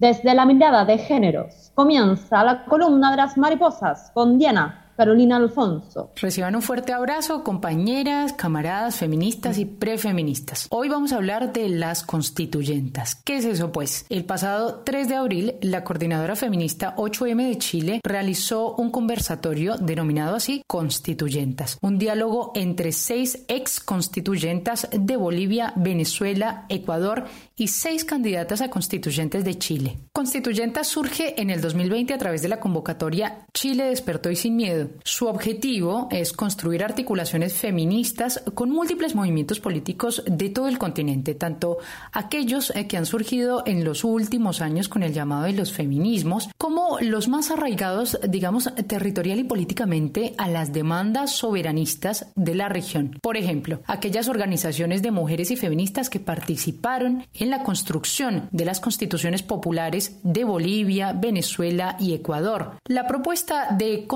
Desde 0.00 0.34
la 0.34 0.44
mirada 0.44 0.84
de 0.84 0.98
géneros, 0.98 1.70
comienza 1.76 2.42
la 2.42 2.64
columna 2.64 3.12
de 3.12 3.16
las 3.18 3.38
mariposas 3.38 4.10
con 4.12 4.40
Diana 4.40 4.87
Carolina 4.98 5.36
Alfonso. 5.36 6.10
Reciban 6.16 6.56
un 6.56 6.62
fuerte 6.62 6.92
abrazo, 6.92 7.44
compañeras, 7.44 8.32
camaradas 8.32 8.96
feministas 8.96 9.56
y 9.56 9.64
prefeministas. 9.64 10.66
Hoy 10.70 10.88
vamos 10.88 11.12
a 11.12 11.16
hablar 11.18 11.52
de 11.52 11.68
las 11.68 12.02
constituyentas. 12.02 13.14
¿Qué 13.24 13.36
es 13.36 13.44
eso, 13.44 13.70
pues? 13.70 14.06
El 14.08 14.24
pasado 14.24 14.82
3 14.84 15.08
de 15.08 15.14
abril, 15.14 15.54
la 15.62 15.84
coordinadora 15.84 16.34
feminista 16.34 16.96
8M 16.96 17.48
de 17.48 17.58
Chile 17.58 18.00
realizó 18.02 18.74
un 18.74 18.90
conversatorio 18.90 19.76
denominado 19.76 20.34
así 20.34 20.64
Constituyentas, 20.66 21.78
un 21.80 21.98
diálogo 21.98 22.50
entre 22.56 22.90
seis 22.90 23.44
ex 23.46 23.78
constituyentas 23.78 24.88
de 24.90 25.16
Bolivia, 25.16 25.72
Venezuela, 25.76 26.66
Ecuador 26.68 27.26
y 27.54 27.68
seis 27.68 28.04
candidatas 28.04 28.62
a 28.62 28.68
constituyentes 28.68 29.44
de 29.44 29.58
Chile. 29.58 29.98
Constituyentas 30.12 30.88
surge 30.88 31.40
en 31.40 31.50
el 31.50 31.60
2020 31.60 32.14
a 32.14 32.18
través 32.18 32.42
de 32.42 32.48
la 32.48 32.58
convocatoria 32.58 33.46
Chile 33.54 33.84
despertó 33.84 34.30
y 34.30 34.36
sin 34.36 34.56
miedo. 34.56 34.87
Su 35.04 35.26
objetivo 35.26 36.08
es 36.10 36.32
construir 36.32 36.84
articulaciones 36.84 37.54
feministas 37.54 38.42
con 38.54 38.70
múltiples 38.70 39.14
movimientos 39.14 39.60
políticos 39.60 40.22
de 40.26 40.50
todo 40.50 40.68
el 40.68 40.78
continente, 40.78 41.34
tanto 41.34 41.78
aquellos 42.12 42.70
eh, 42.70 42.86
que 42.86 42.96
han 42.96 43.06
surgido 43.06 43.62
en 43.66 43.84
los 43.84 44.04
últimos 44.04 44.60
años 44.60 44.88
con 44.88 45.02
el 45.02 45.12
llamado 45.12 45.44
de 45.44 45.52
los 45.52 45.72
feminismos, 45.72 46.48
como 46.58 46.98
los 47.00 47.28
más 47.28 47.50
arraigados, 47.50 48.18
digamos, 48.28 48.70
territorial 48.86 49.38
y 49.38 49.44
políticamente 49.44 50.34
a 50.38 50.48
las 50.48 50.72
demandas 50.72 51.32
soberanistas 51.32 52.26
de 52.34 52.54
la 52.54 52.68
región. 52.68 53.18
Por 53.22 53.36
ejemplo, 53.36 53.80
aquellas 53.86 54.28
organizaciones 54.28 55.02
de 55.02 55.10
mujeres 55.10 55.50
y 55.50 55.56
feministas 55.56 56.10
que 56.10 56.20
participaron 56.20 57.24
en 57.34 57.50
la 57.50 57.62
construcción 57.62 58.48
de 58.52 58.64
las 58.64 58.80
constituciones 58.80 59.42
populares 59.42 60.18
de 60.22 60.44
Bolivia, 60.44 61.12
Venezuela 61.12 61.96
y 61.98 62.14
Ecuador. 62.14 62.76
La 62.86 63.06
propuesta 63.06 63.68
de 63.76 64.06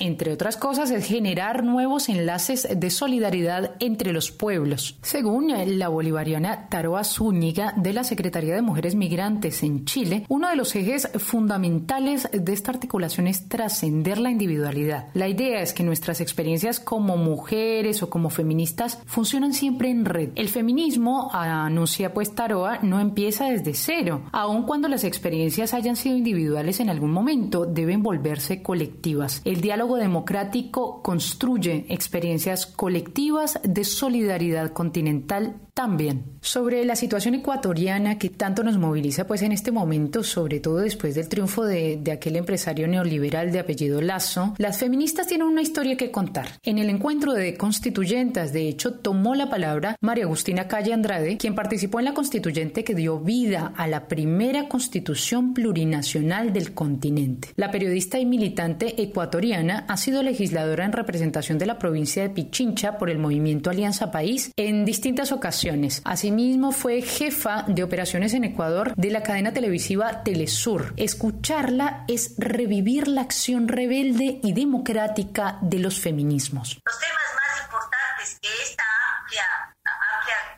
entre 0.00 0.32
otras 0.32 0.56
cosas, 0.56 0.90
es 0.90 1.06
generar 1.06 1.64
nuevos 1.64 2.08
enlaces 2.08 2.68
de 2.74 2.90
solidaridad 2.90 3.72
entre 3.80 4.12
los 4.12 4.30
pueblos. 4.30 4.96
Según 5.02 5.52
la 5.78 5.88
bolivariana 5.88 6.68
Taroa 6.68 7.04
Zúñiga 7.04 7.72
de 7.76 7.92
la 7.92 8.04
Secretaría 8.04 8.54
de 8.54 8.62
Mujeres 8.62 8.94
Migrantes 8.94 9.62
en 9.62 9.84
Chile, 9.84 10.24
uno 10.28 10.48
de 10.48 10.56
los 10.56 10.74
ejes 10.74 11.08
fundamentales 11.16 12.28
de 12.32 12.52
esta 12.52 12.70
articulación 12.70 13.26
es 13.26 13.48
trascender 13.48 14.18
la 14.18 14.30
individualidad. 14.30 15.08
La 15.14 15.28
idea 15.28 15.60
es 15.60 15.72
que 15.72 15.82
nuestras 15.82 16.20
experiencias 16.20 16.80
como 16.80 17.16
mujeres 17.16 18.02
o 18.02 18.10
como 18.10 18.30
feministas 18.30 18.98
funcionan 19.06 19.54
siempre 19.54 19.90
en 19.90 20.04
red. 20.04 20.30
El 20.34 20.48
feminismo, 20.48 21.30
anuncia 21.32 22.12
pues 22.12 22.34
Taroa, 22.34 22.78
no 22.82 23.00
empieza 23.00 23.46
desde 23.46 23.74
cero. 23.74 24.22
Aun 24.32 24.64
cuando 24.64 24.88
las 24.88 25.04
experiencias 25.04 25.74
hayan 25.74 25.96
sido 25.96 26.16
individuales 26.16 26.80
en 26.80 26.90
algún 26.90 27.12
momento, 27.12 27.66
deben 27.66 28.02
volverse 28.02 28.62
colectivas. 28.62 29.40
El 29.54 29.60
diálogo 29.60 29.98
democrático 29.98 31.00
construye 31.00 31.86
experiencias 31.88 32.66
colectivas 32.66 33.60
de 33.62 33.84
solidaridad 33.84 34.72
continental 34.72 35.60
también. 35.74 36.24
Sobre 36.40 36.84
la 36.84 36.94
situación 36.94 37.34
ecuatoriana 37.34 38.18
que 38.18 38.30
tanto 38.30 38.62
nos 38.62 38.78
moviliza 38.78 39.26
pues 39.26 39.42
en 39.42 39.52
este 39.52 39.72
momento, 39.72 40.22
sobre 40.22 40.60
todo 40.60 40.78
después 40.78 41.14
del 41.14 41.28
triunfo 41.28 41.64
de, 41.64 41.98
de, 42.00 42.12
aquel 42.12 42.36
empresario 42.36 42.86
neoliberal 42.86 43.50
de 43.50 43.58
apellido 43.58 44.00
Lazo, 44.00 44.54
las 44.58 44.78
feministas 44.78 45.26
tienen 45.26 45.48
una 45.48 45.62
historia 45.62 45.96
que 45.96 46.12
contar. 46.12 46.46
En 46.62 46.78
el 46.78 46.90
encuentro 46.90 47.32
de 47.32 47.56
constituyentas, 47.56 48.52
de 48.52 48.68
hecho, 48.68 48.94
tomó 48.94 49.34
la 49.34 49.50
palabra 49.50 49.96
María 50.00 50.24
Agustina 50.24 50.68
Calle 50.68 50.92
Andrade, 50.92 51.36
quien 51.38 51.56
participó 51.56 51.98
en 51.98 52.06
la 52.06 52.14
constituyente 52.14 52.84
que 52.84 52.94
dio 52.94 53.18
vida 53.18 53.72
a 53.76 53.88
la 53.88 54.06
primera 54.06 54.68
constitución 54.68 55.54
plurinacional 55.54 56.52
del 56.52 56.72
continente. 56.72 57.48
La 57.56 57.72
periodista 57.72 58.20
y 58.20 58.26
militante 58.26 59.02
ecuatoriana 59.02 59.43
ha 59.52 59.96
sido 59.96 60.22
legisladora 60.22 60.84
en 60.84 60.92
representación 60.92 61.58
de 61.58 61.66
la 61.66 61.78
provincia 61.78 62.22
de 62.22 62.30
Pichincha 62.30 62.96
por 62.96 63.10
el 63.10 63.18
movimiento 63.18 63.68
Alianza 63.68 64.10
País 64.10 64.50
en 64.56 64.84
distintas 64.84 65.32
ocasiones 65.32 65.74
Asimismo, 66.04 66.72
fue 66.72 67.02
jefa 67.02 67.64
de 67.66 67.82
operaciones 67.82 68.34
en 68.34 68.44
Ecuador 68.44 68.94
de 68.96 69.10
la 69.10 69.22
cadena 69.22 69.52
televisiva 69.52 70.22
Telesur. 70.22 70.94
Escucharla 70.96 72.04
es 72.08 72.34
revivir 72.38 73.08
la 73.08 73.22
acción 73.22 73.68
rebelde 73.68 74.40
y 74.42 74.52
democrática 74.52 75.58
de 75.62 75.78
los 75.78 76.00
feminismos. 76.00 76.78
Los 76.84 76.98
temas 76.98 77.34
más 77.34 77.64
importantes 77.64 78.38
que 78.40 78.48
esta 78.62 78.84
amplia, 79.18 79.44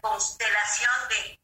constelación 0.01 0.93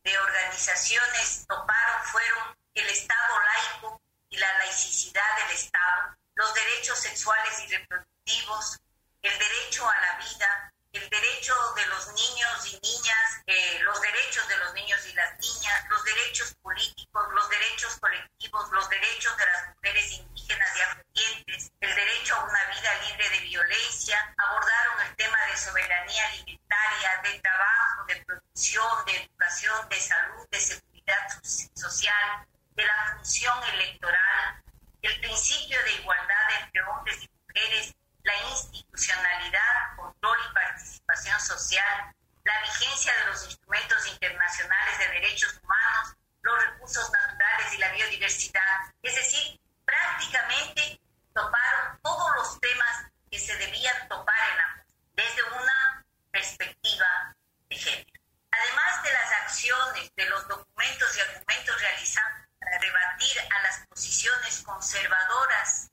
de 0.05 0.19
organizaciones 0.19 1.45
toparon 1.49 2.03
fueron 2.05 2.55
el 2.75 2.89
Estado 2.89 3.35
laico 3.45 4.01
y 4.31 4.37
la 4.37 4.59
laicidad 4.59 5.23
del 5.47 5.57
Estado, 5.57 6.17
los 6.35 6.55
derechos 6.55 6.99
sexuales 6.99 7.61
y 7.61 7.77
reproductivos, 7.77 8.81
el 9.23 9.39
derecho 9.39 9.89
a 9.89 10.01
la 10.01 10.19
vida, 10.19 10.73
el 10.93 11.09
derecho 11.09 11.55
de 11.75 11.87
los 11.87 12.13
niños 12.13 12.67
y 12.67 12.79
niñas, 12.83 13.43
eh, 13.47 13.81
los 13.83 14.01
derechos 14.01 14.47
de 14.49 14.57
los 14.59 14.75
niños 14.75 15.07
y 15.07 15.13
las 15.15 15.39
niñas, 15.39 15.85
los 15.89 16.05
derechos 16.05 16.55
políticos, 16.61 17.25
los 17.33 17.49
derechos 17.49 17.97
colectivos, 17.99 18.71
los 18.73 18.89
derechos 18.91 19.37
de 19.37 19.47
las 19.47 19.69
mujeres 19.75 20.13
indígenas 20.13 20.69
y 20.77 20.81
afrodescendientes, 20.81 21.73
el 21.81 21.95
derecho 21.95 22.35
a 22.35 22.45
una 22.45 22.65
vida 22.67 22.95
libre 23.09 23.31
de 23.31 23.41
violencia, 23.41 24.35
abordaron 24.37 25.01
el 25.09 25.17
tema 25.17 25.39
de 25.51 25.57
soberanía 25.57 26.27
alimentaria, 26.27 27.21
de 27.23 27.41
trabajo, 27.41 28.05
de 28.09 28.17
producción, 28.27 29.05
de 29.07 29.17
educación, 29.17 29.89
de 29.89 30.01
salud, 30.01 30.47
de 30.51 30.61
seguridad 30.61 31.43
social, 31.75 32.47
de 32.75 32.85
la 32.85 33.13
función 33.17 33.65
electoral, 33.65 34.63
el 35.03 35.21
principio 35.21 35.83
de 35.83 35.93
igualdad 35.95 36.51
entre 36.61 36.83
hombres 36.83 37.23
y 37.23 37.31
mujeres, 37.47 37.95
la 38.23 38.37
institucionalidad, 38.51 39.97
control 39.97 40.39
y 40.49 40.55
participación 40.55 41.41
social, 41.41 42.15
la 42.45 42.61
vigencia 42.63 43.13
de 43.17 43.27
los 43.27 43.45
instrumentos 43.45 44.07
internacionales 44.07 44.99
de 44.99 45.09
derechos 45.09 45.61
humanos, 45.63 46.17
los 46.43 46.65
recursos 46.67 47.11
naturales 47.11 47.75
y 47.75 47.79
la 47.79 47.93
biodiversidad. 47.93 48.95
Es 49.03 49.15
decir, 49.17 49.61
prácticamente 49.85 51.01
toparon 51.35 51.99
todos 52.03 52.37
los 52.37 52.61
temas 52.61 53.07
que 53.31 53.41
se 53.41 53.57
debían 53.57 54.09
topar 54.09 54.51
en 54.51 54.57
la, 54.57 54.87
desde 55.15 55.43
una 55.43 56.05
perspectiva 56.31 57.35
de 57.69 57.77
género. 57.77 58.21
Además 58.53 59.03
de 59.03 59.13
las 59.13 59.33
acciones, 59.33 60.15
de 60.15 60.27
los 60.27 60.47
documentos 60.47 61.17
y 61.17 61.21
argumentos 61.21 61.81
realizados 61.81 62.52
para 62.65 62.79
rebatir 62.79 63.41
a 63.41 63.63
las 63.63 63.87
posiciones 63.89 64.63
conservadoras 64.63 65.91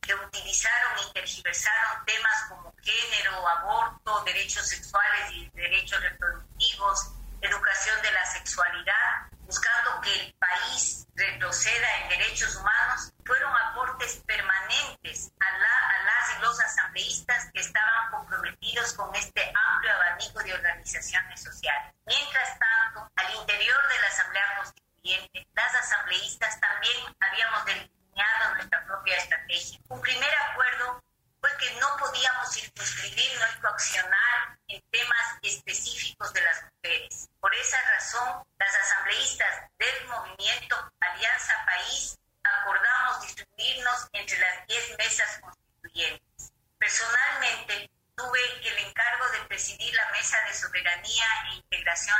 que 0.00 0.14
utilizaron 0.14 0.98
y 1.00 1.12
tergiversaron 1.12 2.04
temas 2.04 2.44
como 2.48 2.72
género, 2.82 3.46
aborto, 3.48 4.22
derechos 4.24 4.66
sexuales 4.68 5.32
y 5.32 5.50
derechos 5.50 6.00
reproductivos, 6.00 7.12
educación 7.40 8.00
de 8.02 8.12
la 8.12 8.24
sexualidad, 8.26 9.26
buscando 9.40 10.00
que 10.00 10.20
el 10.20 10.34
país 10.34 11.06
retroceda 11.14 11.96
en 12.02 12.08
derechos 12.10 12.54
humanos, 12.56 13.12
fueron 13.24 13.52
aportes 13.56 14.22
permanentes 14.26 15.32
a, 15.40 15.58
la, 15.58 15.88
a 15.88 16.02
las 16.04 16.38
y 16.38 16.42
los 16.42 16.60
asambleístas 16.60 17.50
que 17.52 17.60
estaban 17.60 18.10
comprometidos 18.10 18.92
con 18.94 19.14
este 19.14 19.52
amplio 19.72 19.92
abanico 19.92 20.42
de 20.42 20.54
organizaciones 20.54 21.42
sociales. 21.42 21.94
Mientras 22.06 22.58
tanto, 22.58 23.10
al 23.16 23.34
interior 23.34 23.88
de 23.88 24.00
la 24.00 24.06
Asamblea 24.08 24.56
Constituyente, 24.56 25.45
asambleístas 25.86 26.60
también 26.60 27.14
habíamos 27.20 27.64
delineado 27.64 28.54
nuestra 28.54 28.84
propia 28.86 29.16
estrategia. 29.16 29.78
Un 29.88 30.00
primer 30.00 30.30
acuerdo 30.50 31.02
fue 31.40 31.50
que 31.58 31.70
no 31.80 31.96
podíamos 31.98 32.52
circunscribir 32.52 33.38
nuestro 33.38 33.68
accionar 33.68 34.58
en 34.68 34.82
temas 34.90 35.38
específicos 35.42 36.32
de 36.32 36.42
las 36.42 36.64
mujeres. 36.64 37.28
Por 37.40 37.54
esa 37.54 37.80
razón, 37.92 38.44
las 38.58 38.74
asambleístas 38.74 39.70
del 39.78 40.08
movimiento 40.08 40.92
Alianza 41.00 41.54
País 41.64 42.18
acordamos 42.42 43.22
distribuirnos 43.22 44.08
entre 44.12 44.38
las 44.38 44.66
10 44.66 44.98
mesas 44.98 45.40
constituyentes. 45.40 46.52
Personalmente, 46.78 47.90
tuve 48.16 48.40
el 48.62 48.78
encargo 48.78 49.28
de 49.30 49.40
presidir 49.46 49.94
la 49.94 50.10
Mesa 50.10 50.38
de 50.48 50.54
Soberanía 50.54 51.26
e 51.50 51.56
Integración 51.56 52.16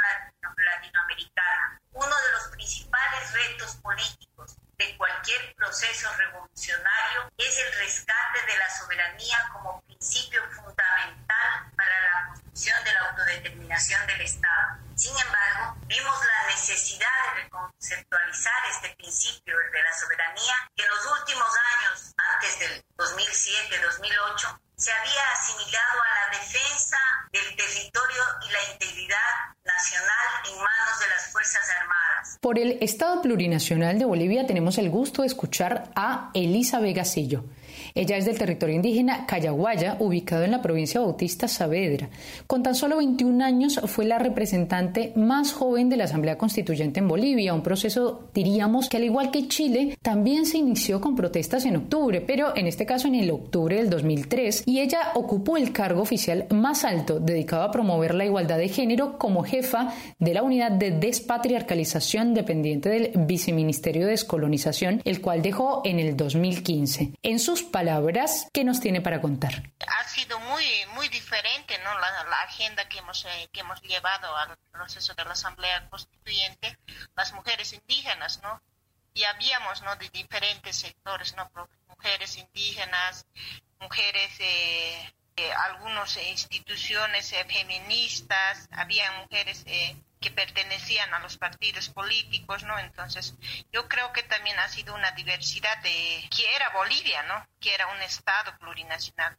Latinoamericana, 0.57 1.81
uno 1.93 2.15
de 2.15 2.33
los 2.33 2.49
principales 2.49 3.33
retos 3.33 3.77
políticos 3.77 4.57
de 4.77 4.97
cualquier 4.99 5.55
proceso 5.55 6.13
revolucionario 6.17 7.33
es 7.39 7.57
el 7.57 7.73
rescate 7.79 8.43
de 8.47 8.59
la 8.59 8.71
soberanía 8.79 9.49
como 9.53 9.81
principio 9.83 10.43
fundamental 10.51 11.73
para 11.75 12.01
la 12.03 12.27
construcción 12.27 12.85
de 12.85 12.93
la 12.93 13.01
autodeterminación 13.09 14.07
del 14.07 14.21
Estado. 14.21 14.79
Sin 14.95 15.17
embargo, 15.19 15.77
vimos 15.87 16.27
la 16.27 16.47
necesidad 16.49 17.09
de 17.25 17.43
reconceptualizar 17.45 18.67
este 18.71 18.95
principio 18.97 19.57
de 19.57 19.83
la 19.83 19.93
soberanía 19.95 20.55
que 20.77 20.85
en 20.85 20.91
los 20.91 21.07
últimos 21.19 21.49
años, 21.75 22.15
antes 22.35 22.59
del 22.59 22.85
2007-2008, 22.99 24.61
se 24.77 24.93
había 24.93 25.31
asimilado 25.33 26.03
a 26.03 26.15
la 26.15 26.39
defensa 26.39 26.99
del 27.33 27.57
territorio 27.57 28.23
y 28.43 28.51
la 28.51 28.63
integridad 28.73 29.57
nacional 29.65 30.27
en 30.45 30.59
manos 30.59 30.99
de 31.01 31.09
las 31.09 31.33
Fuerzas 31.33 31.69
Armadas. 31.81 32.36
Por 32.47 32.61
el 32.61 32.79
Estado 32.81 33.23
Plurinacional 33.23 33.99
de 33.99 34.05
Bolivia 34.05 34.47
tenemos 34.47 34.79
el 34.79 34.89
gusto 34.89 35.23
de 35.23 35.27
escuchar 35.27 35.91
a 35.97 36.31
Elisa 36.33 36.79
Vegasillo. 36.79 37.43
Ella 37.97 38.19
es 38.19 38.27
del 38.27 38.37
territorio 38.37 38.77
indígena 38.77 39.25
Cayaguaya, 39.25 39.97
ubicado 40.01 40.45
en 40.45 40.51
la 40.51 40.61
provincia 40.61 41.01
Bautista 41.01 41.49
Saavedra. 41.49 42.11
Con 42.47 42.63
tan 42.63 42.75
solo 42.75 42.99
21 42.99 43.43
años 43.43 43.81
fue 43.87 44.05
la 44.05 44.19
representante 44.19 45.15
más 45.17 45.55
joven 45.55 45.89
de 45.89 45.97
la 45.97 46.05
Asamblea 46.05 46.37
Constituyente 46.37 47.01
en 47.01 47.09
Bolivia, 47.09 47.55
un 47.55 47.63
proceso, 47.63 48.29
diríamos, 48.35 48.91
que 48.91 48.99
al 48.99 49.05
igual 49.05 49.31
que 49.31 49.49
Chile, 49.49 49.97
también 50.03 50.45
se 50.45 50.59
inició 50.59 51.01
con 51.01 51.17
protestas 51.17 51.65
en 51.65 51.77
octubre, 51.77 52.21
pero 52.21 52.55
en 52.55 52.67
este 52.67 52.85
caso 52.85 53.09
en 53.09 53.15
el 53.15 53.31
octubre 53.31 53.77
del 53.77 53.89
2003, 53.89 54.65
y 54.67 54.81
ella 54.81 55.13
ocupó 55.15 55.57
el 55.57 55.73
cargo 55.73 56.03
oficial 56.03 56.45
más 56.51 56.85
alto 56.85 57.19
dedicado 57.19 57.63
a 57.63 57.71
promover 57.71 58.15
la 58.15 58.27
igualdad 58.27 58.59
de 58.59 58.69
género 58.69 59.17
como 59.17 59.43
jefa 59.43 59.95
de 60.19 60.35
la 60.35 60.43
unidad 60.43 60.73
de 60.73 60.91
despatriarcalización 60.91 62.35
dependiente 62.35 62.91
del 62.91 63.13
Viceministerio 63.27 64.05
de 64.05 64.11
Descolonización, 64.11 65.01
el 65.07 65.23
cual 65.23 65.41
dejó 65.41 65.81
en 65.87 65.99
el 65.99 66.15
2015. 66.15 67.13
En 67.23 67.39
sus 67.39 67.63
palabras, 67.63 67.86
¿qué 68.53 68.65
nos 68.65 68.81
tiene 68.81 69.01
para 69.01 69.21
contar? 69.21 69.71
Ha 69.87 70.05
sido 70.09 70.39
muy, 70.41 70.65
muy 70.95 71.09
diferente 71.09 71.79
¿no? 71.79 71.99
la, 71.99 72.25
la 72.25 72.41
agenda 72.43 72.89
que 72.89 72.99
hemos, 72.99 73.25
eh, 73.25 73.49
que 73.53 73.61
hemos 73.61 73.81
llevado 73.83 74.35
al 74.37 74.57
proceso 74.73 75.15
de 75.15 75.25
la 75.25 75.33
Asamblea 75.33 75.89
Constituyente, 75.89 76.79
las 77.15 77.33
mujeres 77.33 77.73
indígenas, 77.73 78.41
¿no? 78.43 78.61
Y 79.15 79.25
habíamos, 79.25 79.83
¿no? 79.83 79.97
De 79.97 80.09
diferentes 80.11 80.77
sectores, 80.77 81.35
¿no? 81.37 81.51
Mujeres 81.89 82.37
indígenas, 82.37 83.27
mujeres, 83.81 84.31
eh, 84.41 85.13
eh, 85.39 85.53
algunas 85.53 86.17
instituciones 86.17 87.31
eh, 87.35 87.45
feministas, 87.45 88.67
había 88.71 89.13
mujeres 89.21 89.65
eh, 89.67 89.95
que 90.21 90.31
pertenecían 90.31 91.13
a 91.15 91.21
los 91.21 91.37
partidos 91.37 91.89
políticos, 91.89 92.63
¿no? 92.65 92.79
Entonces, 92.79 93.35
yo 93.73 93.89
creo 93.89 94.13
que 94.13 94.23
también 94.23 94.59
ha 94.59 94.69
sido 94.69 94.95
una 94.95 95.11
diversidad 95.13 95.77
de 95.83 96.29
que 96.35 96.55
era 96.55 96.71
Bolivia, 96.71 97.23
¿no? 97.25 97.47
Que 97.61 97.75
era 97.75 97.87
un 97.89 98.03
estado 98.03 98.57
plurinacional. 98.59 99.37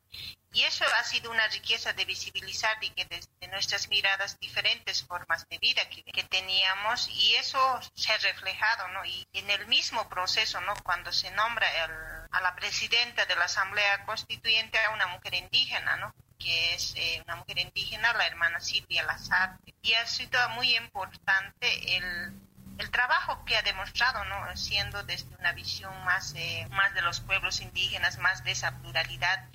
Y 0.54 0.64
eso 0.64 0.86
ha 1.00 1.04
sido 1.04 1.30
una 1.30 1.48
riqueza 1.50 1.94
de 1.94 2.06
visibilizar 2.06 2.78
y 2.82 2.90
que 2.92 3.06
desde 3.06 3.48
nuestras 3.50 3.90
miradas 3.90 4.40
diferentes 4.40 5.04
formas 5.04 5.48
de 5.50 5.58
vida 5.58 5.88
que, 5.90 6.24
teníamos 6.24 7.08
y 7.10 7.36
eso 7.36 7.80
se 7.94 8.12
ha 8.12 8.18
reflejado, 8.18 8.88
¿no? 8.90 9.06
Y 9.06 9.28
en 9.34 9.50
el 9.50 9.68
mismo 9.68 10.10
proceso, 10.10 10.60
¿no? 10.62 10.74
Cuando 10.84 11.12
se 11.12 11.32
nombra 11.32 11.68
el, 11.86 11.92
a 12.32 12.42
la 12.42 12.56
presidenta 12.56 13.26
de 13.26 13.36
la 13.36 13.46
Asamblea 13.46 14.04
Constituyente 14.06 14.80
a 14.80 14.92
una 14.92 15.08
mujer 15.08 15.36
indígena, 15.36 15.96
¿no? 15.98 16.14
Que 16.38 16.76
es 16.76 16.94
eh, 16.96 17.22
una 17.26 17.38
mujer 17.38 17.60
indígena, 17.60 18.14
la 18.14 18.28
hermana 18.28 18.60
Silvia 18.60 19.04
Lazar. 19.04 19.58
Y 19.82 19.94
ha 19.94 20.06
sido 20.06 20.38
muy 20.50 20.76
importante 20.76 21.98
el, 21.98 22.34
el 22.78 22.92
trabajo 22.92 23.44
que 23.46 23.56
ha 23.56 23.62
demostrado, 23.64 24.24
¿no? 24.26 24.56
siendo 24.56 25.04
desde 25.04 25.34
una 25.40 25.52
visión 25.54 25.94
más, 26.04 26.34
eh, 26.36 26.68
más 26.72 26.94
de 26.94 27.02
los 27.02 27.20
pueblos 27.22 27.62
indígenas, 27.62 28.18
más 28.20 28.44
de 28.44 28.52
esa 28.52 28.78
pluralidad, 28.80 29.46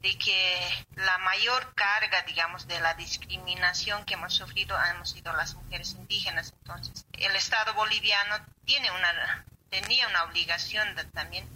de 0.00 0.18
que 0.18 0.86
la 0.94 1.18
mayor 1.18 1.74
carga, 1.74 2.22
digamos, 2.22 2.66
de 2.66 2.80
la 2.80 2.94
discriminación 2.94 4.04
que 4.04 4.14
hemos 4.14 4.34
sufrido 4.34 4.76
hemos 4.90 5.10
sido 5.10 5.32
las 5.32 5.54
mujeres 5.54 5.92
indígenas. 5.92 6.52
Entonces, 6.58 7.06
el 7.12 7.34
Estado 7.34 7.72
boliviano 7.74 8.36
tiene 8.64 8.90
una, 8.90 9.44
tenía 9.70 10.08
una 10.08 10.24
obligación 10.24 10.94
también 11.12 11.48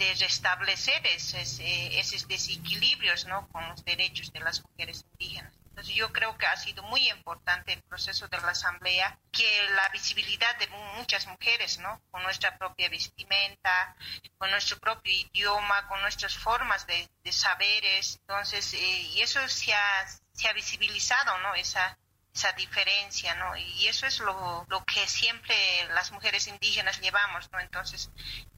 de 0.00 0.14
restablecer 0.14 1.06
esos, 1.06 1.60
esos 1.60 2.26
desequilibrios 2.26 3.26
¿no? 3.26 3.46
con 3.48 3.68
los 3.68 3.84
derechos 3.84 4.32
de 4.32 4.40
las 4.40 4.62
mujeres 4.64 5.04
indígenas. 5.12 5.52
Entonces 5.68 5.94
yo 5.94 6.10
creo 6.12 6.36
que 6.36 6.46
ha 6.46 6.56
sido 6.56 6.82
muy 6.84 7.08
importante 7.08 7.72
el 7.74 7.82
proceso 7.82 8.26
de 8.28 8.38
la 8.38 8.50
Asamblea, 8.50 9.18
que 9.30 9.68
la 9.76 9.88
visibilidad 9.90 10.56
de 10.58 10.66
muchas 10.96 11.26
mujeres, 11.26 11.78
¿no? 11.78 12.02
Con 12.10 12.22
nuestra 12.22 12.56
propia 12.58 12.88
vestimenta, 12.88 13.94
con 14.36 14.50
nuestro 14.50 14.78
propio 14.78 15.12
idioma, 15.12 15.86
con 15.88 16.00
nuestras 16.02 16.36
formas 16.36 16.86
de, 16.86 17.08
de 17.22 17.32
saberes. 17.32 18.16
Entonces, 18.20 18.74
eh, 18.74 19.00
y 19.14 19.22
eso 19.22 19.46
se 19.48 19.72
ha, 19.72 20.08
se 20.32 20.48
ha 20.48 20.52
visibilizado, 20.52 21.38
¿no? 21.38 21.54
Esa, 21.54 21.96
esa 22.34 22.52
diferencia, 22.52 23.34
¿no? 23.34 23.56
Y 23.56 23.86
eso 23.86 24.06
es 24.06 24.20
lo, 24.20 24.64
lo 24.68 24.84
que 24.84 25.06
siempre 25.08 25.54
las 25.94 26.12
mujeres 26.12 26.46
indígenas 26.48 27.00
llevamos, 27.00 27.50
¿no? 27.52 27.60
Entonces, 27.60 28.10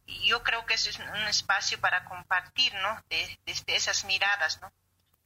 yo 0.06 0.42
creo 0.42 0.66
que 0.66 0.74
ese 0.74 0.90
es 0.90 0.98
un 0.98 1.28
espacio 1.28 1.80
para 1.80 2.04
compartir, 2.04 2.72
¿no? 2.74 3.00
Desde 3.08 3.38
de, 3.46 3.54
de 3.66 3.76
esas 3.76 4.04
miradas, 4.04 4.60
¿no? 4.60 4.70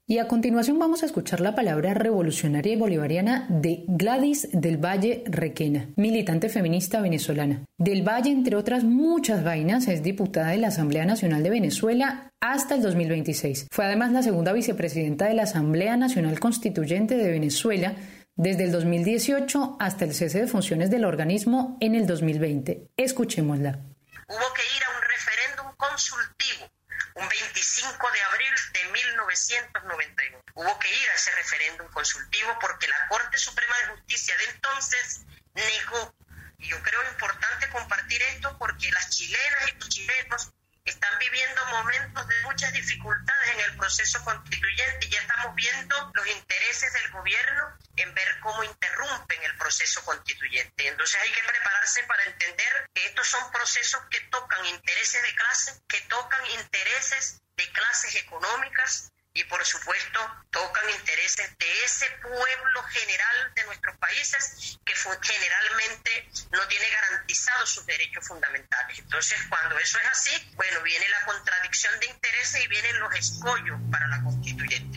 Y 0.09 0.18
a 0.18 0.28
continuación 0.28 0.78
vamos 0.78 1.03
a 1.03 1.07
escuchar 1.07 1.40
la 1.40 1.57
palabra 1.57 1.92
revolucionaria 1.92 2.74
y 2.74 2.76
bolivariana 2.76 3.44
de 3.49 3.82
Gladys 3.88 4.49
del 4.53 4.76
Valle 4.76 5.24
Requena, 5.26 5.88
militante 5.97 6.49
feminista 6.49 7.01
venezolana. 7.01 7.64
Del 7.76 8.07
Valle, 8.07 8.30
entre 8.30 8.55
otras 8.55 8.84
muchas 8.84 9.42
vainas, 9.42 9.88
es 9.88 10.05
diputada 10.05 10.51
de 10.51 10.59
la 10.59 10.68
Asamblea 10.68 11.07
Nacional 11.07 11.42
de 11.42 11.51
Venezuela 11.51 12.30
hasta 12.40 12.76
el 12.76 12.82
2026. 12.82 13.66
Fue 13.72 13.84
además 13.84 14.12
la 14.12 14.22
segunda 14.22 14.53
vicepresidenta 14.53 15.26
de 15.26 15.34
la 15.34 15.42
Asamblea 15.42 15.97
Nacional 15.97 16.38
Constituyente 16.38 17.16
de 17.16 17.28
Venezuela 17.28 17.97
desde 18.37 18.64
el 18.64 18.72
2018 18.72 19.76
hasta 19.80 20.05
el 20.05 20.14
cese 20.14 20.41
de 20.41 20.47
funciones 20.47 20.91
del 20.91 21.05
organismo 21.05 21.76
en 21.80 21.95
el 21.95 22.07
2020. 22.07 22.91
Escuchémosla. 22.97 23.80
Hubo 24.28 24.53
que 24.55 24.62
ir 24.76 24.84
a 24.84 24.97
un 24.97 25.03
referéndum 25.03 25.76
consultivo 25.76 26.70
un 27.16 27.28
25 27.28 28.11
de 28.12 28.20
abril 28.22 28.55
de 28.72 28.84
1991. 28.93 30.39
Hubo 30.55 30.78
que 30.78 30.89
ir 30.89 31.09
a 31.09 31.14
ese 31.14 31.30
referéndum 31.32 31.89
consultivo 31.89 32.57
porque 32.61 32.89
la 32.89 33.09
Corte 33.09 33.39
Suprema 33.39 33.74
de 33.78 33.97
Justicia 33.97 34.37
de 34.37 34.45
entonces 34.45 35.22
negó. 35.55 36.14
Y 36.59 36.68
yo 36.68 36.82
creo 36.82 37.03
importante 37.11 37.68
compartir 37.70 38.20
esto 38.34 38.57
porque 38.59 38.91
las 38.93 39.11
chilenas 39.11 39.70
y 39.72 39.78
los 39.78 39.89
chilenos 39.89 40.53
están 40.87 41.18
viviendo 41.18 41.64
momentos 41.66 42.28
de 42.28 42.43
muchas 42.43 42.72
dificultades 42.72 43.55
en 43.55 43.61
el 43.61 43.76
proceso 43.76 44.24
constituyente 44.24 45.07
y 45.07 45.11
ya 45.11 45.20
estamos 45.20 45.55
viendo 45.55 46.12
los 46.14 46.26
intereses 46.28 46.93
del 46.93 47.11
gobierno 47.11 47.76
en 47.97 48.14
ver 48.14 48.41
cómo 48.41 48.62
interrumpen 48.62 49.43
el 49.43 49.57
proceso 49.57 50.05
constituyente. 50.05 50.87
Entonces 50.87 51.20
hay 51.20 51.32
que 51.32 51.43
prepararse 51.43 52.05
para 52.05 52.24
entender 52.24 52.91
que 52.95 53.07
estos 53.07 53.26
son 53.26 53.51
procesos 53.51 54.01
que 54.11 54.20
tocan 54.30 54.64
intereses 54.66 55.22
de 55.22 55.34
clase, 55.34 55.80
que 55.89 56.01
tocan 56.03 56.47
intereses 56.47 57.43
de 57.57 57.72
clases 57.72 58.14
económicas, 58.16 59.11
y 59.37 59.45
por 59.45 59.62
supuesto 59.64 60.18
tocan 60.51 60.89
intereses 60.91 61.57
de 61.59 61.84
ese 61.84 62.07
pueblo 62.22 62.82
general 62.84 63.53
de 63.55 63.64
nuestros 63.64 63.97
países 63.99 64.78
que 64.84 64.95
generalmente 64.95 66.28
no 66.53 66.66
tiene 66.68 66.89
garantizados 66.89 67.70
sus 67.70 67.84
derechos 67.87 68.26
fundamentales. 68.26 68.99
Entonces, 68.99 69.39
cuando 69.51 69.78
eso 69.78 69.99
es 69.99 70.07
así, 70.07 70.53
bueno, 70.55 70.82
viene 70.82 71.07
la 71.11 71.24
contradicción 71.26 71.99
de 72.01 72.07
intereses 72.07 72.64
y 72.64 72.68
vienen 72.68 72.99
los 72.99 73.14
escollos 73.14 73.78
para 73.91 74.07
la 74.09 74.22
constituyente. 74.22 74.95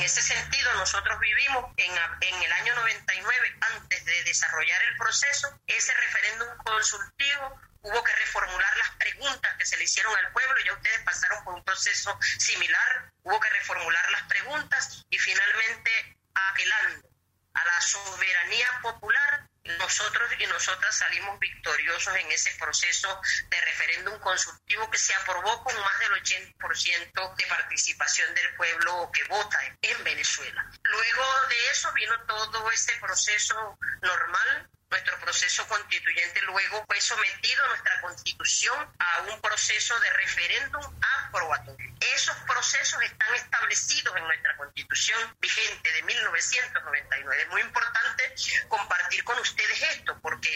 En 0.00 0.06
ese 0.06 0.22
sentido, 0.22 0.72
nosotros 0.76 1.20
vivimos 1.20 1.74
en, 1.76 1.92
en 2.22 2.42
el 2.42 2.52
año 2.52 2.74
99, 2.74 3.58
antes 3.60 4.02
de 4.06 4.24
desarrollar 4.24 4.82
el 4.84 4.96
proceso, 4.96 5.60
ese 5.66 5.92
referéndum 5.92 6.48
consultivo 6.64 7.60
hubo 7.82 8.02
que 8.02 8.16
reformular 8.16 8.76
las 8.78 8.90
preguntas 8.92 9.54
que 9.58 9.66
se 9.66 9.76
le 9.76 9.84
hicieron 9.84 10.16
al 10.16 10.32
pueblo, 10.32 10.56
ya 10.64 10.72
ustedes 10.72 11.00
pasaron 11.00 11.44
por 11.44 11.52
un 11.52 11.64
proceso 11.64 12.18
similar, 12.38 13.12
hubo 13.24 13.38
que 13.40 13.50
reformular 13.50 14.10
las 14.12 14.22
preguntas 14.22 15.04
y 15.10 15.18
finalmente 15.18 16.16
apelando 16.32 17.06
a 17.52 17.64
la 17.66 17.80
soberanía 17.82 18.68
popular, 18.80 19.49
nosotros 19.78 20.30
y 20.38 20.46
nosotras 20.46 20.96
salimos 20.96 21.38
victoriosos 21.38 22.14
en 22.16 22.30
ese 22.32 22.54
proceso 22.58 23.20
de 23.48 23.60
referéndum 23.60 24.18
consultivo 24.20 24.90
que 24.90 24.98
se 24.98 25.14
aprobó 25.14 25.62
con 25.62 25.78
más 25.78 25.98
del 26.00 26.12
80% 26.12 27.36
de 27.36 27.46
participación 27.46 28.34
del 28.34 28.54
pueblo 28.56 29.10
que 29.12 29.24
vota 29.24 29.58
en 29.82 30.04
Venezuela. 30.04 30.70
Luego 30.82 31.46
de 31.48 31.70
eso 31.70 31.92
vino 31.92 32.14
todo 32.26 32.70
ese 32.70 32.96
proceso 32.96 33.78
normal 34.02 34.70
nuestro 34.90 35.16
proceso 35.20 35.66
constituyente 35.68 36.42
luego 36.42 36.84
fue 36.84 37.00
sometido 37.00 37.64
a 37.64 37.68
nuestra 37.68 38.00
constitución 38.00 38.92
a 38.98 39.20
un 39.22 39.40
proceso 39.40 39.98
de 40.00 40.10
referéndum 40.10 40.82
aprobatorio. 41.28 41.94
Esos 42.14 42.34
procesos 42.38 43.00
están 43.02 43.34
establecidos 43.36 44.16
en 44.16 44.24
nuestra 44.24 44.56
constitución 44.56 45.36
vigente 45.40 45.92
de 45.92 46.02
1999. 46.02 47.42
Es 47.42 47.48
muy 47.50 47.60
importante 47.60 48.34
compartir 48.66 48.99
con 49.24 49.38
ustedes 49.38 49.82
esto, 49.96 50.16
porque 50.22 50.48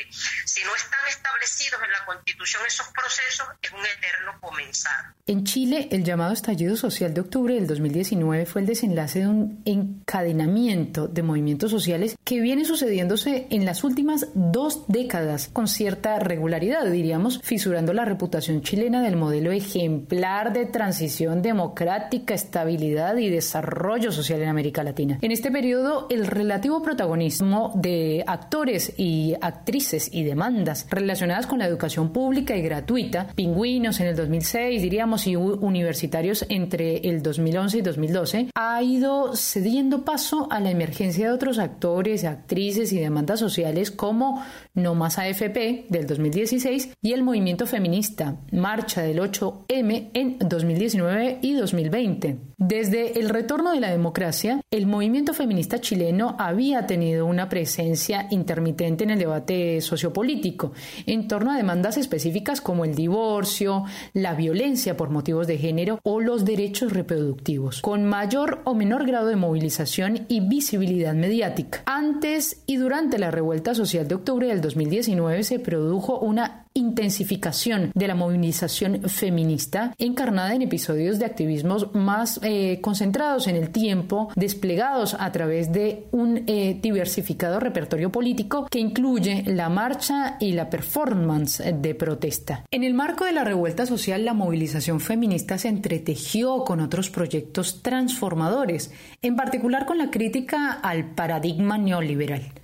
si 0.44 0.62
no 0.64 0.74
están 0.74 1.00
establecidos 1.08 1.80
en 1.82 1.90
la 1.90 2.04
constitución 2.06 2.62
esos 2.66 2.86
procesos, 2.88 3.46
es 3.60 3.72
un 3.72 3.84
eterno 3.84 4.40
comenzar. 4.40 5.14
En 5.26 5.44
Chile, 5.44 5.88
el 5.90 6.04
llamado 6.04 6.32
estallido 6.32 6.76
social 6.76 7.12
de 7.14 7.20
octubre 7.20 7.54
del 7.54 7.66
2019 7.66 8.46
fue 8.46 8.60
el 8.60 8.66
desenlace 8.66 9.20
de 9.20 9.28
un 9.28 9.62
encadenamiento 9.64 11.08
de 11.08 11.22
movimientos 11.22 11.70
sociales 11.70 12.16
que 12.24 12.40
viene 12.40 12.64
sucediéndose 12.64 13.46
en 13.50 13.66
las 13.66 13.84
últimas 13.84 14.28
dos 14.34 14.84
décadas 14.88 15.48
con 15.52 15.68
cierta 15.68 16.18
regularidad, 16.18 16.90
diríamos, 16.90 17.40
fisurando 17.42 17.92
la 17.92 18.06
reputación 18.06 18.62
chilena 18.62 19.02
del 19.02 19.16
modelo 19.16 19.52
ejemplar 19.52 20.52
de 20.54 20.64
transición 20.64 21.42
democrática, 21.42 22.34
estabilidad 22.34 23.16
y 23.18 23.28
desarrollo 23.28 24.10
social 24.10 24.40
en 24.40 24.48
América 24.48 24.82
Latina. 24.82 25.18
En 25.20 25.32
este 25.32 25.50
periodo, 25.50 26.06
el 26.10 26.26
relativo 26.26 26.82
protagonismo 26.82 27.72
de 27.74 28.24
actores 28.26 28.94
y 28.96 29.34
actrices 29.40 30.08
y 30.12 30.24
demandas 30.24 30.86
relacionadas 30.90 31.46
con 31.46 31.58
la 31.58 31.66
educación 31.66 32.12
pública 32.12 32.56
y 32.56 32.62
gratuita, 32.62 33.28
pingüinos 33.34 34.00
en 34.00 34.06
el 34.06 34.16
2006, 34.16 34.80
diríamos, 34.80 35.26
y 35.26 35.36
universitarios 35.36 36.46
entre 36.48 36.96
el 37.08 37.22
2011 37.22 37.78
y 37.78 37.82
2012, 37.82 38.46
ha 38.54 38.82
ido 38.82 39.36
cediendo 39.36 40.04
paso 40.04 40.48
a 40.50 40.60
la 40.60 40.70
emergencia 40.70 41.26
de 41.26 41.32
otros 41.32 41.58
actores, 41.58 42.13
actrices 42.22 42.92
y 42.92 43.00
demandas 43.00 43.40
sociales 43.40 43.90
como 43.90 44.44
No 44.74 44.96
Más 44.96 45.18
AFP 45.18 45.86
del 45.88 46.06
2016 46.08 46.94
y 47.00 47.12
el 47.12 47.22
movimiento 47.22 47.66
feminista 47.66 48.38
Marcha 48.50 49.02
del 49.02 49.20
8M 49.20 50.10
en 50.14 50.38
2019 50.40 51.38
y 51.42 51.54
2020. 51.54 52.38
Desde 52.58 53.20
el 53.20 53.28
retorno 53.28 53.72
de 53.72 53.80
la 53.80 53.90
democracia, 53.90 54.60
el 54.70 54.86
movimiento 54.86 55.32
feminista 55.32 55.80
chileno 55.80 56.34
había 56.38 56.86
tenido 56.86 57.26
una 57.26 57.48
presencia 57.48 58.26
intermitente 58.30 59.04
en 59.04 59.10
el 59.10 59.18
debate 59.18 59.80
sociopolítico 59.80 60.72
en 61.06 61.28
torno 61.28 61.52
a 61.52 61.56
demandas 61.56 61.96
específicas 61.96 62.60
como 62.60 62.84
el 62.84 62.94
divorcio, 62.94 63.84
la 64.12 64.34
violencia 64.34 64.96
por 64.96 65.10
motivos 65.10 65.46
de 65.46 65.58
género 65.58 66.00
o 66.02 66.20
los 66.20 66.44
derechos 66.44 66.92
reproductivos, 66.92 67.80
con 67.80 68.04
mayor 68.04 68.62
o 68.64 68.74
menor 68.74 69.06
grado 69.06 69.28
de 69.28 69.36
movilización 69.36 70.26
y 70.28 70.40
visibilidad 70.40 71.14
mediática. 71.14 71.82
Antes 71.86 72.62
y 72.66 72.76
durante 72.76 73.18
la 73.18 73.30
revuelta 73.30 73.74
social 73.74 74.08
de 74.08 74.14
octubre 74.16 74.48
del 74.48 74.63
2019 74.64 75.44
se 75.44 75.58
produjo 75.58 76.18
una 76.18 76.64
intensificación 76.74 77.92
de 77.94 78.08
la 78.08 78.16
movilización 78.16 79.02
feminista 79.08 79.94
encarnada 79.96 80.54
en 80.54 80.62
episodios 80.62 81.18
de 81.18 81.24
activismos 81.24 81.94
más 81.94 82.40
eh, 82.42 82.80
concentrados 82.80 83.46
en 83.46 83.54
el 83.54 83.70
tiempo, 83.70 84.30
desplegados 84.34 85.16
a 85.18 85.30
través 85.30 85.72
de 85.72 86.08
un 86.10 86.42
eh, 86.46 86.78
diversificado 86.82 87.60
repertorio 87.60 88.10
político 88.10 88.66
que 88.68 88.80
incluye 88.80 89.44
la 89.46 89.68
marcha 89.68 90.36
y 90.40 90.52
la 90.52 90.68
performance 90.68 91.62
de 91.80 91.94
protesta. 91.94 92.64
En 92.72 92.82
el 92.82 92.94
marco 92.94 93.24
de 93.24 93.32
la 93.32 93.44
revuelta 93.44 93.86
social, 93.86 94.24
la 94.24 94.34
movilización 94.34 94.98
feminista 94.98 95.58
se 95.58 95.68
entretejió 95.68 96.64
con 96.64 96.80
otros 96.80 97.10
proyectos 97.10 97.82
transformadores, 97.82 98.90
en 99.22 99.36
particular 99.36 99.86
con 99.86 99.98
la 99.98 100.10
crítica 100.10 100.72
al 100.72 101.14
paradigma 101.14 101.78
neoliberal. 101.78 102.63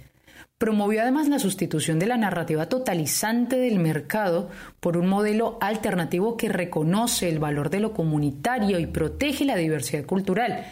Promovió 0.61 1.01
además 1.01 1.27
la 1.27 1.39
sustitución 1.39 1.99
de 1.99 2.07
la 2.07 2.19
narrativa 2.19 2.69
totalizante 2.69 3.57
del 3.57 3.79
mercado 3.79 4.51
por 4.81 4.99
un 4.99 5.07
modelo 5.07 5.57
alternativo 5.63 6.37
que 6.37 6.51
reconoce 6.51 7.31
el 7.31 7.39
valor 7.39 7.71
de 7.71 7.81
lo 7.81 7.95
comunitario 7.95 8.79
y 8.79 8.85
protege 8.85 9.47
la 9.47 9.57
diversidad 9.57 10.05
cultural. 10.05 10.67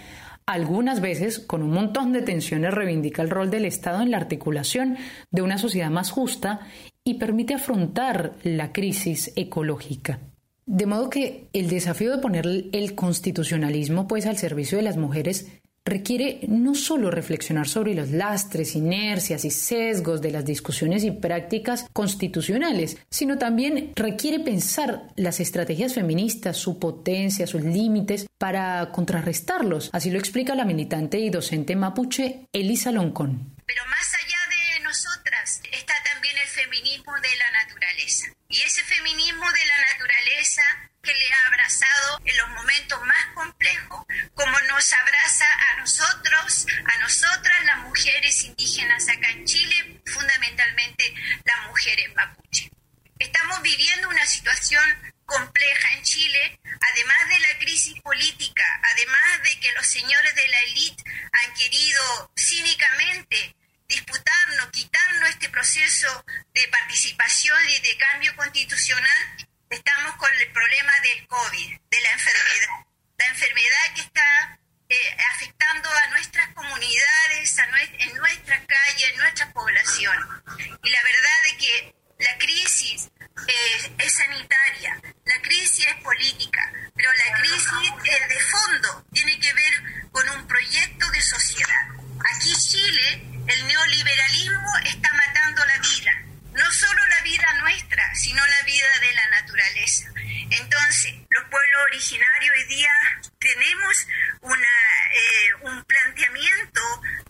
Algunas 0.44 1.00
veces, 1.00 1.38
con 1.38 1.62
un 1.62 1.70
montón 1.70 2.12
de 2.12 2.20
tensiones, 2.20 2.74
reivindica 2.74 3.22
el 3.22 3.30
rol 3.30 3.48
del 3.48 3.64
Estado 3.64 4.02
en 4.02 4.10
la 4.10 4.18
articulación 4.18 4.98
de 5.30 5.40
una 5.40 5.56
sociedad 5.56 5.88
más 5.88 6.10
justa 6.10 6.60
y 7.02 7.14
permite 7.14 7.54
afrontar 7.54 8.34
la 8.42 8.74
crisis 8.74 9.32
ecológica. 9.36 10.18
De 10.66 10.84
modo 10.84 11.08
que 11.08 11.48
el 11.54 11.70
desafío 11.70 12.14
de 12.14 12.20
poner 12.20 12.46
el 12.72 12.94
constitucionalismo 12.94 14.06
pues 14.06 14.26
al 14.26 14.36
servicio 14.36 14.76
de 14.76 14.84
las 14.84 14.98
mujeres 14.98 15.48
requiere 15.88 16.40
no 16.48 16.74
solo 16.74 17.10
reflexionar 17.10 17.68
sobre 17.68 17.94
los 17.94 18.10
lastres, 18.10 18.74
inercias 18.74 19.44
y 19.44 19.50
sesgos 19.50 20.20
de 20.20 20.30
las 20.30 20.44
discusiones 20.44 21.04
y 21.04 21.10
prácticas 21.10 21.86
constitucionales, 21.92 22.98
sino 23.10 23.38
también 23.38 23.92
requiere 23.96 24.40
pensar 24.40 25.08
las 25.16 25.40
estrategias 25.40 25.94
feministas, 25.94 26.56
su 26.56 26.78
potencia, 26.78 27.46
sus 27.46 27.62
límites, 27.62 28.26
para 28.38 28.90
contrarrestarlos. 28.92 29.90
Así 29.92 30.10
lo 30.10 30.18
explica 30.18 30.54
la 30.54 30.64
militante 30.64 31.18
y 31.18 31.30
docente 31.30 31.76
mapuche 31.76 32.46
Elisa 32.52 32.92
Loncón. 32.92 33.56
Pero 33.66 33.82
más 33.86 34.14
allá 34.14 34.38
de 34.48 34.84
nosotras 34.84 35.60
está 35.72 35.94
también 36.12 36.36
el 36.38 36.48
feminismo 36.48 37.12
de 37.14 37.36
la 37.36 37.64
naturaleza. 37.64 38.26
Y 38.48 38.60
ese 38.60 38.82
feminismo 38.82 39.44
de 39.44 39.66
la 39.66 39.92
naturaleza 39.92 40.62
que 41.08 41.14
le 41.14 41.32
ha 41.32 41.46
abrazado 41.46 42.20
en 42.22 42.36
los 42.36 42.48
momentos 42.50 43.00
más 43.02 43.26
complejos, 43.34 44.04
como 44.34 44.60
nos 44.60 44.92
abraza 44.92 45.46
a 45.70 45.80
nosotros, 45.80 46.66
a 46.84 46.98
nosotras, 46.98 47.64
las 47.64 47.78
mujeres 47.78 48.44
indígenas 48.44 49.08
acá 49.08 49.30
en 49.30 49.46
Chile, 49.46 50.02
fundamentalmente 50.04 51.14
las 51.46 51.66
mujeres 51.68 52.14
mapuche. 52.14 52.70
Estamos 53.18 53.62
viviendo 53.62 54.10
una 54.10 54.26
situación 54.26 54.84
compleja 55.24 55.92
en 55.94 56.02
Chile, 56.02 56.60
además 56.92 57.28
de 57.30 57.40
la 57.40 57.58
crisis 57.58 57.98
política, 58.02 58.64
además 58.92 59.42
de 59.44 59.60
que 59.60 59.72
los 59.72 59.86
señores 59.86 60.34
de 60.34 60.48
la 60.48 60.60
élite 60.60 61.04
han 61.32 61.54
querido 61.54 62.32
cínicamente 62.36 63.56
disputarnos, 63.88 64.70
quitarnos 64.72 65.30
este 65.30 65.48
proceso 65.48 66.24
de 66.52 66.68
participación 66.68 67.58
y 67.70 67.78
de 67.80 67.96
cambio 67.96 68.36
constitucional, 68.36 69.47
estamos 69.70 70.16
con 70.16 70.30
el 70.34 70.52
problema 70.52 70.92
del 71.00 71.26
COVID, 71.26 71.80
de 71.90 72.00
la 72.00 72.10
enfermedad. 72.12 72.86
La 73.18 73.26
enfermedad 73.26 73.94
que 73.94 74.00
está 74.00 74.58
eh, 74.88 75.16
afectando 75.34 75.88
a 75.90 76.06
nuestras 76.08 76.48
comunidades, 76.54 77.58
a 77.58 77.64
en 77.98 78.14
nuestra 78.16 78.64
calle, 78.66 79.06
en 79.12 79.18
nuestra 79.18 79.52
población. 79.52 80.42
Y 80.82 80.90
la 80.90 81.02
verdad 81.02 81.46
es 81.46 81.52
que 81.54 81.94
la 82.18 82.38
crisis 82.38 83.08
eh, 83.46 83.92
es 83.98 84.12
sanitaria, 84.14 85.00
la 85.24 85.42
crisis 85.42 85.86
es 85.86 85.94
política, 86.02 86.72
pero 86.94 87.10
la 87.12 87.36
crisis 87.38 87.92
eh, 88.04 88.28
de 88.28 88.40
fondo 88.40 89.04
tiene 89.12 89.38
que 89.38 89.52
ver 89.52 90.10
con 90.10 90.28
un 90.30 90.46
proyecto 90.46 91.10
de 91.10 91.20
sociedad. 91.20 91.88
Aquí 92.34 92.52
Chile, 92.54 93.22
el 93.46 93.66
neoliberalismo 93.66 94.78
está 94.84 95.12
matando 95.12 95.64
la 95.66 95.78
vida 95.78 96.28
no 96.58 96.72
solo 96.72 97.06
la 97.06 97.20
vida 97.22 97.52
nuestra, 97.60 98.14
sino 98.14 98.44
la 98.44 98.62
vida 98.64 98.98
de 99.00 99.12
la 99.12 99.30
naturaleza. 99.40 100.10
Entonces, 100.50 101.14
los 101.30 101.44
pueblos 101.44 101.80
originarios 101.90 102.56
hoy 102.56 102.64
día 102.64 102.90
tenemos 103.38 104.06
una, 104.40 104.76
eh, 105.12 105.54
un 105.62 105.84
planteamiento 105.84 106.80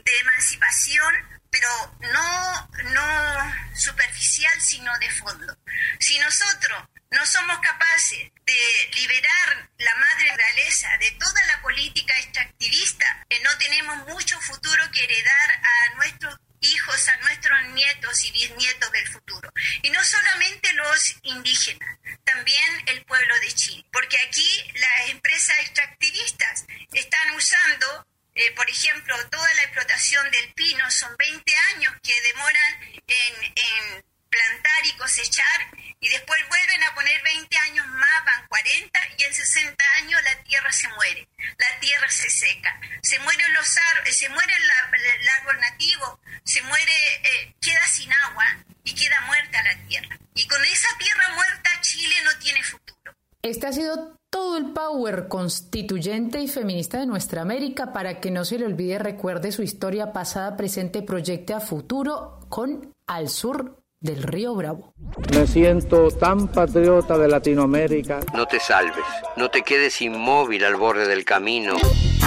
de 0.05 0.18
emancipación, 0.18 1.14
pero 1.51 1.68
no, 2.01 2.70
no 2.84 3.55
superficial, 3.74 4.61
sino 4.61 4.97
de 4.99 5.11
fondo. 5.11 5.59
Si 5.99 6.18
nosotros 6.18 6.84
no 7.11 7.26
somos 7.26 7.59
capaces 7.61 8.30
de 8.47 8.91
liberar 8.95 9.70
la 9.78 9.95
madre 9.95 10.28
naturaleza 10.28 10.89
de 10.99 11.11
toda 11.12 11.47
la 11.47 11.62
política 11.62 12.18
extractivista, 12.18 13.26
eh, 13.28 13.41
no 13.43 13.57
tenemos 13.59 14.09
mucho 14.09 14.41
futuro 14.41 14.91
que 14.91 15.05
heredar 15.05 15.51
a 15.62 15.95
nuestros 15.97 16.39
hijos, 16.61 17.09
a 17.09 17.16
nuestros 17.18 17.68
nietos 17.68 18.24
y 18.24 18.32
bisnietos 18.32 18.91
del 18.93 19.09
futuro. 19.09 19.53
Y 19.82 19.91
no 19.91 20.05
solamente 20.05 20.72
los 20.74 21.14
indígenas, 21.22 21.99
también 22.24 22.82
el 22.86 23.05
pueblo 23.05 23.39
de 23.41 23.53
Chile, 23.53 23.84
porque 23.93 24.18
aquí 24.18 24.72
las 24.74 25.11
empresas 25.11 25.57
extractivistas 25.61 26.64
están 26.93 27.34
usando, 27.36 28.07
eh, 28.34 28.53
por 28.53 28.68
ejemplo, 28.68 28.78
ejemplo, 28.89 29.16
toda 29.30 29.55
la 29.55 29.62
explotación 29.64 30.30
del 30.30 30.53
pino 30.55 30.91
son 30.91 31.14
20 31.16 31.57
años 31.74 31.93
que 32.03 32.20
demoran 32.22 32.82
en, 33.07 33.53
en 33.57 34.05
plantar 34.30 34.86
y 34.86 34.97
cosechar 34.97 35.78
y 36.01 36.09
después 36.09 36.39
vuelven 36.49 36.82
a 36.84 36.95
poner 36.95 37.22
20 37.22 37.57
años 37.59 37.86
más, 37.86 38.24
van 38.24 38.47
40 38.49 39.01
y 39.18 39.22
en 39.24 39.34
60 39.34 39.84
años 39.99 40.22
la 40.22 40.43
tierra 40.45 40.70
se 40.72 40.89
muere, 40.89 41.28
la 41.57 41.80
tierra 41.80 42.09
se 42.11 42.30
seca, 42.30 42.80
se 43.03 43.18
mueren 43.20 43.53
los 43.53 43.76
árboles, 43.93 44.16
se 44.16 44.28
muere 44.28 44.53
el, 44.55 45.20
el 45.20 45.28
árbol 45.28 45.61
nativo, 45.61 46.20
se 46.45 46.62
muere, 46.62 46.93
eh, 47.24 47.55
queda 47.61 47.86
sin 47.89 48.12
agua 48.12 48.64
y 48.84 48.95
queda 48.95 49.20
muerta 49.22 49.62
la 49.62 49.76
tierra. 49.89 50.18
Y 50.34 50.47
con 50.47 50.64
esa 50.64 50.89
tierra 50.99 51.28
muerta 51.34 51.70
Chile 51.80 52.14
no 52.24 52.39
tiene 52.39 52.62
futuro. 52.62 53.14
Este 53.43 53.66
ha 53.66 53.72
sido 53.72 54.18
todo 54.30 54.59
el 54.59 54.72
power 54.72 55.18
constituyente 55.29 56.41
y 56.41 56.49
feminista 56.49 56.99
de 56.99 57.07
nuestra 57.07 57.43
América. 57.43 57.93
Para 57.93 58.20
que 58.20 58.31
no 58.31 58.45
se 58.45 58.59
le 58.59 58.66
olvide, 58.66 58.99
recuerde 58.99 59.53
su 59.53 59.62
historia 59.62 60.12
pasada, 60.12 60.57
presente, 60.57 61.03
proyecte 61.03 61.55
a 61.55 61.61
futuro 61.61 62.41
con 62.49 62.93
Al 63.07 63.29
Sur 63.29 63.83
del 64.01 64.22
Río 64.22 64.55
Bravo. 64.55 64.95
Me 65.33 65.47
siento 65.47 66.09
tan 66.11 66.49
patriota 66.49 67.18
de 67.18 67.29
Latinoamérica. 67.29 68.20
No 68.35 68.47
te 68.47 68.61
salves, 68.61 69.05
no 69.37 69.51
te 69.51 69.62
quedes 69.62 70.01
inmóvil 70.01 70.64
al 70.64 70.76
borde 70.76 71.09
del 71.09 71.24
camino. 71.24 71.74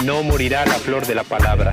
No 0.04 0.22
morirá 0.22 0.66
la 0.66 0.74
flor 0.74 1.06
de 1.06 1.14
la 1.14 1.24
palabra, 1.24 1.72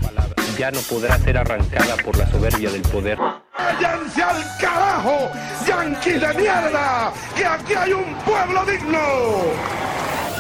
ya 0.58 0.72
no 0.72 0.80
podrá 0.82 1.18
ser 1.20 1.38
arrancada 1.38 1.96
por 2.04 2.18
la 2.18 2.30
soberbia 2.30 2.70
del 2.70 2.82
poder. 2.84 3.18
¡Váyanse 3.58 4.22
al 4.22 4.44
carajo, 4.60 5.30
yanquis 5.68 6.22
de 6.22 6.34
mierda! 6.36 7.14
¡Que 7.36 7.46
aquí 7.46 7.74
hay 7.74 7.94
un 7.94 8.14
pueblo 8.26 8.66
digno! 8.66 9.00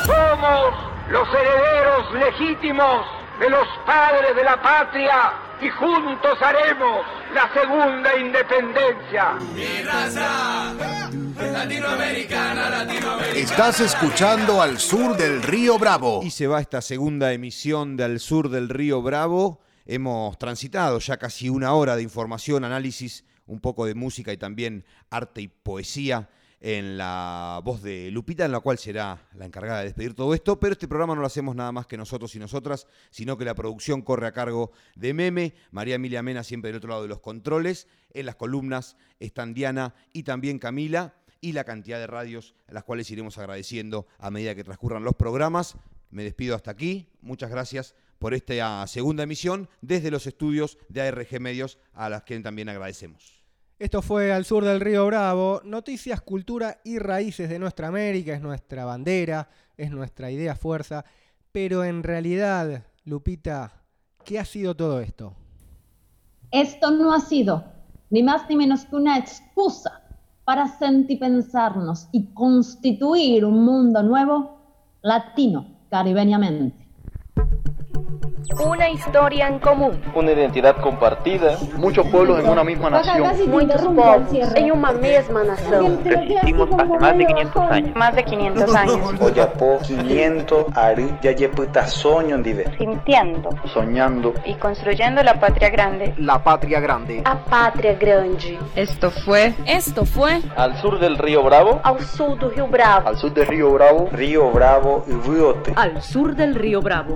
Somos 0.09 0.73
los 1.11 1.27
herederos 1.27 2.11
legítimos 2.13 3.05
de 3.39 3.47
los 3.47 3.67
padres 3.85 4.35
de 4.35 4.43
la 4.43 4.59
patria 4.59 5.33
y 5.61 5.69
juntos 5.69 6.35
haremos 6.41 7.05
la 7.31 7.53
segunda 7.53 8.17
independencia. 8.17 9.33
Mi 9.53 9.83
raza, 9.83 10.73
latinoamericana, 11.39 12.69
latinoamericana. 12.71 13.39
Estás 13.39 13.81
escuchando 13.81 14.63
al 14.63 14.79
sur 14.79 15.15
del 15.15 15.43
río 15.43 15.77
Bravo. 15.77 16.21
Y 16.23 16.31
se 16.31 16.47
va 16.47 16.59
esta 16.59 16.81
segunda 16.81 17.31
emisión 17.31 17.95
de 17.95 18.05
Al 18.05 18.19
sur 18.19 18.49
del 18.49 18.67
río 18.67 19.03
Bravo. 19.03 19.61
Hemos 19.85 20.39
transitado 20.39 20.97
ya 20.97 21.17
casi 21.17 21.49
una 21.49 21.73
hora 21.73 21.95
de 21.95 22.01
información, 22.01 22.63
análisis, 22.63 23.25
un 23.45 23.59
poco 23.59 23.85
de 23.85 23.93
música 23.93 24.33
y 24.33 24.37
también 24.37 24.85
arte 25.11 25.41
y 25.41 25.49
poesía 25.49 26.29
en 26.61 26.97
la 26.97 27.61
voz 27.63 27.81
de 27.81 28.11
Lupita, 28.11 28.45
en 28.45 28.51
la 28.51 28.59
cual 28.59 28.77
será 28.77 29.27
la 29.35 29.45
encargada 29.45 29.79
de 29.79 29.85
despedir 29.85 30.13
todo 30.13 30.33
esto, 30.33 30.59
pero 30.59 30.73
este 30.73 30.87
programa 30.87 31.15
no 31.15 31.21
lo 31.21 31.27
hacemos 31.27 31.55
nada 31.55 31.71
más 31.71 31.87
que 31.87 31.97
nosotros 31.97 32.35
y 32.35 32.39
nosotras, 32.39 32.87
sino 33.09 33.37
que 33.37 33.45
la 33.45 33.55
producción 33.55 34.01
corre 34.01 34.27
a 34.27 34.33
cargo 34.33 34.71
de 34.95 35.13
Meme, 35.13 35.53
María 35.71 35.95
Emilia 35.95 36.21
Mena 36.21 36.43
siempre 36.43 36.69
del 36.69 36.77
otro 36.77 36.89
lado 36.89 37.03
de 37.03 37.07
los 37.07 37.19
controles, 37.19 37.87
en 38.13 38.25
las 38.25 38.35
columnas 38.35 38.97
están 39.19 39.53
Diana 39.53 39.93
y 40.13 40.23
también 40.23 40.59
Camila, 40.59 41.13
y 41.41 41.53
la 41.53 41.63
cantidad 41.63 41.99
de 41.99 42.07
radios 42.07 42.53
a 42.67 42.73
las 42.73 42.83
cuales 42.83 43.09
iremos 43.11 43.37
agradeciendo 43.37 44.07
a 44.17 44.29
medida 44.29 44.55
que 44.55 44.63
transcurran 44.63 45.03
los 45.03 45.15
programas. 45.15 45.75
Me 46.11 46.23
despido 46.23 46.55
hasta 46.55 46.71
aquí, 46.71 47.07
muchas 47.21 47.49
gracias 47.49 47.95
por 48.17 48.33
esta 48.33 48.85
segunda 48.87 49.23
emisión 49.23 49.69
desde 49.81 50.11
los 50.11 50.27
estudios 50.27 50.77
de 50.89 51.01
ARG 51.01 51.39
Medios, 51.39 51.77
a 51.93 52.09
las 52.09 52.23
que 52.23 52.37
también 52.39 52.67
agradecemos. 52.67 53.38
Esto 53.79 54.01
fue 54.01 54.33
Al 54.33 54.43
Sur 54.43 54.65
del 54.65 54.81
Río 54.81 55.05
Bravo. 55.05 55.61
Noticias, 55.63 56.19
cultura 56.19 56.81
y 56.83 56.99
raíces 56.99 57.47
de 57.47 57.59
nuestra 57.59 57.87
América. 57.87 58.33
Es 58.33 58.41
nuestra 58.41 58.83
bandera, 58.83 59.47
es 59.77 59.89
nuestra 59.89 60.29
idea 60.29 60.53
fuerza. 60.53 61.05
Pero 61.53 61.85
en 61.85 62.03
realidad, 62.03 62.83
Lupita, 63.05 63.71
¿qué 64.25 64.37
ha 64.37 64.43
sido 64.43 64.75
todo 64.75 64.99
esto? 64.99 65.33
Esto 66.51 66.91
no 66.91 67.13
ha 67.13 67.21
sido 67.21 67.63
ni 68.09 68.21
más 68.21 68.49
ni 68.49 68.57
menos 68.57 68.83
que 68.83 68.97
una 68.97 69.17
excusa 69.17 70.01
para 70.43 70.67
sentipensarnos 70.67 72.09
y 72.11 72.33
constituir 72.33 73.45
un 73.45 73.63
mundo 73.63 74.03
nuevo 74.03 74.59
latino, 75.01 75.85
caribeñamente. 75.89 76.88
Una 78.57 78.89
historia 78.89 79.47
en 79.47 79.59
común. 79.59 80.01
Una 80.15 80.31
identidad 80.31 80.77
compartida. 80.77 81.57
Muchos 81.77 82.07
pueblos 82.07 82.39
en 82.39 82.49
una 82.49 82.63
misma 82.63 82.89
nación. 82.89 83.23
Muchos 83.47 83.81
povos 83.81 84.33
en 84.55 84.71
una 84.71 84.91
misma 84.91 85.43
nación. 85.43 85.99
Resistimos 86.03 86.69
hace 86.77 86.99
más 86.99 87.17
de 87.17 87.25
500 87.25 87.71
años. 87.71 87.95
Más 87.95 88.15
de 88.15 88.23
500 88.23 88.75
años. 88.75 88.97
Oyapo 89.21 89.79
500 89.85 90.65
ari 90.75 91.09
yayeputa 91.21 91.87
soño 91.87 92.37
ndive. 92.37 92.65
Sintiendo 92.77 93.49
Soñando. 93.73 94.33
y 94.45 94.55
construyendo 94.55 95.21
la 95.23 95.39
patria 95.39 95.69
grande. 95.69 96.13
La 96.17 96.43
patria 96.43 96.79
grande. 96.79 97.21
A 97.25 97.37
patria 97.37 97.93
grande. 97.93 98.57
Esto 98.75 99.11
fue. 99.11 99.53
Esto 99.65 100.05
fue. 100.05 100.41
Al 100.55 100.75
sur 100.81 100.99
del 100.99 101.17
río 101.17 101.43
Bravo. 101.43 101.79
Ao 101.83 101.99
sul 101.99 102.37
do 102.37 102.49
Rio 102.49 102.67
Bravo. 102.67 103.07
Al 103.07 103.17
sur 103.17 103.31
del 103.33 103.47
río 103.47 103.71
Bravo. 103.71 104.09
Río 104.11 104.49
Bravo 104.51 105.05
y. 105.07 105.71
Al 105.75 106.01
sur 106.01 106.35
del 106.35 106.55
río 106.55 106.81
Bravo. 106.81 107.15